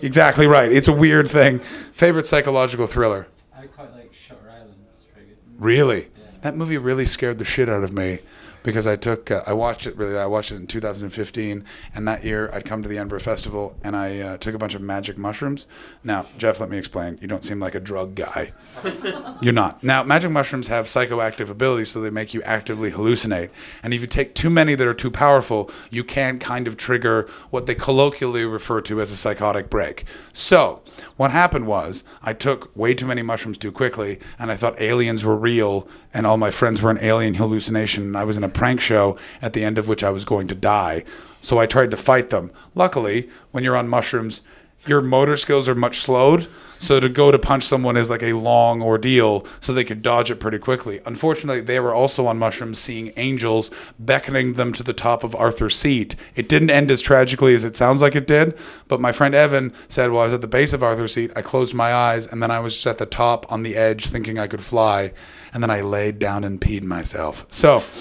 Exactly 0.05 0.47
right. 0.47 0.71
It's 0.71 0.87
a 0.87 0.93
weird 0.93 1.29
thing. 1.29 1.61
Favorite 1.61 2.27
psychological 2.27 2.87
thriller? 2.87 3.27
I 3.57 3.67
quite 3.67 3.91
like 3.93 4.13
Shutter 4.13 4.51
Island. 4.51 4.75
It's 4.93 5.05
very 5.15 5.27
good. 5.27 5.37
Really? 5.59 6.09
That 6.43 6.57
movie 6.57 6.77
really 6.77 7.07
scared 7.07 7.39
the 7.39 7.45
shit 7.45 7.71
out 7.71 7.83
of 7.83 7.93
me 7.95 8.19
because 8.65 8.87
I 8.89 8.97
took 8.97 9.31
uh, 9.31 9.43
I 9.47 9.53
watched 9.53 9.87
it 9.87 9.97
really 9.97 10.19
I 10.19 10.27
watched 10.27 10.51
it 10.51 10.57
in 10.57 10.67
2015 10.67 11.65
and 11.95 12.09
that 12.09 12.25
year 12.25 12.51
I'd 12.53 12.65
come 12.65 12.83
to 12.83 12.89
the 12.89 12.97
Edinburgh 12.97 13.21
Festival 13.21 13.77
and 13.85 13.95
I 13.95 14.19
uh, 14.19 14.37
took 14.39 14.57
a 14.57 14.59
bunch 14.59 14.75
of 14.75 14.81
magic 14.81 15.17
mushrooms. 15.17 15.69
Now, 16.03 16.27
Jeff, 16.37 16.59
let 16.59 16.69
me 16.71 16.79
explain. 16.79 17.19
You 17.21 17.29
don't 17.29 17.45
seem 17.45 17.61
like 17.61 17.77
a 17.77 17.81
drug 17.81 18.17
guy. 18.17 18.53
You're 19.43 19.53
not. 19.53 19.85
Now, 19.85 20.03
magic 20.03 20.33
mushrooms 20.33 20.69
have 20.69 20.87
psychoactive 20.87 21.51
abilities, 21.51 21.91
so 21.91 22.01
they 22.01 22.11
make 22.11 22.35
you 22.35 22.43
actively 22.43 22.91
hallucinate. 22.91 23.51
And 23.83 23.93
if 23.95 24.01
you 24.01 24.07
take 24.07 24.35
too 24.35 24.51
many 24.51 24.75
that 24.75 24.89
are 24.89 24.95
too 24.95 25.11
powerful, 25.11 25.71
you 25.91 26.03
can 26.03 26.39
kind 26.39 26.67
of 26.67 26.77
trigger 26.77 27.29
what 27.51 27.67
they 27.67 27.75
colloquially 27.75 28.45
refer 28.45 28.81
to 28.83 29.01
as 29.01 29.11
a 29.11 29.17
psychotic 29.17 29.71
break. 29.71 30.05
So, 30.33 30.83
what 31.17 31.31
happened 31.31 31.67
was 31.67 32.03
I 32.23 32.33
took 32.33 32.75
way 32.75 32.95
too 32.95 33.07
many 33.07 33.23
mushrooms 33.23 33.59
too 33.59 33.73
quickly, 33.73 34.19
and 34.39 34.51
I 34.51 34.57
thought 34.57 34.81
aliens 34.81 35.25
were 35.25 35.37
real, 35.37 35.87
and 36.15 36.27
all 36.27 36.37
my 36.37 36.51
friends 36.51 36.81
were 36.81 36.91
an 36.91 37.03
alien 37.03 37.35
hallucination. 37.35 38.05
And 38.05 38.17
I 38.17 38.25
was 38.25 38.37
in 38.37 38.45
a 38.45 38.49
prank 38.49 38.81
show 38.81 39.19
at 39.43 39.53
the 39.53 39.65
end 39.65 39.77
of 39.77 39.89
which 39.89 40.05
I 40.05 40.11
was 40.11 40.25
going 40.25 40.47
to 40.47 40.55
die. 40.55 41.05
So 41.43 41.59
I 41.59 41.67
tried 41.67 41.91
to 41.91 41.97
fight 41.97 42.31
them. 42.31 42.53
Luckily, 42.75 43.29
when 43.51 43.65
you're 43.65 43.77
on 43.77 43.89
mushrooms, 43.89 44.41
your 44.87 45.01
motor 45.01 45.37
skills 45.37 45.69
are 45.69 45.75
much 45.75 45.99
slowed. 46.01 46.49
So 46.79 47.01
to 47.01 47.09
go 47.09 47.31
to 47.31 47.39
punch 47.39 47.65
someone 47.65 47.97
is 47.97 48.11
like 48.11 48.23
a 48.23 48.35
long 48.35 48.83
ordeal, 48.83 49.47
so 49.61 49.73
they 49.73 49.85
could 49.85 50.03
dodge 50.03 50.31
it 50.31 50.37
pretty 50.41 50.59
quickly. 50.59 51.01
Unfortunately, 51.07 51.63
they 51.63 51.81
were 51.81 51.95
also 51.95 52.27
on 52.27 52.39
mushrooms, 52.39 52.79
seeing 52.79 53.11
angels 53.17 53.71
beckoning 53.99 54.55
them 54.55 54.71
to 54.73 54.83
the 54.83 54.93
top 54.93 55.25
of 55.25 55.35
Arthur's 55.35 55.77
seat. 55.77 56.15
It 56.35 56.47
didn't 56.49 56.71
end 56.71 56.91
as 56.91 57.01
tragically 57.01 57.55
as 57.55 57.65
it 57.65 57.75
sounds 57.75 58.03
like 58.03 58.15
it 58.15 58.27
did, 58.27 58.59
but 58.87 59.01
my 59.01 59.13
friend 59.13 59.35
Evan 59.35 59.73
said, 59.89 60.11
"Well, 60.11 60.21
I 60.21 60.25
was 60.25 60.35
at 60.35 60.41
the 60.43 60.47
base 60.47 60.75
of 60.75 60.83
Arthur's 60.83 61.15
seat. 61.15 61.33
I 61.35 61.41
closed 61.43 61.75
my 61.75 61.95
eyes, 61.95 62.27
and 62.27 62.43
then 62.43 62.51
I 62.51 62.61
was 62.61 62.75
just 62.75 62.87
at 62.87 62.99
the 62.99 63.07
top 63.07 63.51
on 63.51 63.63
the 63.63 63.77
edge, 63.77 64.07
thinking 64.07 64.39
I 64.39 64.47
could 64.47 64.63
fly, 64.63 65.13
and 65.55 65.63
then 65.63 65.71
I 65.71 65.81
laid 65.81 66.19
down 66.19 66.45
and 66.45 66.61
peed 66.61 66.83
myself." 66.83 67.47
So. 67.49 67.83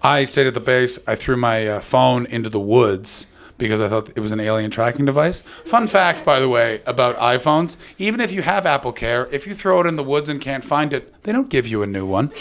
I 0.00 0.26
stayed 0.26 0.46
at 0.46 0.54
the 0.54 0.60
base. 0.60 1.00
I 1.08 1.16
threw 1.16 1.36
my 1.36 1.66
uh, 1.66 1.80
phone 1.80 2.24
into 2.26 2.48
the 2.48 2.60
woods 2.60 3.26
because 3.58 3.80
I 3.80 3.88
thought 3.88 4.10
it 4.16 4.20
was 4.20 4.32
an 4.32 4.40
alien 4.40 4.70
tracking 4.70 5.04
device. 5.04 5.42
Fun 5.42 5.86
fact, 5.86 6.24
by 6.24 6.40
the 6.40 6.48
way, 6.48 6.80
about 6.86 7.16
iPhones 7.16 7.76
even 7.98 8.20
if 8.20 8.32
you 8.32 8.42
have 8.42 8.66
Apple 8.66 8.92
Care, 8.92 9.28
if 9.32 9.46
you 9.46 9.54
throw 9.54 9.80
it 9.80 9.86
in 9.86 9.96
the 9.96 10.04
woods 10.04 10.28
and 10.28 10.40
can't 10.40 10.64
find 10.64 10.92
it, 10.92 11.22
they 11.24 11.32
don't 11.32 11.48
give 11.48 11.66
you 11.66 11.82
a 11.82 11.86
new 11.86 12.06
one. 12.06 12.32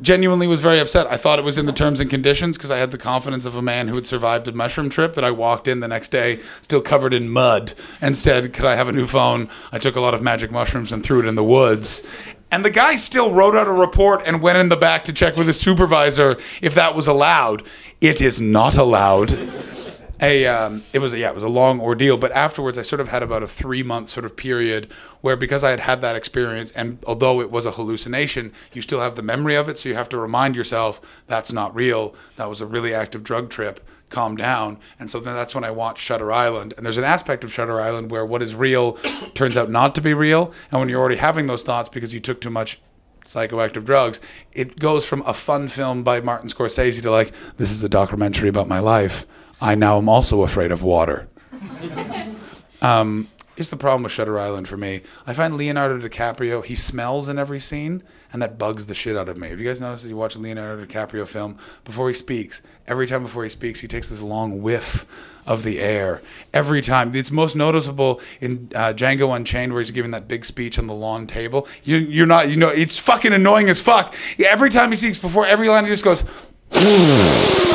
Genuinely 0.00 0.46
was 0.46 0.60
very 0.60 0.78
upset. 0.78 1.06
I 1.08 1.16
thought 1.16 1.38
it 1.38 1.44
was 1.44 1.58
in 1.58 1.66
the 1.66 1.72
terms 1.72 2.00
and 2.00 2.08
conditions 2.08 2.56
because 2.56 2.70
I 2.70 2.78
had 2.78 2.90
the 2.90 2.98
confidence 2.98 3.44
of 3.44 3.56
a 3.56 3.62
man 3.62 3.88
who 3.88 3.96
had 3.96 4.06
survived 4.06 4.48
a 4.48 4.52
mushroom 4.52 4.88
trip 4.88 5.14
that 5.14 5.24
I 5.24 5.30
walked 5.30 5.68
in 5.68 5.80
the 5.80 5.88
next 5.88 6.08
day 6.08 6.40
still 6.62 6.80
covered 6.80 7.12
in 7.12 7.28
mud. 7.28 7.74
and 8.00 8.16
said, 8.16 8.52
could 8.52 8.64
I 8.64 8.76
have 8.76 8.88
a 8.88 8.92
new 8.92 9.06
phone? 9.06 9.48
I 9.72 9.78
took 9.78 9.96
a 9.96 10.00
lot 10.00 10.14
of 10.14 10.22
magic 10.22 10.50
mushrooms 10.50 10.92
and 10.92 11.02
threw 11.02 11.20
it 11.20 11.26
in 11.26 11.34
the 11.34 11.44
woods. 11.44 12.02
And 12.50 12.64
the 12.64 12.70
guy 12.70 12.96
still 12.96 13.32
wrote 13.32 13.56
out 13.56 13.66
a 13.66 13.72
report 13.72 14.22
and 14.24 14.40
went 14.40 14.58
in 14.58 14.68
the 14.68 14.76
back 14.76 15.04
to 15.04 15.12
check 15.12 15.36
with 15.36 15.48
his 15.48 15.58
supervisor 15.58 16.36
if 16.62 16.74
that 16.74 16.94
was 16.94 17.06
allowed. 17.06 17.66
It 18.00 18.22
is 18.22 18.40
not 18.40 18.76
allowed. 18.76 19.32
A 20.24 20.46
um, 20.46 20.82
it 20.92 20.98
was 20.98 21.14
yeah 21.14 21.28
it 21.28 21.34
was 21.34 21.44
a 21.44 21.48
long 21.48 21.80
ordeal 21.80 22.16
but 22.16 22.32
afterwards 22.32 22.76
i 22.78 22.82
sort 22.82 23.00
of 23.00 23.08
had 23.08 23.22
about 23.22 23.42
a 23.42 23.48
three 23.48 23.82
month 23.82 24.08
sort 24.08 24.24
of 24.24 24.36
period 24.36 24.90
where 25.20 25.36
because 25.36 25.62
i 25.62 25.70
had 25.70 25.80
had 25.80 26.00
that 26.00 26.16
experience 26.16 26.70
and 26.72 26.98
although 27.06 27.40
it 27.40 27.50
was 27.50 27.66
a 27.66 27.72
hallucination 27.72 28.52
you 28.72 28.82
still 28.82 29.00
have 29.00 29.14
the 29.14 29.22
memory 29.22 29.54
of 29.54 29.68
it 29.68 29.78
so 29.78 29.88
you 29.88 29.94
have 29.94 30.08
to 30.08 30.18
remind 30.18 30.56
yourself 30.56 31.22
that's 31.26 31.52
not 31.52 31.74
real. 31.74 32.14
That 32.36 32.48
was 32.48 32.60
a 32.60 32.66
really 32.66 32.94
active 32.94 33.22
drug 33.22 33.50
trip 33.50 33.80
calm 34.10 34.36
down. 34.36 34.78
And 34.98 35.10
so 35.10 35.18
then 35.18 35.34
that's 35.34 35.54
when 35.54 35.64
i 35.64 35.70
watched 35.70 36.02
shutter 36.02 36.30
island. 36.30 36.74
And 36.76 36.84
there's 36.84 36.98
an 36.98 37.04
aspect 37.04 37.42
of 37.42 37.52
shutter 37.52 37.80
island 37.80 38.10
where 38.10 38.24
what 38.24 38.42
is 38.42 38.54
real 38.54 38.92
turns 39.34 39.56
out 39.56 39.70
not 39.70 39.94
to 39.96 40.00
be 40.00 40.14
real. 40.14 40.52
And 40.70 40.80
when 40.80 40.88
you're 40.88 41.00
already 41.00 41.16
having 41.16 41.46
those 41.46 41.62
thoughts 41.62 41.88
because 41.88 42.14
you 42.14 42.20
took 42.20 42.40
too 42.40 42.50
much 42.50 42.80
psychoactive 43.24 43.84
drugs, 43.84 44.20
it 44.52 44.78
goes 44.78 45.06
from 45.06 45.22
a 45.22 45.34
fun 45.34 45.68
film 45.68 46.02
by 46.02 46.20
Martin 46.20 46.48
Scorsese 46.48 47.02
to 47.02 47.10
like, 47.10 47.32
this 47.56 47.70
is 47.70 47.82
a 47.82 47.88
documentary 47.88 48.48
about 48.48 48.68
my 48.68 48.78
life. 48.78 49.26
I 49.64 49.74
now 49.74 49.96
am 49.96 50.10
also 50.10 50.42
afraid 50.42 50.70
of 50.72 50.82
water. 50.82 51.26
um, 52.82 53.28
it's 53.56 53.70
the 53.70 53.78
problem 53.78 54.02
with 54.02 54.12
Shutter 54.12 54.38
Island 54.38 54.68
for 54.68 54.76
me. 54.76 55.00
I 55.26 55.32
find 55.32 55.56
Leonardo 55.56 56.06
DiCaprio, 56.06 56.62
he 56.62 56.74
smells 56.74 57.30
in 57.30 57.38
every 57.38 57.60
scene, 57.60 58.02
and 58.30 58.42
that 58.42 58.58
bugs 58.58 58.84
the 58.84 58.94
shit 58.94 59.16
out 59.16 59.30
of 59.30 59.38
me. 59.38 59.48
Have 59.48 59.58
you 59.58 59.66
guys 59.66 59.80
noticed 59.80 60.02
that 60.02 60.10
you 60.10 60.18
watch 60.18 60.36
a 60.36 60.38
Leonardo 60.38 60.84
DiCaprio 60.84 61.26
film 61.26 61.56
before 61.82 62.08
he 62.08 62.14
speaks? 62.14 62.60
Every 62.86 63.06
time 63.06 63.22
before 63.22 63.42
he 63.42 63.48
speaks, 63.48 63.80
he 63.80 63.88
takes 63.88 64.10
this 64.10 64.20
long 64.20 64.60
whiff 64.60 65.06
of 65.46 65.62
the 65.62 65.80
air. 65.80 66.20
Every 66.52 66.82
time. 66.82 67.14
It's 67.14 67.30
most 67.30 67.56
noticeable 67.56 68.20
in 68.42 68.68
uh, 68.74 68.92
Django 68.92 69.34
Unchained, 69.34 69.72
where 69.72 69.80
he's 69.80 69.92
giving 69.92 70.10
that 70.10 70.28
big 70.28 70.44
speech 70.44 70.78
on 70.78 70.88
the 70.88 70.94
lawn 70.94 71.26
table. 71.26 71.66
You, 71.84 71.96
you're 71.96 72.26
not, 72.26 72.50
you 72.50 72.56
know, 72.56 72.68
it's 72.68 72.98
fucking 72.98 73.32
annoying 73.32 73.70
as 73.70 73.80
fuck. 73.80 74.14
Every 74.38 74.68
time 74.68 74.90
he 74.90 74.96
speaks, 74.96 75.16
before 75.16 75.46
every 75.46 75.70
line, 75.70 75.84
he 75.84 75.90
just 75.90 76.04
goes. 76.04 76.22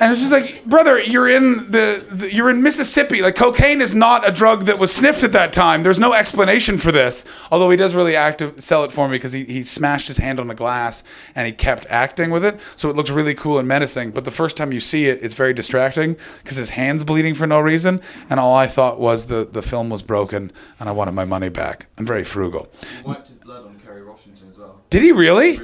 And 0.00 0.10
it's 0.10 0.20
just 0.20 0.32
like, 0.32 0.64
brother, 0.64 0.98
you're 0.98 1.28
in 1.28 1.70
the, 1.70 2.04
the, 2.08 2.34
you're 2.34 2.48
in 2.48 2.62
Mississippi. 2.62 3.20
Like 3.20 3.36
cocaine 3.36 3.82
is 3.82 3.94
not 3.94 4.26
a 4.26 4.32
drug 4.32 4.62
that 4.62 4.78
was 4.78 4.90
sniffed 4.92 5.22
at 5.22 5.32
that 5.32 5.52
time. 5.52 5.82
There's 5.82 5.98
no 5.98 6.14
explanation 6.14 6.78
for 6.78 6.90
this. 6.90 7.24
Although 7.52 7.68
he 7.70 7.76
does 7.76 7.94
really 7.94 8.16
active 8.16 8.62
sell 8.62 8.82
it 8.84 8.90
for 8.90 9.08
me 9.08 9.16
because 9.16 9.32
he, 9.32 9.44
he 9.44 9.62
smashed 9.62 10.08
his 10.08 10.16
hand 10.16 10.40
on 10.40 10.48
the 10.48 10.54
glass 10.54 11.04
and 11.34 11.46
he 11.46 11.52
kept 11.52 11.86
acting 11.90 12.30
with 12.30 12.44
it, 12.44 12.58
so 12.76 12.88
it 12.88 12.96
looks 12.96 13.10
really 13.10 13.34
cool 13.34 13.58
and 13.58 13.68
menacing. 13.68 14.12
But 14.12 14.24
the 14.24 14.30
first 14.30 14.56
time 14.56 14.72
you 14.72 14.80
see 14.80 15.06
it, 15.06 15.22
it's 15.22 15.34
very 15.34 15.52
distracting 15.52 16.16
because 16.42 16.56
his 16.56 16.70
hand's 16.70 17.04
bleeding 17.04 17.34
for 17.34 17.46
no 17.46 17.60
reason, 17.60 18.00
and 18.30 18.40
all 18.40 18.54
I 18.54 18.66
thought 18.66 18.98
was 18.98 19.26
the 19.26 19.44
the 19.44 19.62
film 19.62 19.90
was 19.90 20.02
broken 20.02 20.50
and 20.78 20.88
I 20.88 20.92
wanted 20.92 21.12
my 21.12 21.24
money 21.24 21.48
back. 21.50 21.86
I'm 21.98 22.06
very 22.06 22.24
frugal. 22.24 22.68
He 22.96 23.02
wiped 23.06 23.28
his 23.28 23.38
blood 23.38 23.66
on 23.66 23.78
Kerry 23.80 24.04
Washington 24.04 24.48
as 24.48 24.58
well. 24.58 24.80
Did 24.88 25.02
he 25.02 25.12
really? 25.12 25.58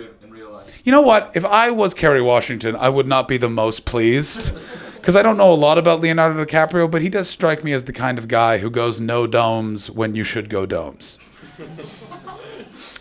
You 0.86 0.92
know 0.92 1.00
what? 1.00 1.32
If 1.34 1.44
I 1.44 1.72
was 1.72 1.94
Kerry 1.94 2.22
Washington, 2.22 2.76
I 2.76 2.88
would 2.88 3.08
not 3.08 3.26
be 3.26 3.38
the 3.38 3.48
most 3.48 3.86
pleased. 3.86 4.54
Because 4.94 5.16
I 5.16 5.22
don't 5.22 5.36
know 5.36 5.52
a 5.52 5.54
lot 5.54 5.78
about 5.78 6.00
Leonardo 6.00 6.44
DiCaprio, 6.44 6.88
but 6.88 7.02
he 7.02 7.08
does 7.08 7.28
strike 7.28 7.64
me 7.64 7.72
as 7.72 7.82
the 7.82 7.92
kind 7.92 8.18
of 8.18 8.28
guy 8.28 8.58
who 8.58 8.70
goes 8.70 9.00
no 9.00 9.26
domes 9.26 9.90
when 9.90 10.14
you 10.14 10.22
should 10.22 10.48
go 10.48 10.64
domes. 10.64 11.18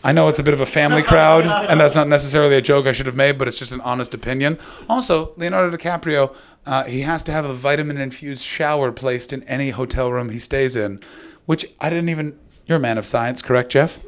I 0.03 0.13
know 0.13 0.27
it's 0.29 0.39
a 0.39 0.43
bit 0.43 0.55
of 0.55 0.61
a 0.61 0.65
family 0.65 1.03
crowd, 1.03 1.45
and 1.45 1.79
that's 1.79 1.93
not 1.93 2.07
necessarily 2.07 2.55
a 2.55 2.61
joke 2.61 2.87
I 2.87 2.91
should 2.91 3.05
have 3.05 3.15
made, 3.15 3.37
but 3.37 3.47
it's 3.47 3.59
just 3.59 3.71
an 3.71 3.81
honest 3.81 4.15
opinion. 4.15 4.57
Also, 4.89 5.33
Leonardo 5.37 5.77
DiCaprio, 5.77 6.35
uh, 6.65 6.85
he 6.85 7.01
has 7.01 7.21
to 7.25 7.31
have 7.31 7.45
a 7.45 7.53
vitamin 7.53 7.97
infused 7.97 8.41
shower 8.41 8.91
placed 8.91 9.31
in 9.31 9.43
any 9.43 9.69
hotel 9.69 10.11
room 10.11 10.29
he 10.29 10.39
stays 10.39 10.75
in, 10.75 10.99
which 11.45 11.67
I 11.79 11.91
didn't 11.91 12.09
even. 12.09 12.39
You're 12.65 12.79
a 12.79 12.81
man 12.81 12.97
of 12.97 13.05
science, 13.05 13.43
correct, 13.43 13.71
Jeff? 13.71 13.99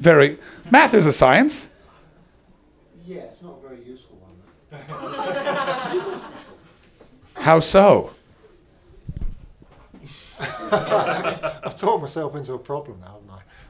Very. 0.00 0.38
Math 0.70 0.94
is 0.94 1.06
a 1.06 1.12
science. 1.12 1.70
Yeah, 3.04 3.22
it's 3.22 3.42
not 3.42 3.58
a 3.62 3.68
very 3.68 3.82
useful 3.84 4.18
one. 4.20 4.36
How 7.34 7.60
so? 7.60 8.12
I've 10.40 11.76
talked 11.76 12.02
myself 12.02 12.36
into 12.36 12.52
a 12.52 12.58
problem 12.58 13.00
now, 13.00 13.18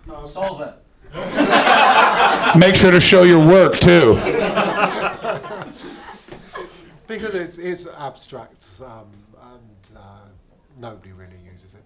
haven't 0.06 0.22
I? 0.24 0.26
Solve 0.26 0.60
it. 0.60 0.74
Make 2.58 2.74
sure 2.74 2.90
to 2.90 3.00
show 3.00 3.22
your 3.22 3.44
work 3.44 3.78
too. 3.78 4.14
Because 7.06 7.34
it's, 7.34 7.56
it's 7.56 7.86
abstract 7.86 8.66
um, 8.84 9.06
and 9.52 9.96
uh, 9.96 10.00
nobody 10.78 11.12
really 11.12 11.38
uses 11.50 11.72
it. 11.74 11.82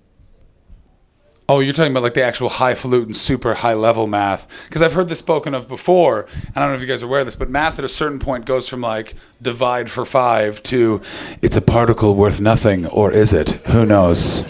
Oh, 1.48 1.58
you're 1.60 1.74
talking 1.74 1.92
about 1.92 2.04
like 2.04 2.14
the 2.14 2.22
actual 2.22 2.48
highfalutin, 2.48 3.14
super 3.14 3.54
high 3.54 3.74
level 3.74 4.06
math. 4.06 4.46
Because 4.68 4.80
I've 4.80 4.92
heard 4.92 5.08
this 5.08 5.18
spoken 5.18 5.54
of 5.54 5.68
before. 5.68 6.26
and 6.46 6.56
I 6.56 6.60
don't 6.60 6.70
know 6.70 6.74
if 6.76 6.80
you 6.80 6.86
guys 6.86 7.02
are 7.02 7.06
aware 7.06 7.20
of 7.20 7.26
this, 7.26 7.34
but 7.34 7.50
math 7.50 7.78
at 7.78 7.84
a 7.84 7.88
certain 7.88 8.18
point 8.18 8.44
goes 8.46 8.68
from 8.68 8.80
like 8.80 9.14
divide 9.40 9.90
for 9.90 10.04
five 10.04 10.62
to 10.64 11.00
it's 11.42 11.56
a 11.56 11.60
particle 11.60 12.14
worth 12.14 12.40
nothing, 12.40 12.86
or 12.86 13.10
is 13.10 13.32
it? 13.32 13.52
Who 13.66 13.84
knows? 13.84 14.46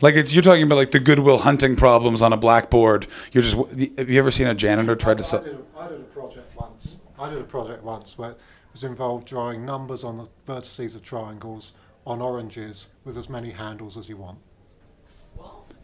Like 0.00 0.14
it's 0.16 0.32
you're 0.32 0.42
talking 0.42 0.62
about 0.64 0.76
like 0.76 0.90
the 0.90 1.00
Good 1.00 1.20
Will 1.20 1.38
Hunting 1.38 1.76
problems 1.76 2.20
on 2.22 2.32
a 2.32 2.36
blackboard. 2.36 3.06
You're 3.32 3.42
just 3.42 3.56
have 3.98 4.10
you 4.10 4.18
ever 4.18 4.30
seen 4.30 4.46
a 4.46 4.54
janitor 4.54 4.96
try 4.96 5.14
to 5.14 5.20
I, 5.20 5.22
solve? 5.22 5.44
did 5.44 5.54
a, 5.54 5.78
I 5.78 5.88
did 5.88 6.00
a 6.00 6.04
project 6.04 6.56
once. 6.56 6.96
I 7.18 7.30
did 7.30 7.38
a 7.38 7.44
project 7.44 7.84
once 7.84 8.18
where 8.18 8.30
it 8.30 8.38
was 8.72 8.82
involved 8.82 9.26
drawing 9.26 9.64
numbers 9.64 10.02
on 10.02 10.18
the 10.18 10.26
vertices 10.46 10.94
of 10.94 11.02
triangles 11.02 11.74
on 12.06 12.20
oranges 12.20 12.88
with 13.04 13.16
as 13.16 13.28
many 13.28 13.50
handles 13.50 13.96
as 13.96 14.08
you 14.08 14.16
want. 14.16 14.38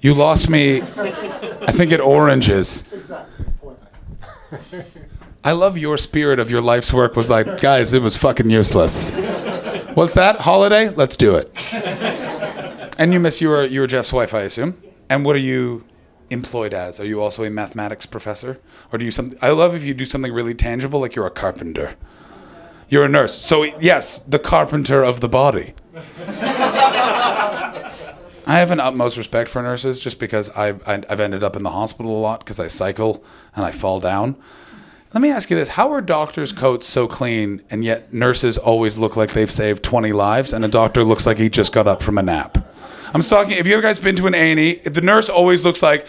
You 0.01 0.15
lost 0.15 0.49
me. 0.49 0.83
I 0.83 1.73
think 1.73 1.93
at 1.93 2.01
oranges. 2.01 2.85
I 5.45 5.53
love 5.53 5.79
your 5.79 5.97
spirit 5.97 6.39
of 6.39 6.51
your 6.51 6.61
life's 6.61 6.93
work 6.93 7.17
was 7.17 7.31
like, 7.31 7.61
guys, 7.61 7.93
it 7.93 8.03
was 8.03 8.17
fucking 8.17 8.51
useless. 8.51 9.11
What's 9.95 10.15
that? 10.15 10.41
Holiday? 10.41 10.89
Let's 10.89 11.17
do 11.17 11.37
it. 11.37 11.51
And 12.99 13.13
you 13.13 13.21
miss 13.21 13.41
you 13.41 13.49
were 13.49 13.65
you 13.65 13.81
were 13.81 13.87
Jeff's 13.87 14.13
wife, 14.13 14.35
I 14.35 14.43
assume. 14.43 14.81
And 15.09 15.25
what 15.25 15.35
are 15.37 15.41
you 15.41 15.85
employed 16.29 16.75
as? 16.75 17.01
Are 17.01 17.05
you 17.05 17.21
also 17.21 17.45
a 17.45 17.51
mathematics 17.51 18.07
professor, 18.07 18.61
or 18.93 18.99
do 18.99 19.05
you 19.05 19.11
some? 19.11 19.33
I 19.41 19.51
love 19.51 19.75
if 19.75 19.83
you 19.83 19.95
do 19.95 20.05
something 20.05 20.33
really 20.33 20.55
tangible, 20.55 21.01
like 21.01 21.17
you're 21.17 21.27
a 21.27 21.31
carpenter. 21.31 21.97
You're 22.89 23.05
a 23.05 23.09
nurse, 23.09 23.35
so 23.35 23.63
yes, 23.63 24.19
the 24.19 24.39
carpenter 24.39 25.03
of 25.03 25.21
the 25.21 25.29
body. 25.29 25.75
I 28.51 28.59
have 28.59 28.73
an 28.73 28.81
utmost 28.81 29.17
respect 29.17 29.49
for 29.49 29.63
nurses, 29.63 30.01
just 30.01 30.19
because 30.19 30.51
I've 30.51 30.83
I've 30.89 31.21
ended 31.21 31.45
up 31.45 31.55
in 31.55 31.63
the 31.63 31.71
hospital 31.71 32.11
a 32.11 32.19
lot 32.19 32.41
because 32.41 32.59
I 32.59 32.67
cycle 32.67 33.23
and 33.55 33.65
I 33.65 33.71
fall 33.71 34.01
down. 34.01 34.35
Let 35.15 35.21
me 35.21 35.31
ask 35.31 35.51
you 35.51 35.57
this: 35.57 35.69
How 35.69 35.93
are 35.93 36.01
doctors' 36.01 36.51
coats 36.51 36.89
so 36.89 37.07
clean, 37.07 37.63
and 37.71 37.85
yet 37.85 38.13
nurses 38.13 38.59
always 38.59 38.99
look 38.99 39.17
like 39.17 39.31
they've 39.35 39.49
saved 39.49 39.85
20 39.85 40.11
lives, 40.11 40.53
and 40.53 40.65
a 40.65 40.69
doctor 40.69 41.05
looks 41.05 41.27
like 41.27 41.39
he 41.39 41.49
just 41.49 41.73
got 41.73 41.87
up 41.87 42.03
from 42.03 42.19
a 42.19 42.25
nap? 42.25 42.59
I'm 43.15 43.21
talking. 43.21 43.53
If 43.53 43.69
you 43.69 43.81
guys 43.81 44.01
been 44.01 44.17
to 44.17 44.27
an 44.27 44.35
A&E, 44.35 44.81
the 44.81 45.01
nurse 45.01 45.29
always 45.29 45.65
looks 45.65 45.81
like, 45.81 46.09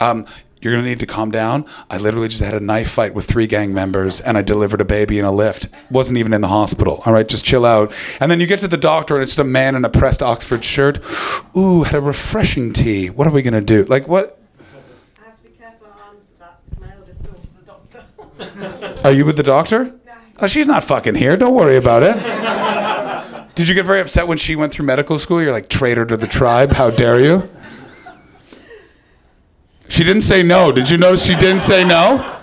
um, 0.00 0.26
"You're 0.60 0.74
gonna 0.74 0.86
need 0.86 1.00
to 1.00 1.06
calm 1.06 1.30
down." 1.30 1.64
I 1.90 1.96
literally 1.98 2.28
just 2.28 2.42
had 2.42 2.54
a 2.54 2.60
knife 2.60 2.90
fight 2.90 3.14
with 3.14 3.26
three 3.26 3.46
gang 3.46 3.72
members, 3.74 4.20
and 4.20 4.36
I 4.36 4.42
delivered 4.42 4.80
a 4.80 4.84
baby 4.84 5.18
in 5.18 5.24
a 5.24 5.32
lift. 5.32 5.68
wasn't 5.90 6.18
even 6.18 6.32
in 6.32 6.40
the 6.40 6.48
hospital. 6.48 7.02
All 7.06 7.12
right, 7.12 7.28
just 7.28 7.44
chill 7.44 7.64
out. 7.66 7.92
And 8.20 8.30
then 8.30 8.40
you 8.40 8.46
get 8.46 8.60
to 8.60 8.68
the 8.68 8.76
doctor, 8.76 9.14
and 9.14 9.22
it's 9.22 9.32
just 9.32 9.38
a 9.40 9.44
man 9.44 9.74
in 9.74 9.84
a 9.84 9.88
pressed 9.90 10.22
Oxford 10.22 10.64
shirt. 10.64 10.98
Ooh, 11.56 11.82
had 11.82 11.96
a 11.96 12.00
refreshing 12.00 12.72
tea. 12.72 13.08
What 13.10 13.26
are 13.26 13.30
we 13.30 13.42
gonna 13.42 13.60
do? 13.60 13.84
Like 13.84 14.08
what? 14.08 14.38
I 15.20 15.24
have 15.26 15.36
to 15.36 15.42
be 15.42 15.50
careful 15.50 15.88
how 15.96 16.10
I 16.10 16.14
answer 16.14 16.32
that 16.38 16.60
because 16.68 16.80
my 16.80 16.94
eldest 16.94 17.22
daughter's 17.22 17.50
the 17.58 18.84
doctor. 18.86 19.02
Are 19.08 19.12
you 19.12 19.24
with 19.24 19.36
the 19.36 19.42
doctor? 19.42 19.94
Oh, 20.42 20.46
she's 20.46 20.66
not 20.66 20.82
fucking 20.84 21.16
here. 21.16 21.36
Don't 21.36 21.54
worry 21.54 21.76
about 21.76 22.02
it. 22.02 22.16
Did 23.54 23.68
you 23.68 23.74
get 23.74 23.84
very 23.84 24.00
upset 24.00 24.26
when 24.26 24.38
she 24.38 24.56
went 24.56 24.72
through 24.72 24.86
medical 24.86 25.18
school? 25.18 25.42
You're 25.42 25.52
like 25.52 25.68
traitor 25.68 26.06
to 26.06 26.16
the 26.16 26.26
tribe. 26.26 26.72
How 26.72 26.88
dare 26.90 27.20
you? 27.20 27.50
She 30.00 30.04
didn't 30.04 30.22
say 30.22 30.42
no. 30.42 30.72
Did 30.72 30.88
you 30.88 30.96
notice 30.96 31.26
she 31.26 31.34
didn't 31.34 31.60
say 31.60 31.84
no? 31.84 32.40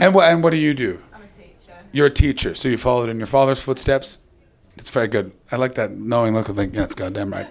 And 0.00 0.12
what 0.12 0.32
and 0.32 0.42
what 0.42 0.50
do 0.50 0.56
you 0.56 0.74
do? 0.74 1.00
I'm 1.14 1.22
a 1.22 1.26
teacher. 1.28 1.72
You're 1.92 2.06
a 2.06 2.10
teacher, 2.10 2.56
so 2.56 2.68
you 2.68 2.76
followed 2.76 3.08
in 3.08 3.18
your 3.18 3.28
father's 3.28 3.62
footsteps. 3.62 4.18
It's 4.76 4.90
very 4.90 5.06
good. 5.06 5.30
I 5.52 5.54
like 5.56 5.76
that 5.76 5.92
knowing 5.92 6.34
look 6.34 6.48
of 6.48 6.56
like, 6.56 6.74
yeah, 6.74 6.82
it's 6.82 6.96
goddamn 6.96 7.30
right. 7.30 7.46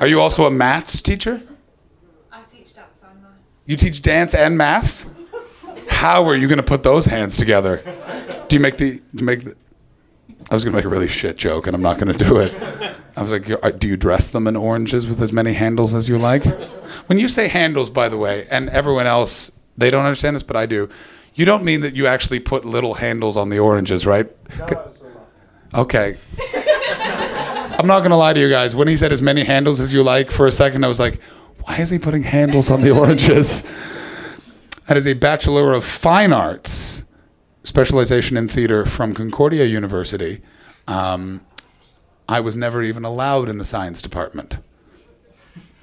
Are 0.00 0.06
you 0.06 0.18
also 0.18 0.46
a 0.46 0.50
maths 0.50 1.02
teacher? 1.02 1.42
I 2.32 2.40
teach 2.50 2.72
dance 2.72 3.02
and 3.04 3.22
maths. 3.22 3.66
You 3.66 3.76
teach 3.76 4.00
dance 4.00 4.34
and 4.34 4.56
maths? 4.56 5.04
How 5.88 6.26
are 6.26 6.36
you 6.36 6.48
going 6.48 6.56
to 6.56 6.62
put 6.62 6.82
those 6.82 7.04
hands 7.04 7.36
together? 7.36 7.82
Do 8.48 8.56
you 8.56 8.60
make 8.60 8.78
the 8.78 8.92
do 8.92 9.02
you 9.12 9.26
make 9.26 9.44
the 9.44 9.56
I 10.50 10.54
was 10.54 10.64
going 10.64 10.72
to 10.72 10.76
make 10.76 10.84
a 10.84 10.88
really 10.88 11.08
shit 11.08 11.36
joke 11.36 11.66
and 11.66 11.74
I'm 11.74 11.82
not 11.82 11.98
going 11.98 12.16
to 12.16 12.24
do 12.24 12.38
it. 12.38 12.52
I 13.16 13.22
was 13.22 13.30
like, 13.30 13.78
do 13.78 13.88
you 13.88 13.96
dress 13.96 14.30
them 14.30 14.46
in 14.46 14.56
oranges 14.56 15.06
with 15.06 15.20
as 15.20 15.32
many 15.32 15.52
handles 15.52 15.94
as 15.94 16.08
you 16.08 16.18
like? 16.18 16.44
When 17.06 17.18
you 17.18 17.28
say 17.28 17.48
handles, 17.48 17.90
by 17.90 18.08
the 18.08 18.16
way, 18.16 18.46
and 18.50 18.70
everyone 18.70 19.06
else, 19.06 19.52
they 19.76 19.90
don't 19.90 20.04
understand 20.04 20.36
this, 20.36 20.42
but 20.42 20.56
I 20.56 20.66
do. 20.66 20.88
You 21.34 21.44
don't 21.44 21.64
mean 21.64 21.80
that 21.82 21.94
you 21.94 22.06
actually 22.06 22.40
put 22.40 22.64
little 22.64 22.94
handles 22.94 23.36
on 23.36 23.48
the 23.48 23.58
oranges, 23.58 24.06
right? 24.06 24.30
Okay. 25.74 26.16
I'm 27.78 27.86
not 27.86 28.00
going 28.00 28.10
to 28.10 28.16
lie 28.16 28.32
to 28.32 28.40
you 28.40 28.50
guys. 28.50 28.74
When 28.74 28.88
he 28.88 28.96
said 28.96 29.12
as 29.12 29.22
many 29.22 29.44
handles 29.44 29.80
as 29.80 29.92
you 29.92 30.02
like 30.02 30.30
for 30.30 30.46
a 30.46 30.52
second, 30.52 30.84
I 30.84 30.88
was 30.88 30.98
like, 30.98 31.20
why 31.64 31.78
is 31.78 31.90
he 31.90 31.98
putting 31.98 32.22
handles 32.22 32.70
on 32.70 32.82
the 32.82 32.90
oranges? 32.90 33.62
That 34.86 34.96
is 34.96 35.06
a 35.06 35.14
Bachelor 35.14 35.72
of 35.72 35.84
Fine 35.84 36.32
Arts, 36.32 37.04
specialization 37.70 38.36
in 38.36 38.48
theater 38.48 38.84
from 38.84 39.14
Concordia 39.14 39.64
University. 39.64 40.42
Um, 40.88 41.46
I 42.28 42.40
was 42.40 42.56
never 42.56 42.82
even 42.82 43.04
allowed 43.04 43.48
in 43.48 43.58
the 43.58 43.64
science 43.64 44.02
department. 44.02 44.58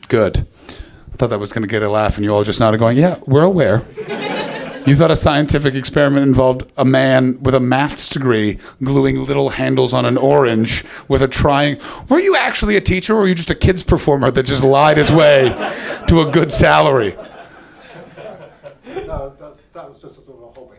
Good. 0.10 0.46
I 0.68 1.16
thought 1.16 1.30
that 1.30 1.40
was 1.40 1.54
going 1.54 1.62
to 1.62 1.68
get 1.70 1.84
a 1.84 1.90
laugh, 1.90 2.18
and 2.18 2.26
you 2.26 2.34
all 2.34 2.44
just 2.44 2.60
nodded, 2.60 2.80
going, 2.80 2.98
Yeah, 2.98 3.20
we're 3.26 3.44
aware. 3.44 3.84
You 4.86 4.98
thought 4.98 5.12
a 5.12 5.16
scientific 5.16 5.76
experiment 5.76 6.28
involved 6.28 6.70
a 6.78 6.84
man 6.84 7.42
with 7.42 7.56
a 7.56 7.60
maths 7.62 8.10
degree 8.10 8.60
gluing 8.84 9.24
little 9.24 9.50
handles 9.50 9.94
on 9.94 10.06
an 10.06 10.18
orange 10.18 10.84
with 11.08 11.24
a 11.24 11.28
trying. 11.28 11.78
Were 12.10 12.20
you 12.20 12.36
actually 12.36 12.76
a 12.76 12.82
teacher, 12.82 13.14
or 13.14 13.22
were 13.22 13.28
you 13.28 13.36
just 13.36 13.50
a 13.50 13.56
kids 13.56 13.82
performer 13.82 14.30
that 14.32 14.44
just 14.44 14.64
lied 14.64 14.98
his 14.98 15.10
way 15.10 15.50
to 16.08 16.20
a 16.20 16.32
good 16.32 16.52
salary? 16.52 17.16
No, 18.86 19.34
that, 19.40 19.74
that 19.74 19.88
was 19.88 20.00
just 20.00 20.20
a 20.20 20.22
sort 20.22 20.38
of 20.38 20.44
a 20.44 20.60
hobby. 20.60 20.78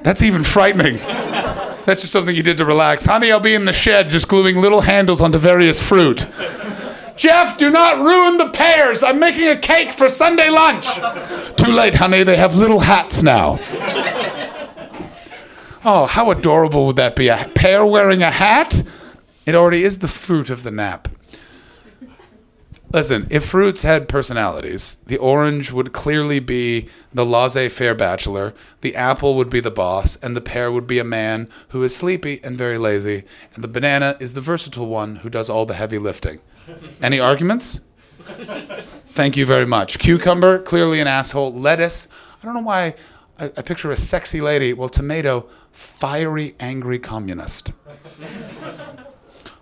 That's 0.00 0.22
even 0.22 0.44
frightening. 0.44 0.96
That's 0.96 2.02
just 2.02 2.12
something 2.12 2.34
you 2.36 2.42
did 2.42 2.58
to 2.58 2.64
relax. 2.64 3.04
Honey, 3.06 3.32
I'll 3.32 3.40
be 3.40 3.54
in 3.54 3.64
the 3.64 3.72
shed 3.72 4.10
just 4.10 4.28
gluing 4.28 4.60
little 4.60 4.82
handles 4.82 5.20
onto 5.20 5.38
various 5.38 5.82
fruit. 5.82 6.26
Jeff, 7.16 7.58
do 7.58 7.70
not 7.70 7.98
ruin 7.98 8.38
the 8.38 8.48
pears. 8.50 9.02
I'm 9.02 9.18
making 9.18 9.48
a 9.48 9.56
cake 9.56 9.90
for 9.90 10.08
Sunday 10.08 10.50
lunch. 10.50 10.86
Too 11.56 11.72
late, 11.72 11.96
honey. 11.96 12.22
They 12.22 12.36
have 12.36 12.54
little 12.54 12.80
hats 12.80 13.22
now. 13.22 13.58
Oh, 15.84 16.06
how 16.06 16.30
adorable 16.30 16.86
would 16.86 16.96
that 16.96 17.16
be? 17.16 17.28
A 17.28 17.50
pear 17.54 17.84
wearing 17.84 18.22
a 18.22 18.30
hat? 18.30 18.82
It 19.46 19.54
already 19.54 19.82
is 19.82 19.98
the 19.98 20.08
fruit 20.08 20.50
of 20.50 20.62
the 20.62 20.70
nap. 20.70 21.08
Listen, 22.90 23.26
if 23.30 23.44
fruits 23.44 23.82
had 23.82 24.08
personalities, 24.08 24.96
the 25.06 25.18
orange 25.18 25.70
would 25.70 25.92
clearly 25.92 26.40
be 26.40 26.88
the 27.12 27.26
laissez 27.26 27.68
faire 27.68 27.94
bachelor, 27.94 28.54
the 28.80 28.96
apple 28.96 29.36
would 29.36 29.50
be 29.50 29.60
the 29.60 29.70
boss, 29.70 30.16
and 30.16 30.34
the 30.34 30.40
pear 30.40 30.72
would 30.72 30.86
be 30.86 30.98
a 30.98 31.04
man 31.04 31.50
who 31.68 31.82
is 31.82 31.94
sleepy 31.94 32.40
and 32.42 32.56
very 32.56 32.78
lazy, 32.78 33.24
and 33.54 33.62
the 33.62 33.68
banana 33.68 34.16
is 34.20 34.32
the 34.32 34.40
versatile 34.40 34.86
one 34.86 35.16
who 35.16 35.28
does 35.28 35.50
all 35.50 35.66
the 35.66 35.74
heavy 35.74 35.98
lifting. 35.98 36.40
Any 37.02 37.20
arguments? 37.20 37.80
Thank 39.06 39.36
you 39.36 39.44
very 39.44 39.66
much. 39.66 39.98
Cucumber, 39.98 40.58
clearly 40.58 41.00
an 41.00 41.06
asshole. 41.06 41.52
Lettuce, 41.52 42.08
I 42.42 42.46
don't 42.46 42.54
know 42.54 42.60
why 42.60 42.94
I, 43.38 43.46
I 43.46 43.62
picture 43.62 43.90
a 43.90 43.96
sexy 43.96 44.40
lady. 44.40 44.72
Well, 44.72 44.88
tomato, 44.88 45.46
fiery, 45.72 46.54
angry 46.58 46.98
communist. 46.98 47.72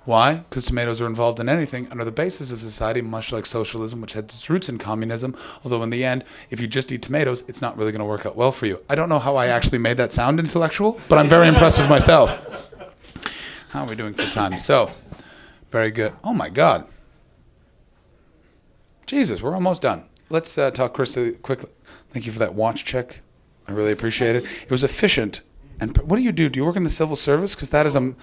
Why? 0.07 0.37
Because 0.37 0.65
tomatoes 0.65 1.01
are 1.01 1.07
involved 1.07 1.41
in 1.41 1.49
anything 1.49 1.89
under 1.91 2.05
the 2.05 2.13
basis 2.13 2.53
of 2.53 2.61
society, 2.61 3.03
much 3.03 3.33
like 3.33 3.45
socialism, 3.45 4.01
which 4.01 4.13
has 4.13 4.23
its 4.25 4.49
roots 4.49 4.69
in 4.69 4.79
communism. 4.79 5.37
Although, 5.65 5.83
in 5.83 5.91
the 5.91 6.05
end, 6.05 6.25
if 6.49 6.61
you 6.61 6.69
just 6.69 6.93
eat 6.93 7.03
tomatoes, 7.03 7.43
it's 7.49 7.61
not 7.61 7.77
really 7.77 7.91
going 7.91 7.99
to 7.99 8.05
work 8.07 8.25
out 8.25 8.37
well 8.37 8.53
for 8.53 8.67
you. 8.67 8.81
I 8.89 8.95
don't 8.95 9.09
know 9.09 9.19
how 9.19 9.35
I 9.35 9.49
actually 9.49 9.79
made 9.79 9.97
that 9.97 10.13
sound 10.13 10.39
intellectual, 10.39 11.01
but 11.09 11.19
I'm 11.19 11.29
very 11.29 11.49
impressed 11.49 11.81
with 11.81 11.91
myself. 11.91 12.71
How 13.71 13.83
are 13.83 13.89
we 13.89 13.97
doing 13.97 14.15
for 14.15 14.31
time? 14.31 14.57
So, 14.59 14.93
very 15.73 15.91
good. 15.91 16.13
Oh 16.23 16.33
my 16.33 16.51
God. 16.51 16.87
Jesus, 19.07 19.43
we're 19.43 19.55
almost 19.55 19.83
done. 19.83 20.05
Let's 20.31 20.57
uh, 20.57 20.71
talk 20.71 20.95
Chris 20.95 21.19
quickly. 21.43 21.71
Thank 22.13 22.27
you 22.27 22.33
for 22.33 22.39
that 22.39 22.55
watch 22.55 22.85
check. 22.85 23.23
I 23.67 23.73
really 23.73 23.93
appreciate 23.93 24.37
it. 24.37 24.45
It 24.63 24.71
was 24.71 24.85
efficient. 24.85 25.41
And 25.81 25.97
what 25.99 26.17
do 26.17 26.23
you 26.23 26.33
do? 26.33 26.49
Do 26.49 26.59
you 26.59 26.65
work 26.65 26.77
in 26.77 26.85
the 26.85 26.91
civil 26.91 27.17
service? 27.17 27.57
Because 27.57 27.71
that 27.71 27.87
is 27.87 27.97
a. 27.97 27.99
Student. 27.99 28.17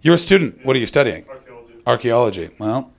You're 0.00 0.14
a 0.14 0.18
student. 0.18 0.64
What 0.64 0.76
are 0.76 0.78
you 0.78 0.86
studying? 0.86 1.24
Archaeology. 1.28 1.74
Archaeology. 1.86 2.50
Well, 2.58 2.92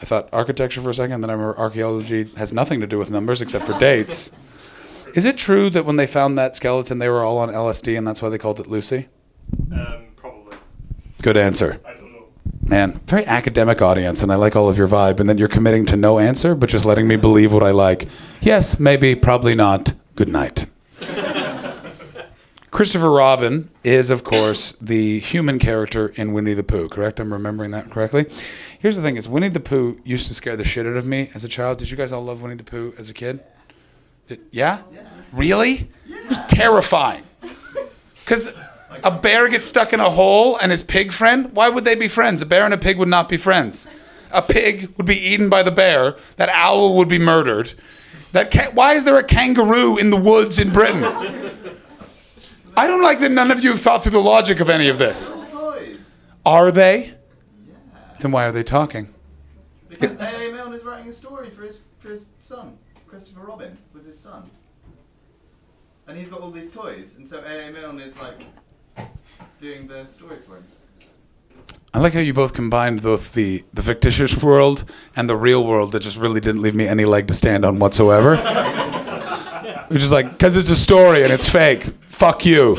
I 0.00 0.04
thought 0.04 0.28
architecture 0.32 0.80
for 0.80 0.90
a 0.90 0.94
second, 0.94 1.20
then 1.20 1.30
I 1.30 1.34
remember 1.34 1.58
archaeology 1.58 2.24
has 2.36 2.52
nothing 2.52 2.80
to 2.80 2.86
do 2.86 2.98
with 2.98 3.10
numbers 3.10 3.42
except 3.42 3.66
for 3.66 3.78
dates. 3.78 4.32
Is 5.14 5.24
it 5.24 5.36
true 5.36 5.70
that 5.70 5.84
when 5.84 5.96
they 5.96 6.06
found 6.06 6.38
that 6.38 6.54
skeleton, 6.54 6.98
they 6.98 7.08
were 7.08 7.22
all 7.22 7.38
on 7.38 7.48
LSD 7.48 7.98
and 7.98 8.06
that's 8.06 8.22
why 8.22 8.28
they 8.28 8.38
called 8.38 8.60
it 8.60 8.66
Lucy? 8.68 9.08
Um, 9.72 10.06
probably. 10.16 10.56
Good 11.20 11.36
answer. 11.36 11.80
I 11.84 11.94
don't 11.94 12.12
know. 12.12 12.28
Man, 12.62 13.00
very 13.06 13.26
academic 13.26 13.82
audience, 13.82 14.22
and 14.22 14.30
I 14.30 14.36
like 14.36 14.54
all 14.54 14.68
of 14.68 14.78
your 14.78 14.86
vibe. 14.86 15.18
And 15.18 15.28
then 15.28 15.36
you're 15.36 15.48
committing 15.48 15.84
to 15.86 15.96
no 15.96 16.18
answer, 16.20 16.54
but 16.54 16.68
just 16.68 16.84
letting 16.84 17.08
me 17.08 17.16
believe 17.16 17.52
what 17.52 17.64
I 17.64 17.72
like. 17.72 18.08
Yes, 18.40 18.78
maybe, 18.78 19.16
probably 19.16 19.56
not. 19.56 19.92
Good 20.14 20.28
night. 20.28 20.66
Christopher 22.70 23.10
Robin 23.10 23.68
is, 23.82 24.10
of 24.10 24.22
course, 24.22 24.72
the 24.72 25.18
human 25.18 25.58
character 25.58 26.08
in 26.14 26.32
Winnie 26.32 26.54
the 26.54 26.62
Pooh, 26.62 26.88
correct? 26.88 27.18
I'm 27.18 27.32
remembering 27.32 27.72
that 27.72 27.90
correctly. 27.90 28.26
Here's 28.78 28.94
the 28.94 29.02
thing 29.02 29.16
is 29.16 29.28
Winnie 29.28 29.48
the 29.48 29.60
Pooh 29.60 30.00
used 30.04 30.28
to 30.28 30.34
scare 30.34 30.56
the 30.56 30.64
shit 30.64 30.86
out 30.86 30.96
of 30.96 31.04
me 31.04 31.30
as 31.34 31.42
a 31.42 31.48
child. 31.48 31.78
Did 31.78 31.90
you 31.90 31.96
guys 31.96 32.12
all 32.12 32.24
love 32.24 32.42
Winnie 32.42 32.54
the 32.54 32.64
Pooh 32.64 32.94
as 32.96 33.10
a 33.10 33.14
kid? 33.14 33.40
Did, 34.28 34.40
yeah? 34.52 34.82
Really? 35.32 35.90
It 36.08 36.28
was 36.28 36.38
terrifying. 36.46 37.24
Because 38.20 38.50
a 39.02 39.10
bear 39.10 39.48
gets 39.48 39.66
stuck 39.66 39.92
in 39.92 39.98
a 39.98 40.08
hole 40.08 40.56
and 40.56 40.70
his 40.70 40.84
pig 40.84 41.10
friend, 41.10 41.52
why 41.52 41.68
would 41.68 41.84
they 41.84 41.96
be 41.96 42.06
friends? 42.06 42.40
A 42.40 42.46
bear 42.46 42.64
and 42.64 42.72
a 42.72 42.78
pig 42.78 42.98
would 42.98 43.08
not 43.08 43.28
be 43.28 43.36
friends. 43.36 43.88
A 44.30 44.42
pig 44.42 44.92
would 44.96 45.06
be 45.06 45.16
eaten 45.16 45.48
by 45.48 45.64
the 45.64 45.72
bear. 45.72 46.14
That 46.36 46.48
owl 46.50 46.96
would 46.98 47.08
be 47.08 47.18
murdered. 47.18 47.72
That 48.30 48.52
ca- 48.52 48.70
why 48.72 48.94
is 48.94 49.04
there 49.04 49.16
a 49.18 49.24
kangaroo 49.24 49.96
in 49.96 50.10
the 50.10 50.16
woods 50.16 50.60
in 50.60 50.70
Britain? 50.72 51.49
I 52.80 52.86
don't 52.86 53.02
like 53.02 53.20
that 53.20 53.30
none 53.30 53.50
of 53.50 53.62
you 53.62 53.72
have 53.72 53.80
thought 53.80 54.02
through 54.02 54.12
the 54.12 54.20
logic 54.20 54.58
of 54.58 54.70
any 54.70 54.88
of 54.88 54.96
this. 54.96 55.30
Are 56.46 56.70
they? 56.70 57.12
Then 58.20 58.30
why 58.30 58.46
are 58.46 58.52
they 58.52 58.62
talking? 58.62 59.14
Because 59.90 60.18
A.A. 60.18 60.50
Milne 60.50 60.72
is 60.72 60.82
writing 60.82 61.06
a 61.06 61.12
story 61.12 61.50
for 61.50 61.60
his 61.60 61.82
for 61.98 62.08
his 62.08 62.28
son. 62.38 62.78
Christopher 63.06 63.40
Robin 63.40 63.76
was 63.92 64.06
his 64.06 64.18
son. 64.18 64.48
And 66.06 66.16
he's 66.16 66.28
got 66.28 66.40
all 66.40 66.50
these 66.50 66.70
toys, 66.70 67.16
and 67.18 67.28
so 67.28 67.40
A.A. 67.40 67.70
Milne 67.70 68.00
is 68.00 68.18
like 68.18 68.40
doing 69.60 69.86
the 69.86 70.06
story 70.06 70.38
for 70.38 70.56
him. 70.56 70.64
I 71.92 71.98
like 71.98 72.14
how 72.14 72.20
you 72.20 72.32
both 72.32 72.54
combined 72.54 73.02
both 73.02 73.34
the, 73.34 73.62
the 73.74 73.82
fictitious 73.82 74.42
world 74.42 74.90
and 75.14 75.28
the 75.28 75.36
real 75.36 75.66
world 75.66 75.92
that 75.92 76.00
just 76.00 76.16
really 76.16 76.40
didn't 76.40 76.62
leave 76.62 76.74
me 76.74 76.86
any 76.86 77.04
leg 77.04 77.28
to 77.28 77.34
stand 77.34 77.66
on 77.66 77.78
whatsoever. 77.78 78.36
Which 79.88 80.02
is 80.02 80.10
like, 80.10 80.30
because 80.30 80.56
it's 80.56 80.70
a 80.70 80.76
story 80.76 81.24
and 81.24 81.32
it's 81.32 81.46
fake. 81.46 81.84
Fuck 82.20 82.44
you. 82.44 82.76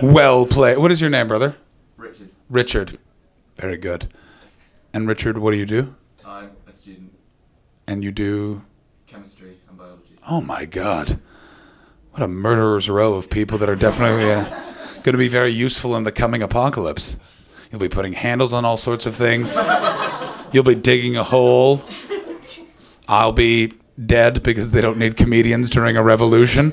well 0.00 0.46
played. 0.46 0.78
What 0.78 0.92
is 0.92 1.00
your 1.00 1.10
name, 1.10 1.26
brother? 1.26 1.56
Richard, 1.96 2.30
Richard. 2.48 2.98
Very 3.56 3.76
good. 3.76 4.06
And 4.94 5.08
Richard, 5.08 5.38
what 5.38 5.50
do 5.50 5.56
you 5.56 5.66
do? 5.66 5.96
I'm 6.24 6.52
a 6.68 6.72
student, 6.72 7.12
And 7.88 8.04
you 8.04 8.12
do. 8.12 8.62
chemistry 9.08 9.56
and 9.68 9.76
biology. 9.76 10.16
Oh 10.30 10.40
my 10.40 10.66
God. 10.66 11.18
What 12.12 12.22
a 12.22 12.28
murderer's 12.28 12.88
row 12.88 13.14
of 13.14 13.28
people 13.28 13.58
that 13.58 13.68
are 13.68 13.74
definitely 13.74 14.30
uh, 14.30 14.44
going 15.02 15.14
to 15.14 15.18
be 15.18 15.26
very 15.26 15.50
useful 15.50 15.96
in 15.96 16.04
the 16.04 16.12
coming 16.12 16.42
apocalypse. 16.44 17.18
You'll 17.72 17.80
be 17.80 17.88
putting 17.88 18.12
handles 18.12 18.52
on 18.52 18.64
all 18.64 18.76
sorts 18.76 19.04
of 19.04 19.16
things. 19.16 19.58
You'll 20.52 20.62
be 20.62 20.76
digging 20.76 21.16
a 21.16 21.24
hole. 21.24 21.82
I'll 23.08 23.32
be 23.32 23.72
dead 24.06 24.44
because 24.44 24.70
they 24.70 24.80
don't 24.80 24.98
need 24.98 25.16
comedians 25.16 25.70
during 25.70 25.96
a 25.96 26.04
revolution. 26.04 26.72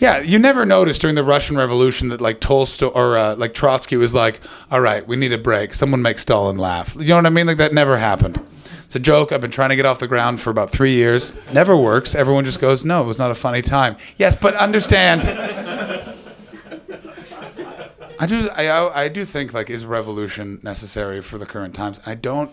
Yeah, 0.00 0.20
you 0.20 0.38
never 0.38 0.64
noticed 0.64 1.00
during 1.00 1.16
the 1.16 1.24
Russian 1.24 1.56
Revolution 1.56 2.08
that 2.10 2.20
like 2.20 2.40
Tolstoy 2.40 2.86
or 2.88 3.16
uh, 3.16 3.34
like 3.36 3.52
Trotsky 3.52 3.96
was 3.96 4.14
like, 4.14 4.40
"All 4.70 4.80
right, 4.80 5.06
we 5.06 5.16
need 5.16 5.32
a 5.32 5.38
break. 5.38 5.74
Someone 5.74 6.02
make 6.02 6.18
Stalin 6.18 6.56
laugh." 6.56 6.96
You 6.98 7.08
know 7.08 7.16
what 7.16 7.26
I 7.26 7.30
mean? 7.30 7.46
Like 7.48 7.56
that 7.58 7.72
never 7.74 7.98
happened. 7.98 8.44
It's 8.84 8.94
a 8.94 9.00
joke. 9.00 9.32
I've 9.32 9.40
been 9.40 9.50
trying 9.50 9.70
to 9.70 9.76
get 9.76 9.86
off 9.86 9.98
the 9.98 10.08
ground 10.08 10.40
for 10.40 10.50
about 10.50 10.70
three 10.70 10.92
years. 10.92 11.32
Never 11.52 11.76
works. 11.76 12.14
Everyone 12.14 12.44
just 12.44 12.60
goes, 12.60 12.84
"No, 12.84 13.02
it 13.02 13.06
was 13.06 13.18
not 13.18 13.30
a 13.30 13.34
funny 13.34 13.60
time." 13.60 13.96
Yes, 14.16 14.34
but 14.36 14.54
understand. 14.54 15.24
I 18.20 18.26
do. 18.26 18.48
I, 18.50 19.04
I 19.04 19.08
do 19.08 19.24
think 19.24 19.52
like 19.52 19.68
is 19.70 19.84
revolution 19.84 20.60
necessary 20.62 21.20
for 21.20 21.38
the 21.38 21.46
current 21.46 21.74
times? 21.74 22.00
I 22.06 22.14
don't. 22.14 22.50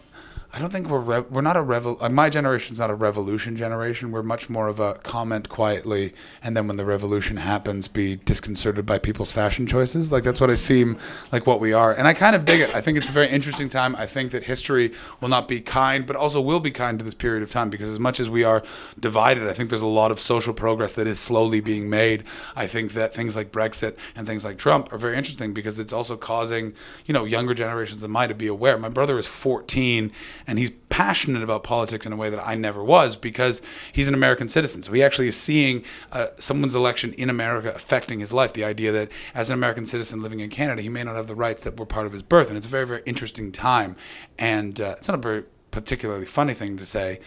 I 0.55 0.59
don't 0.59 0.71
think 0.71 0.87
we're 0.87 0.99
rev- 0.99 1.29
we're 1.29 1.41
not 1.41 1.57
a 1.57 1.61
revol. 1.61 2.01
Uh, 2.01 2.07
my 2.07 2.29
generation's 2.29 2.79
not 2.79 2.89
a 2.89 2.95
revolution 2.95 3.57
generation. 3.57 4.09
We're 4.09 4.23
much 4.23 4.49
more 4.49 4.69
of 4.69 4.79
a 4.79 4.93
comment 5.03 5.49
quietly, 5.49 6.13
and 6.41 6.55
then 6.55 6.65
when 6.65 6.77
the 6.77 6.85
revolution 6.85 7.35
happens, 7.35 7.89
be 7.89 8.15
disconcerted 8.15 8.85
by 8.85 8.97
people's 8.97 9.33
fashion 9.33 9.67
choices. 9.67 10.13
Like 10.13 10.23
that's 10.23 10.39
what 10.39 10.49
I 10.49 10.53
seem 10.53 10.97
like 11.29 11.45
what 11.45 11.59
we 11.59 11.73
are, 11.73 11.91
and 11.91 12.07
I 12.07 12.13
kind 12.13 12.37
of 12.37 12.45
dig 12.45 12.61
it. 12.61 12.73
I 12.73 12.79
think 12.79 12.97
it's 12.97 13.09
a 13.09 13.11
very 13.11 13.27
interesting 13.27 13.69
time. 13.69 13.97
I 13.97 14.05
think 14.05 14.31
that 14.31 14.43
history 14.43 14.93
will 15.19 15.27
not 15.27 15.49
be 15.49 15.59
kind, 15.59 16.07
but 16.07 16.15
also 16.15 16.39
will 16.39 16.61
be 16.61 16.71
kind 16.71 16.97
to 16.99 17.03
this 17.03 17.15
period 17.15 17.43
of 17.43 17.51
time 17.51 17.69
because 17.69 17.89
as 17.89 17.99
much 17.99 18.21
as 18.21 18.29
we 18.29 18.45
are 18.45 18.63
divided, 18.97 19.49
I 19.49 19.53
think 19.53 19.69
there's 19.69 19.81
a 19.81 19.85
lot 19.85 20.09
of 20.09 20.21
social 20.21 20.53
progress 20.53 20.93
that 20.93 21.05
is 21.05 21.19
slowly 21.19 21.59
being 21.59 21.89
made. 21.89 22.23
I 22.55 22.65
think 22.65 22.93
that 22.93 23.13
things 23.13 23.35
like 23.35 23.51
Brexit 23.51 23.97
and 24.15 24.25
things 24.25 24.45
like 24.45 24.57
Trump 24.57 24.93
are 24.93 24.97
very 24.97 25.17
interesting 25.17 25.53
because 25.53 25.77
it's 25.79 25.91
also 25.91 26.15
causing 26.15 26.75
you 27.05 27.13
know 27.13 27.25
younger 27.25 27.53
generations 27.53 27.99
than 27.99 28.11
mine 28.11 28.29
to 28.29 28.35
be 28.35 28.47
aware. 28.47 28.77
My 28.77 28.87
brother 28.87 29.19
is 29.19 29.27
14 29.27 30.13
and 30.47 30.59
he's 30.59 30.71
passionate 30.89 31.43
about 31.43 31.63
politics 31.63 32.05
in 32.05 32.13
a 32.13 32.15
way 32.15 32.29
that 32.29 32.45
I 32.45 32.55
never 32.55 32.83
was 32.83 33.15
because 33.15 33.61
he's 33.91 34.07
an 34.07 34.13
American 34.13 34.47
citizen. 34.47 34.83
So 34.83 34.93
he 34.93 35.03
actually 35.03 35.27
is 35.27 35.37
seeing 35.37 35.83
uh, 36.11 36.27
someone's 36.37 36.75
election 36.75 37.13
in 37.13 37.29
America 37.29 37.71
affecting 37.75 38.19
his 38.19 38.31
life. 38.31 38.53
The 38.53 38.63
idea 38.63 38.91
that 38.91 39.11
as 39.33 39.49
an 39.49 39.55
American 39.55 39.85
citizen 39.85 40.21
living 40.21 40.39
in 40.39 40.49
Canada, 40.49 40.81
he 40.81 40.89
may 40.89 41.03
not 41.03 41.15
have 41.15 41.27
the 41.27 41.35
rights 41.35 41.63
that 41.63 41.79
were 41.79 41.85
part 41.85 42.07
of 42.07 42.13
his 42.13 42.23
birth, 42.23 42.49
and 42.49 42.57
it's 42.57 42.67
a 42.67 42.69
very, 42.69 42.87
very 42.87 43.01
interesting 43.05 43.51
time. 43.51 43.95
And 44.37 44.79
uh, 44.79 44.95
it's 44.97 45.07
not 45.07 45.15
a 45.19 45.21
very 45.21 45.43
particularly 45.71 46.25
funny 46.25 46.53
thing 46.53 46.77
to 46.77 46.85
say, 46.85 47.19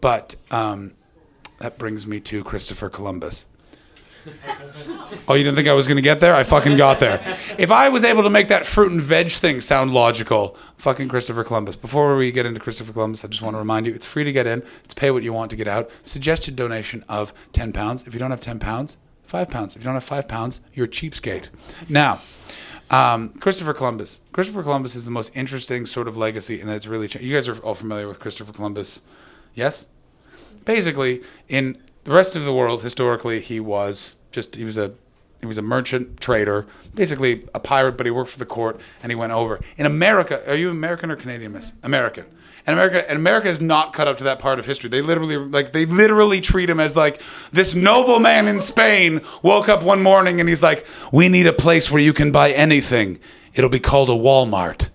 but 0.00 0.36
um, 0.50 0.94
that 1.58 1.78
brings 1.78 2.06
me 2.06 2.20
to 2.20 2.44
Christopher 2.44 2.88
Columbus. 2.88 3.46
Oh, 5.28 5.34
you 5.34 5.44
didn't 5.44 5.56
think 5.56 5.68
I 5.68 5.72
was 5.72 5.86
going 5.88 5.96
to 5.96 6.02
get 6.02 6.20
there? 6.20 6.34
I 6.34 6.42
fucking 6.42 6.76
got 6.76 7.00
there. 7.00 7.20
If 7.58 7.70
I 7.70 7.88
was 7.88 8.04
able 8.04 8.22
to 8.22 8.30
make 8.30 8.48
that 8.48 8.66
fruit 8.66 8.92
and 8.92 9.00
veg 9.00 9.30
thing 9.30 9.60
sound 9.60 9.92
logical, 9.92 10.56
fucking 10.76 11.08
Christopher 11.08 11.44
Columbus. 11.44 11.76
Before 11.76 12.16
we 12.16 12.30
get 12.32 12.46
into 12.46 12.60
Christopher 12.60 12.92
Columbus, 12.92 13.24
I 13.24 13.28
just 13.28 13.42
want 13.42 13.54
to 13.54 13.58
remind 13.58 13.86
you 13.86 13.94
it's 13.94 14.06
free 14.06 14.24
to 14.24 14.32
get 14.32 14.46
in. 14.46 14.62
It's 14.84 14.94
pay 14.94 15.10
what 15.10 15.22
you 15.22 15.32
want 15.32 15.50
to 15.50 15.56
get 15.56 15.68
out. 15.68 15.90
Suggested 16.04 16.56
donation 16.56 17.04
of 17.08 17.32
10 17.52 17.72
pounds. 17.72 18.04
If 18.06 18.14
you 18.14 18.20
don't 18.20 18.30
have 18.30 18.40
10 18.40 18.58
pounds, 18.58 18.96
5 19.24 19.48
pounds. 19.48 19.76
If 19.76 19.82
you 19.82 19.84
don't 19.84 19.94
have 19.94 20.04
5 20.04 20.28
pounds, 20.28 20.60
you're 20.74 20.86
a 20.86 20.88
cheapskate. 20.88 21.50
Now, 21.88 22.20
um, 22.90 23.30
Christopher 23.40 23.74
Columbus. 23.74 24.20
Christopher 24.32 24.62
Columbus 24.62 24.94
is 24.94 25.04
the 25.04 25.10
most 25.10 25.36
interesting 25.36 25.86
sort 25.86 26.06
of 26.08 26.16
legacy, 26.16 26.60
and 26.60 26.68
that's 26.68 26.86
really. 26.86 27.08
You 27.20 27.34
guys 27.34 27.48
are 27.48 27.58
all 27.58 27.74
familiar 27.74 28.06
with 28.06 28.20
Christopher 28.20 28.52
Columbus, 28.52 29.02
yes? 29.54 29.86
Basically, 30.64 31.22
in 31.48 31.78
the 32.06 32.12
rest 32.12 32.36
of 32.36 32.44
the 32.44 32.52
world, 32.52 32.82
historically, 32.82 33.40
he 33.40 33.58
was 33.58 34.14
just 34.30 34.54
he 34.54 34.64
was 34.64 34.78
a 34.78 34.92
he 35.40 35.46
was 35.46 35.58
a 35.58 35.62
merchant 35.62 36.20
trader, 36.20 36.64
basically 36.94 37.44
a 37.52 37.58
pirate, 37.58 37.96
but 37.96 38.06
he 38.06 38.12
worked 38.12 38.30
for 38.30 38.38
the 38.38 38.46
court, 38.46 38.80
and 39.02 39.10
he 39.10 39.16
went 39.16 39.32
over. 39.32 39.60
In 39.76 39.86
America, 39.86 40.48
are 40.48 40.54
you 40.54 40.70
American 40.70 41.10
or 41.10 41.16
Canadian, 41.16 41.52
Miss? 41.52 41.72
American. 41.82 42.24
And 42.64 42.74
America, 42.74 43.10
and 43.10 43.18
America 43.18 43.48
is 43.48 43.60
not 43.60 43.92
cut 43.92 44.06
up 44.06 44.18
to 44.18 44.24
that 44.24 44.38
part 44.38 44.60
of 44.60 44.66
history. 44.66 44.88
They 44.88 45.02
literally, 45.02 45.36
like, 45.36 45.72
they 45.72 45.84
literally 45.84 46.40
treat 46.40 46.70
him 46.70 46.80
as 46.80 46.96
like 46.96 47.20
this 47.50 47.74
nobleman 47.74 48.46
in 48.46 48.60
Spain 48.60 49.20
woke 49.42 49.68
up 49.68 49.82
one 49.82 50.02
morning 50.02 50.38
and 50.38 50.48
he's 50.48 50.62
like, 50.62 50.86
"We 51.12 51.28
need 51.28 51.48
a 51.48 51.52
place 51.52 51.90
where 51.90 52.00
you 52.00 52.12
can 52.12 52.30
buy 52.30 52.52
anything. 52.52 53.18
It'll 53.52 53.70
be 53.70 53.80
called 53.80 54.10
a 54.10 54.12
Walmart." 54.12 54.90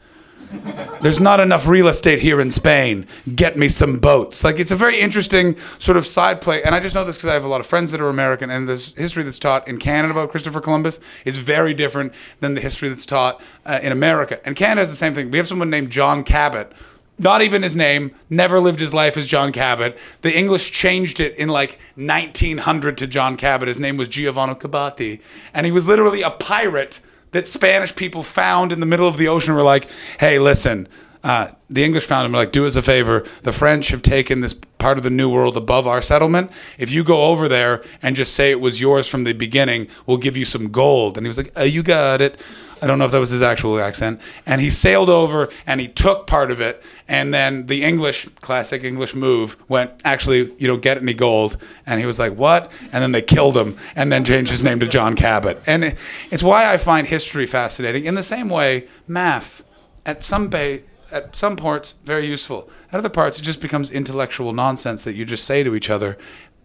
There's 1.01 1.19
not 1.19 1.39
enough 1.39 1.67
real 1.67 1.87
estate 1.87 2.19
here 2.19 2.39
in 2.39 2.51
Spain. 2.51 3.07
Get 3.35 3.57
me 3.57 3.69
some 3.69 3.99
boats. 3.99 4.43
Like 4.43 4.59
it's 4.59 4.71
a 4.71 4.75
very 4.75 4.99
interesting 4.99 5.57
sort 5.79 5.97
of 5.97 6.05
side 6.05 6.41
play, 6.41 6.61
and 6.63 6.75
I 6.75 6.79
just 6.79 6.93
know 6.93 7.03
this 7.03 7.17
because 7.17 7.31
I 7.31 7.33
have 7.33 7.43
a 7.43 7.47
lot 7.47 7.59
of 7.59 7.65
friends 7.65 7.91
that 7.91 8.01
are 8.01 8.07
American, 8.07 8.49
and 8.49 8.67
the 8.67 8.93
history 8.95 9.23
that's 9.23 9.39
taught 9.39 9.67
in 9.67 9.79
Canada 9.79 10.11
about 10.11 10.29
Christopher 10.29 10.61
Columbus 10.61 10.99
is 11.25 11.37
very 11.37 11.73
different 11.73 12.13
than 12.39 12.53
the 12.53 12.61
history 12.61 12.89
that's 12.89 13.05
taught 13.05 13.41
uh, 13.65 13.79
in 13.81 13.91
America. 13.91 14.39
And 14.45 14.55
Canada 14.55 14.81
has 14.81 14.91
the 14.91 14.95
same 14.95 15.15
thing. 15.15 15.31
We 15.31 15.37
have 15.37 15.47
someone 15.47 15.69
named 15.69 15.89
John 15.89 16.23
Cabot. 16.23 16.71
Not 17.17 17.41
even 17.41 17.61
his 17.61 17.75
name, 17.75 18.15
never 18.29 18.59
lived 18.59 18.79
his 18.79 18.93
life 18.93 19.15
as 19.15 19.27
John 19.27 19.51
Cabot. 19.51 19.97
The 20.21 20.35
English 20.35 20.71
changed 20.71 21.19
it 21.19 21.35
in 21.35 21.49
like 21.49 21.79
1900 21.95 22.97
to 22.97 23.07
John 23.07 23.37
Cabot. 23.37 23.67
His 23.67 23.79
name 23.79 23.97
was 23.97 24.07
Giovanni 24.07 24.55
Cabati. 24.55 25.21
And 25.53 25.65
he 25.65 25.71
was 25.71 25.87
literally 25.87 26.23
a 26.23 26.31
pirate 26.31 26.99
that 27.31 27.47
Spanish 27.47 27.95
people 27.95 28.23
found 28.23 28.71
in 28.71 28.79
the 28.79 28.85
middle 28.85 29.07
of 29.07 29.17
the 29.17 29.27
ocean 29.27 29.55
were 29.55 29.63
like, 29.63 29.87
hey, 30.19 30.39
listen, 30.39 30.87
uh, 31.23 31.49
the 31.69 31.83
English 31.83 32.05
found 32.05 32.25
him 32.25 32.31
like, 32.31 32.51
do 32.51 32.65
us 32.65 32.75
a 32.75 32.81
favor. 32.81 33.25
The 33.43 33.53
French 33.53 33.89
have 33.89 34.01
taken 34.01 34.41
this 34.41 34.53
part 34.53 34.97
of 34.97 35.03
the 35.03 35.09
New 35.09 35.29
World 35.29 35.55
above 35.55 35.87
our 35.87 36.01
settlement. 36.01 36.51
If 36.79 36.91
you 36.91 37.03
go 37.03 37.25
over 37.25 37.47
there 37.47 37.83
and 38.01 38.15
just 38.15 38.33
say 38.33 38.49
it 38.49 38.59
was 38.59 38.81
yours 38.81 39.07
from 39.07 39.23
the 39.23 39.33
beginning, 39.33 39.87
we'll 40.05 40.17
give 40.17 40.35
you 40.35 40.45
some 40.45 40.71
gold. 40.71 41.17
And 41.17 41.25
he 41.25 41.29
was 41.29 41.37
like, 41.37 41.51
oh, 41.55 41.63
you 41.63 41.83
got 41.83 42.21
it. 42.21 42.41
I 42.81 42.87
don't 42.87 42.97
know 42.97 43.05
if 43.05 43.11
that 43.11 43.19
was 43.19 43.29
his 43.29 43.43
actual 43.43 43.79
accent. 43.79 44.19
And 44.47 44.59
he 44.59 44.71
sailed 44.71 45.09
over 45.09 45.49
and 45.67 45.79
he 45.79 45.87
took 45.87 46.25
part 46.25 46.49
of 46.49 46.59
it. 46.59 46.81
And 47.07 47.31
then 47.31 47.67
the 47.67 47.83
English, 47.83 48.25
classic 48.41 48.83
English 48.83 49.13
move, 49.13 49.55
went, 49.69 49.91
actually, 50.03 50.51
you 50.57 50.65
don't 50.65 50.81
get 50.81 50.97
any 50.97 51.13
gold. 51.13 51.57
And 51.85 51.99
he 51.99 52.07
was 52.07 52.17
like, 52.17 52.33
what? 52.33 52.71
And 52.91 53.03
then 53.03 53.11
they 53.11 53.21
killed 53.21 53.55
him 53.55 53.77
and 53.95 54.11
then 54.11 54.25
changed 54.25 54.49
his 54.49 54.63
name 54.63 54.79
to 54.79 54.87
John 54.87 55.15
Cabot. 55.15 55.61
And 55.67 55.95
it's 56.31 56.41
why 56.41 56.73
I 56.73 56.77
find 56.77 57.05
history 57.05 57.45
fascinating. 57.45 58.05
In 58.05 58.15
the 58.15 58.23
same 58.23 58.49
way, 58.49 58.87
math, 59.07 59.63
at 60.03 60.25
some 60.25 60.49
ba- 60.49 60.79
at 61.11 61.35
some 61.35 61.55
parts, 61.55 61.95
very 62.03 62.25
useful. 62.25 62.69
At 62.91 62.99
other 62.99 63.09
parts, 63.09 63.39
it 63.39 63.43
just 63.43 63.61
becomes 63.61 63.89
intellectual 63.89 64.53
nonsense 64.53 65.03
that 65.03 65.13
you 65.13 65.25
just 65.25 65.45
say 65.45 65.63
to 65.63 65.75
each 65.75 65.89
other 65.89 66.17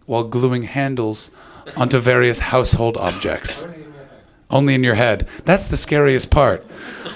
while 0.05 0.23
gluing 0.23 0.63
handles 0.63 1.31
onto 1.75 1.99
various 1.99 2.39
household 2.39 2.97
objects. 2.97 3.67
Only 4.49 4.73
in 4.73 4.83
your 4.83 4.95
head. 4.95 5.27
That's 5.43 5.67
the 5.67 5.75
scariest 5.75 6.31
part. 6.31 6.63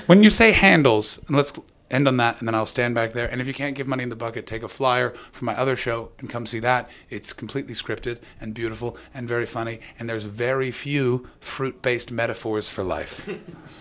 When 0.06 0.24
you 0.24 0.30
say 0.30 0.52
handles, 0.52 1.24
and 1.28 1.38
let's 1.38 1.54
end 1.92 2.08
on 2.08 2.18
that, 2.18 2.40
and 2.40 2.48
then 2.48 2.56
I'll 2.56 2.66
stand 2.66 2.96
back 2.96 3.14
there. 3.14 3.30
And 3.30 3.40
if 3.40 3.48
you 3.48 3.54
can't 3.54 3.76
give 3.76 3.88
money 3.88 4.04
in 4.04 4.10
the 4.10 4.16
bucket, 4.16 4.48
take 4.48 4.64
a 4.64 4.68
flyer 4.68 5.12
from 5.32 5.46
my 5.46 5.58
other 5.58 5.76
show 5.76 6.12
and 6.20 6.30
come 6.30 6.46
see 6.46 6.60
that. 6.60 6.90
It's 7.10 7.34
completely 7.34 7.74
scripted 7.74 8.20
and 8.40 8.54
beautiful 8.54 8.98
and 9.14 9.28
very 9.28 9.46
funny, 9.46 9.80
and 10.00 10.10
there's 10.10 10.24
very 10.26 10.72
few 10.72 11.30
fruit 11.40 11.82
based 11.82 12.12
metaphors 12.12 12.70
for 12.70 12.84
life. 12.84 13.30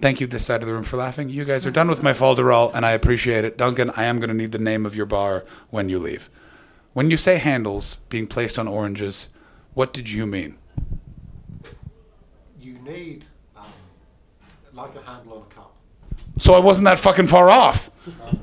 Thank 0.00 0.20
you, 0.20 0.28
this 0.28 0.46
side 0.46 0.62
of 0.62 0.68
the 0.68 0.72
room, 0.72 0.84
for 0.84 0.96
laughing. 0.96 1.28
You 1.28 1.44
guys 1.44 1.66
are 1.66 1.72
done 1.72 1.88
with 1.88 2.04
my 2.04 2.12
falderall, 2.12 2.70
and 2.72 2.86
I 2.86 2.92
appreciate 2.92 3.44
it. 3.44 3.58
Duncan, 3.58 3.90
I 3.96 4.04
am 4.04 4.20
going 4.20 4.28
to 4.28 4.34
need 4.34 4.52
the 4.52 4.58
name 4.58 4.86
of 4.86 4.94
your 4.94 5.06
bar 5.06 5.44
when 5.70 5.88
you 5.88 5.98
leave. 5.98 6.30
When 6.92 7.10
you 7.10 7.16
say 7.16 7.38
handles 7.38 7.96
being 8.08 8.26
placed 8.26 8.60
on 8.60 8.68
oranges, 8.68 9.28
what 9.74 9.92
did 9.92 10.08
you 10.08 10.24
mean? 10.24 10.56
You 12.60 12.74
need 12.74 13.24
um, 13.56 13.64
like 14.72 14.94
a 14.94 15.02
handle 15.02 15.38
on 15.38 15.42
a 15.42 15.54
cup. 15.54 15.74
So 16.38 16.54
I 16.54 16.60
wasn't 16.60 16.84
that 16.84 17.00
fucking 17.00 17.26
far 17.26 17.50
off. 17.50 17.90
Uh, 18.06 18.36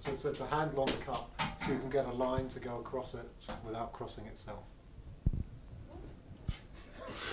so 0.00 0.12
it's, 0.12 0.24
it's 0.26 0.40
a 0.40 0.46
handle 0.46 0.82
on 0.82 0.88
the 0.88 1.04
cup, 1.04 1.40
so 1.64 1.72
you 1.72 1.78
can 1.78 1.88
get 1.88 2.04
a 2.04 2.12
line 2.12 2.48
to 2.48 2.60
go 2.60 2.80
across 2.80 3.14
it 3.14 3.26
without 3.64 3.94
crossing 3.94 4.26
itself. 4.26 4.64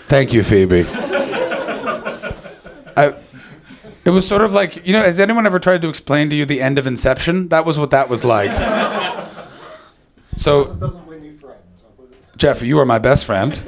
Thank 0.08 0.32
you, 0.32 0.44
Phoebe. 0.44 0.84
I, 2.98 3.16
it 4.06 4.10
was 4.12 4.28
sort 4.28 4.42
of 4.42 4.54
like, 4.54 4.86
you 4.86 4.94
know, 4.94 5.02
has 5.02 5.20
anyone 5.20 5.46
ever 5.46 5.60
tried 5.60 5.82
to 5.82 5.90
explain 5.90 6.30
to 6.30 6.36
you 6.36 6.46
the 6.46 6.62
end 6.62 6.78
of 6.80 6.88
Inception? 6.88 7.50
That 7.50 7.66
was 7.66 7.78
what 7.78 7.92
that 7.92 8.10
was 8.10 8.24
like. 8.24 8.52
So, 10.38 10.62
It 10.72 10.80
doesn't 10.80 11.08
win 11.08 11.24
you 11.24 11.38
friends. 11.38 11.56
I'll 11.84 11.92
put 11.92 12.12
it- 12.12 12.38
Jeff, 12.38 12.62
you 12.62 12.78
are 12.80 12.86
my 12.86 13.00
best 13.00 13.26
friend. 13.26 13.60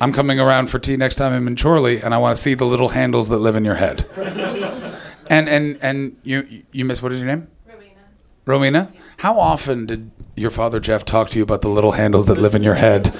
I'm 0.00 0.12
coming 0.12 0.40
around 0.40 0.68
for 0.68 0.78
tea 0.78 0.96
next 0.96 1.16
time 1.16 1.32
I'm 1.32 1.46
in 1.46 1.56
Chorley, 1.56 2.00
and 2.00 2.14
I 2.14 2.18
want 2.18 2.36
to 2.36 2.42
see 2.42 2.54
the 2.54 2.64
little 2.64 2.90
handles 2.90 3.28
that 3.28 3.38
live 3.38 3.56
in 3.56 3.64
your 3.64 3.74
head. 3.76 4.04
And 5.28 5.48
and 5.48 5.78
and 5.80 6.16
you 6.24 6.62
you 6.72 6.84
miss 6.84 7.00
what 7.02 7.12
is 7.12 7.18
your 7.18 7.26
name? 7.28 7.46
Rowena. 7.66 8.00
Rowena. 8.44 8.92
How 9.18 9.38
often 9.38 9.86
did 9.86 10.10
your 10.36 10.50
father 10.50 10.80
Jeff 10.80 11.04
talk 11.04 11.30
to 11.30 11.36
you 11.38 11.42
about 11.44 11.60
the 11.62 11.68
little 11.68 11.92
handles 11.92 12.26
that 12.26 12.38
live 12.38 12.54
in 12.54 12.62
your 12.62 12.74
head? 12.74 13.14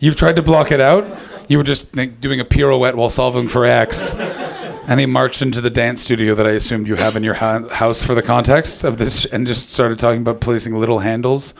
You've 0.00 0.16
tried 0.16 0.36
to 0.36 0.42
block 0.42 0.72
it 0.72 0.80
out. 0.80 1.06
You 1.48 1.58
were 1.58 1.64
just 1.64 1.94
like, 1.96 2.20
doing 2.20 2.40
a 2.40 2.44
pirouette 2.44 2.94
while 2.96 3.10
solving 3.10 3.48
for 3.48 3.64
X, 3.64 4.14
and 4.14 4.98
he 4.98 5.06
marched 5.06 5.42
into 5.42 5.60
the 5.60 5.70
dance 5.70 6.00
studio 6.00 6.34
that 6.34 6.46
I 6.46 6.52
assumed 6.52 6.88
you 6.88 6.96
have 6.96 7.16
in 7.16 7.22
your 7.22 7.34
ha- 7.34 7.68
house 7.68 8.02
for 8.02 8.14
the 8.14 8.22
context 8.22 8.82
of 8.84 8.96
this, 8.96 9.24
and 9.26 9.46
just 9.46 9.70
started 9.70 9.98
talking 9.98 10.22
about 10.22 10.40
placing 10.40 10.74
little 10.76 11.00
handles 11.00 11.52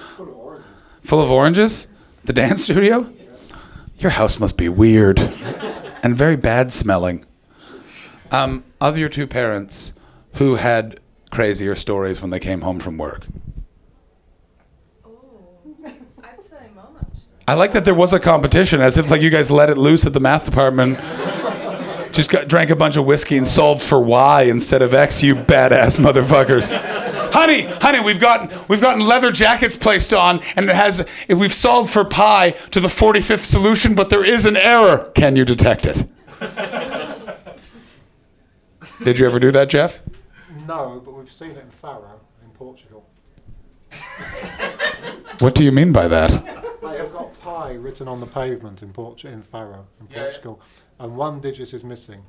full 1.02 1.20
of 1.20 1.30
oranges. 1.30 1.86
The 2.24 2.32
dance 2.32 2.64
studio. 2.64 3.12
Your 3.98 4.10
house 4.12 4.38
must 4.38 4.56
be 4.56 4.68
weird 4.68 5.20
and 6.02 6.16
very 6.16 6.36
bad 6.36 6.72
smelling. 6.72 7.24
Um, 8.30 8.64
of 8.80 8.96
your 8.96 9.08
two 9.08 9.26
parents, 9.26 9.92
who 10.34 10.54
had 10.54 11.00
crazier 11.30 11.74
stories 11.74 12.20
when 12.20 12.30
they 12.30 12.40
came 12.40 12.62
home 12.62 12.80
from 12.80 12.96
work? 12.96 13.26
I'd 15.84 16.42
say 16.42 16.68
mom 16.74 16.96
actually. 16.98 17.39
I 17.50 17.54
like 17.54 17.72
that 17.72 17.84
there 17.84 17.96
was 17.96 18.12
a 18.12 18.20
competition, 18.20 18.80
as 18.80 18.96
if 18.96 19.10
like 19.10 19.22
you 19.22 19.28
guys 19.28 19.50
let 19.50 19.70
it 19.70 19.76
loose 19.76 20.06
at 20.06 20.12
the 20.12 20.20
math 20.20 20.44
department. 20.44 21.00
Just 22.14 22.30
got, 22.30 22.46
drank 22.46 22.70
a 22.70 22.76
bunch 22.76 22.96
of 22.96 23.04
whiskey 23.04 23.36
and 23.36 23.44
solved 23.44 23.82
for 23.82 24.00
Y 24.00 24.42
instead 24.42 24.82
of 24.82 24.94
X. 24.94 25.20
You 25.20 25.34
badass 25.34 25.98
motherfuckers. 25.98 26.78
honey, 27.32 27.62
honey, 27.62 27.98
we've 27.98 28.20
gotten 28.20 28.56
we've 28.68 28.80
gotten 28.80 29.04
leather 29.04 29.32
jackets 29.32 29.74
placed 29.74 30.14
on, 30.14 30.38
and 30.54 30.70
it 30.70 30.76
has 30.76 31.04
we've 31.28 31.52
solved 31.52 31.92
for 31.92 32.04
pi 32.04 32.50
to 32.70 32.78
the 32.78 32.88
forty 32.88 33.20
fifth 33.20 33.44
solution, 33.44 33.96
but 33.96 34.10
there 34.10 34.24
is 34.24 34.46
an 34.46 34.56
error. 34.56 35.10
Can 35.16 35.34
you 35.34 35.44
detect 35.44 35.86
it? 35.86 36.04
Did 39.02 39.18
you 39.18 39.26
ever 39.26 39.40
do 39.40 39.50
that, 39.50 39.68
Jeff? 39.68 40.02
No, 40.68 41.02
but 41.04 41.14
we've 41.14 41.28
seen 41.28 41.50
it 41.50 41.64
in 41.64 41.70
Faro 41.70 42.20
in 42.44 42.50
Portugal. 42.50 43.08
What 45.40 45.56
do 45.56 45.64
you 45.64 45.72
mean 45.72 45.90
by 45.90 46.06
that? 46.06 46.30
They 46.82 46.96
have 46.96 47.12
got 47.12 47.29
pi 47.40 47.72
written 47.74 48.08
on 48.08 48.20
the 48.20 48.26
pavement 48.26 48.82
in 48.82 48.92
Port- 48.92 49.24
in 49.24 49.42
Faro 49.42 49.86
in 50.00 50.06
Portugal, 50.06 50.60
and 50.98 51.16
one 51.16 51.40
digit 51.40 51.72
is 51.74 51.84
missing, 51.84 52.22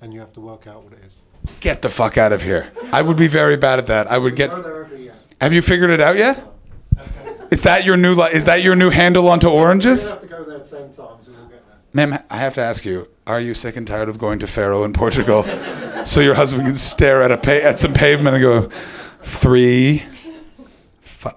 and 0.00 0.12
you 0.12 0.20
have 0.20 0.32
to 0.34 0.40
work 0.40 0.66
out 0.66 0.84
what 0.84 0.92
it 0.92 1.00
is. 1.06 1.14
Get 1.60 1.82
the 1.82 1.88
fuck 1.88 2.18
out 2.18 2.32
of 2.32 2.42
here. 2.42 2.70
I 2.92 3.02
would 3.02 3.16
be 3.16 3.28
very 3.28 3.56
bad 3.56 3.78
at 3.78 3.86
that. 3.86 4.10
I 4.10 4.18
would 4.18 4.36
get. 4.36 4.50
Go 4.50 4.60
there 4.62 4.84
every 4.84 5.02
year. 5.04 5.14
Have 5.40 5.52
you 5.52 5.62
figured 5.62 5.90
it 5.90 6.00
out 6.00 6.16
yet? 6.16 6.46
Is 7.50 7.62
that 7.62 7.84
your 7.84 7.96
new 7.96 8.14
li- 8.14 8.30
is 8.32 8.44
that 8.44 8.62
your 8.62 8.76
new 8.76 8.90
handle 8.90 9.26
onto 9.28 9.48
oranges? 9.48 10.10
have 10.10 10.20
to 10.20 10.26
go 10.28 10.44
there 10.44 10.60
ten 10.60 10.82
times 10.92 11.26
and 11.26 11.36
you'll 11.36 11.46
get 11.48 11.66
there. 11.66 11.76
Ma'am, 11.92 12.22
I 12.30 12.36
have 12.36 12.54
to 12.54 12.60
ask 12.60 12.84
you: 12.84 13.08
Are 13.26 13.40
you 13.40 13.54
sick 13.54 13.74
and 13.76 13.84
tired 13.84 14.08
of 14.08 14.18
going 14.18 14.38
to 14.38 14.46
Faro 14.46 14.84
in 14.84 14.92
Portugal, 14.92 15.42
so 16.04 16.20
your 16.20 16.34
husband 16.34 16.64
can 16.66 16.74
stare 16.74 17.22
at 17.22 17.32
a 17.32 17.36
pa- 17.36 17.66
at 17.68 17.76
some 17.76 17.92
pavement 17.92 18.36
and 18.36 18.42
go, 18.44 18.68
three, 19.22 20.04
fi- 21.00 21.34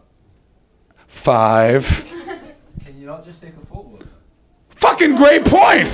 five. 1.08 2.06
Can 2.86 3.00
you 3.00 3.08
not 3.08 3.26
just 3.26 3.42
take 3.42 3.54
a 3.58 3.66
photo 3.66 3.96
of 3.96 4.02
it? 4.02 4.08
Fucking 4.84 5.16
great 5.16 5.46
point. 5.46 5.94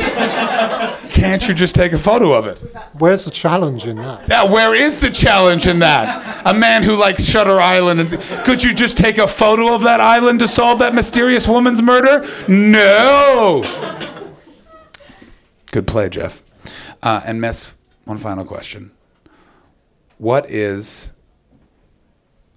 Can't 1.11 1.47
you 1.47 1.53
just 1.53 1.75
take 1.75 1.93
a 1.93 1.97
photo 1.97 2.33
of 2.33 2.47
it? 2.47 2.57
Where's 2.97 3.23
the 3.23 3.29
challenge 3.29 3.85
in 3.85 3.97
that? 3.97 4.27
Yeah, 4.27 4.51
where 4.51 4.73
is 4.73 4.99
the 4.99 5.11
challenge 5.11 5.67
in 5.67 5.77
that? 5.79 6.41
A 6.43 6.55
man 6.55 6.81
who 6.81 6.95
likes 6.95 7.23
Shutter 7.23 7.59
Island, 7.59 7.99
and 7.99 8.09
could 8.45 8.63
you 8.63 8.73
just 8.73 8.97
take 8.97 9.19
a 9.19 9.27
photo 9.27 9.75
of 9.75 9.83
that 9.83 9.99
island 9.99 10.39
to 10.39 10.47
solve 10.47 10.79
that 10.79 10.95
mysterious 10.95 11.47
woman's 11.47 11.83
murder? 11.83 12.25
No. 12.47 13.63
Good 15.71 15.85
play, 15.85 16.09
Jeff. 16.09 16.41
Uh, 17.03 17.21
and 17.25 17.39
Miss, 17.39 17.75
one 18.05 18.17
final 18.17 18.43
question. 18.43 18.89
What 20.17 20.49
is 20.49 21.11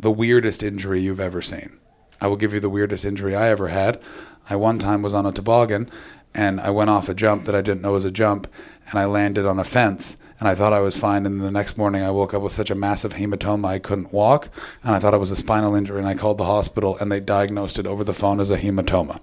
the 0.00 0.10
weirdest 0.10 0.62
injury 0.62 1.02
you've 1.02 1.20
ever 1.20 1.42
seen? 1.42 1.78
I 2.22 2.26
will 2.26 2.36
give 2.36 2.54
you 2.54 2.60
the 2.60 2.70
weirdest 2.70 3.04
injury 3.04 3.36
I 3.36 3.48
ever 3.48 3.68
had. 3.68 4.02
I 4.48 4.56
one 4.56 4.78
time 4.78 5.02
was 5.02 5.14
on 5.14 5.26
a 5.26 5.32
toboggan 5.32 5.90
and 6.34 6.60
I 6.60 6.70
went 6.70 6.90
off 6.90 7.08
a 7.08 7.14
jump 7.14 7.44
that 7.44 7.54
I 7.54 7.60
didn't 7.60 7.82
know 7.82 7.92
was 7.92 8.04
a 8.04 8.10
jump 8.10 8.46
and 8.88 8.98
I 8.98 9.04
landed 9.04 9.46
on 9.46 9.58
a 9.58 9.64
fence 9.64 10.16
and 10.40 10.48
I 10.48 10.54
thought 10.54 10.72
I 10.72 10.80
was 10.80 10.96
fine 10.96 11.26
and 11.26 11.40
the 11.40 11.50
next 11.50 11.78
morning 11.78 12.02
I 12.02 12.10
woke 12.10 12.34
up 12.34 12.42
with 12.42 12.52
such 12.52 12.70
a 12.70 12.74
massive 12.74 13.14
hematoma 13.14 13.66
I 13.66 13.78
couldn't 13.78 14.12
walk 14.12 14.48
and 14.82 14.94
I 14.94 14.98
thought 14.98 15.14
it 15.14 15.18
was 15.18 15.30
a 15.30 15.36
spinal 15.36 15.74
injury 15.74 15.98
and 15.98 16.08
I 16.08 16.14
called 16.14 16.38
the 16.38 16.44
hospital 16.44 16.96
and 16.98 17.12
they 17.12 17.20
diagnosed 17.20 17.78
it 17.78 17.86
over 17.86 18.04
the 18.04 18.14
phone 18.14 18.40
as 18.40 18.50
a 18.50 18.58
hematoma. 18.58 19.20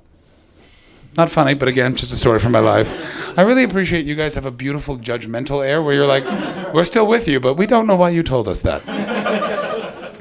Not 1.18 1.30
funny, 1.30 1.56
but 1.56 1.68
again, 1.68 1.96
just 1.96 2.14
a 2.14 2.16
story 2.16 2.40
from 2.40 2.52
my 2.52 2.60
life. 2.60 3.38
I 3.38 3.42
really 3.42 3.64
appreciate 3.64 4.06
you 4.06 4.16
guys 4.16 4.36
have 4.36 4.46
a 4.46 4.52
beautiful 4.52 4.98
judgmental 4.98 5.66
air 5.66 5.82
where 5.82 5.94
you're 5.94 6.06
like, 6.06 6.24
we're 6.74 6.86
still 6.86 7.08
with 7.08 7.28
you, 7.28 7.40
but 7.40 7.56
we 7.56 7.66
don't 7.66 7.88
know 7.88 7.96
why 7.96 8.12
you 8.12 8.24
told 8.24 8.48
us 8.48 8.62
that. 8.62 8.86
Well, 8.86 10.14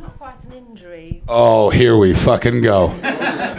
not 0.00 0.18
quite 0.18 0.42
an 0.44 0.52
injury. 0.52 1.22
Oh, 1.28 1.70
here 1.70 1.96
we 1.96 2.14
fucking 2.14 2.62
go. 2.62 2.88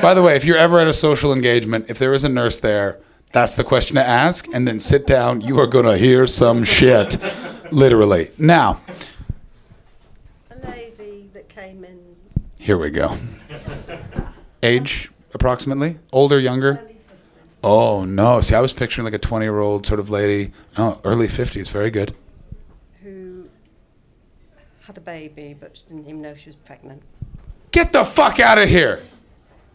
By 0.03 0.13
the 0.13 0.21
way, 0.21 0.35
if 0.35 0.43
you're 0.43 0.57
ever 0.57 0.79
at 0.81 0.87
a 0.89 0.91
social 0.93 1.31
engagement, 1.31 1.85
if 1.87 1.97
there 1.97 2.11
is 2.11 2.25
a 2.25 2.29
nurse 2.29 2.59
there, 2.59 2.99
that's 3.31 3.55
the 3.55 3.63
question 3.63 3.95
to 3.95 4.05
ask, 4.05 4.45
and 4.53 4.67
then 4.67 4.81
sit 4.81 5.07
down. 5.07 5.39
You 5.39 5.57
are 5.61 5.65
going 5.65 5.85
to 5.85 5.95
hear 5.95 6.27
some 6.27 6.65
shit. 6.65 7.15
Literally. 7.71 8.29
Now, 8.37 8.81
A 10.51 10.57
lady 10.67 11.29
that 11.33 11.47
came 11.47 11.85
in 11.85 12.01
here 12.59 12.77
we 12.77 12.89
go. 12.89 13.17
Age, 14.61 15.09
approximately? 15.33 15.97
Older, 16.11 16.37
younger? 16.37 16.79
early 16.81 16.95
50s. 16.95 16.97
Oh, 17.63 18.03
no. 18.03 18.41
See, 18.41 18.55
I 18.55 18.59
was 18.59 18.73
picturing 18.73 19.05
like 19.05 19.13
a 19.13 19.17
20 19.19 19.45
year 19.45 19.61
old 19.61 19.87
sort 19.87 20.01
of 20.01 20.09
lady. 20.09 20.51
Oh, 20.77 20.99
early 21.05 21.29
50s. 21.29 21.69
Very 21.71 21.89
good. 21.91 22.13
who 23.01 23.45
had 24.81 24.97
a 24.97 25.01
baby, 25.01 25.55
but 25.57 25.77
she 25.77 25.85
didn't 25.85 26.09
even 26.09 26.21
know 26.21 26.35
she 26.35 26.49
was 26.49 26.57
pregnant. 26.57 27.03
Get 27.71 27.93
the 27.93 28.03
fuck 28.03 28.41
out 28.41 28.57
of 28.57 28.67
here. 28.67 29.01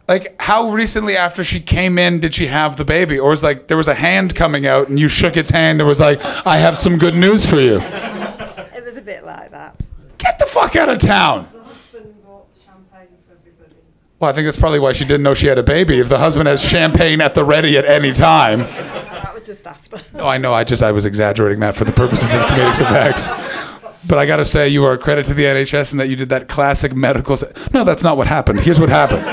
Like, 0.09 0.41
how 0.41 0.71
recently 0.73 1.17
after 1.19 1.45
she 1.45 1.61
came 1.61 1.99
in 1.99 2.19
did 2.21 2.33
she 2.35 2.47
have 2.47 2.77
the 2.79 2.85
baby? 2.85 3.19
Or 3.19 3.29
was 3.31 3.43
like 3.43 3.69
there 3.69 3.77
was 3.77 3.89
a 3.89 3.95
hand 3.95 4.35
coming 4.35 4.67
out 4.67 4.89
and 4.89 4.99
you 4.99 5.07
shook 5.07 5.37
its 5.37 5.51
hand 5.51 5.81
and 5.81 5.87
was 5.89 6.01
like, 6.01 6.19
I 6.47 6.57
have 6.57 6.79
some 6.79 6.97
good 6.97 7.15
news 7.15 7.45
for 7.45 7.57
you. 7.61 7.79
It 7.81 8.85
was 8.85 8.97
a 8.97 9.03
bit 9.03 9.23
like 9.25 9.51
that. 9.51 9.77
Get 10.17 10.39
the 10.39 10.47
fuck 10.47 10.77
out 10.77 10.89
of 10.89 10.99
town. 10.99 11.47
The 11.53 11.61
husband 11.63 12.15
bought 12.25 12.47
champagne 12.65 13.09
for 13.27 13.35
everybody. 13.35 13.77
Well, 14.19 14.31
I 14.31 14.33
think 14.33 14.47
that's 14.47 14.57
probably 14.57 14.79
why 14.79 14.93
she 14.95 15.05
didn't 15.05 15.23
know 15.23 15.35
she 15.35 15.47
had 15.47 15.59
a 15.59 15.63
baby. 15.63 15.99
If 15.99 16.09
the 16.09 16.19
husband 16.19 16.49
has 16.49 16.65
champagne 16.65 17.21
at 17.21 17.35
the 17.35 17.45
ready 17.45 17.77
at 17.77 17.85
any 17.85 18.13
time. 18.13 18.61
That 18.61 19.33
was 19.35 19.45
just 19.45 19.67
after. 19.67 19.99
No, 20.17 20.27
I 20.27 20.39
know. 20.39 20.55
I 20.55 20.65
just 20.65 20.83
I 20.83 20.91
was 20.91 21.05
exaggerating 21.05 21.61
that 21.61 21.75
for 21.75 21.85
the 21.85 21.93
purposes 21.93 22.33
of 22.33 22.41
comedic 22.43 22.81
effects. 22.81 23.31
But 24.09 24.17
I 24.19 24.25
got 24.27 24.37
to 24.39 24.45
say, 24.45 24.69
you 24.69 24.85
are 24.85 24.95
a 24.95 24.99
credit 24.99 25.27
to 25.27 25.35
the 25.35 25.43
NHS 25.43 25.93
in 25.93 25.99
that 25.99 26.09
you 26.09 26.17
did 26.17 26.31
that 26.31 26.49
classic 26.49 26.95
medical. 26.95 27.37
Se- 27.37 27.53
no, 27.75 27.85
that's 27.85 28.03
not 28.03 28.17
what 28.17 28.27
happened. 28.27 28.61
Here's 28.61 28.81
what 28.81 28.89
happened. 28.89 29.25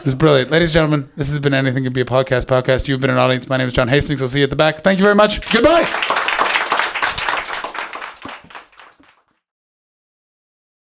It 0.00 0.06
was 0.06 0.14
brilliant, 0.14 0.50
ladies 0.50 0.70
and 0.70 0.74
gentlemen. 0.90 1.10
This 1.14 1.28
has 1.28 1.38
been 1.38 1.52
anything 1.52 1.84
can 1.84 1.92
be 1.92 2.00
a 2.00 2.06
podcast. 2.06 2.46
Podcast. 2.46 2.88
You've 2.88 3.00
been 3.00 3.10
an 3.10 3.18
audience. 3.18 3.48
My 3.50 3.58
name 3.58 3.68
is 3.68 3.74
John 3.74 3.88
Hastings. 3.88 4.22
I'll 4.22 4.28
see 4.28 4.38
you 4.38 4.44
at 4.44 4.50
the 4.50 4.56
back. 4.56 4.78
Thank 4.78 4.98
you 4.98 5.04
very 5.04 5.14
much. 5.14 5.52
Goodbye. 5.52 6.09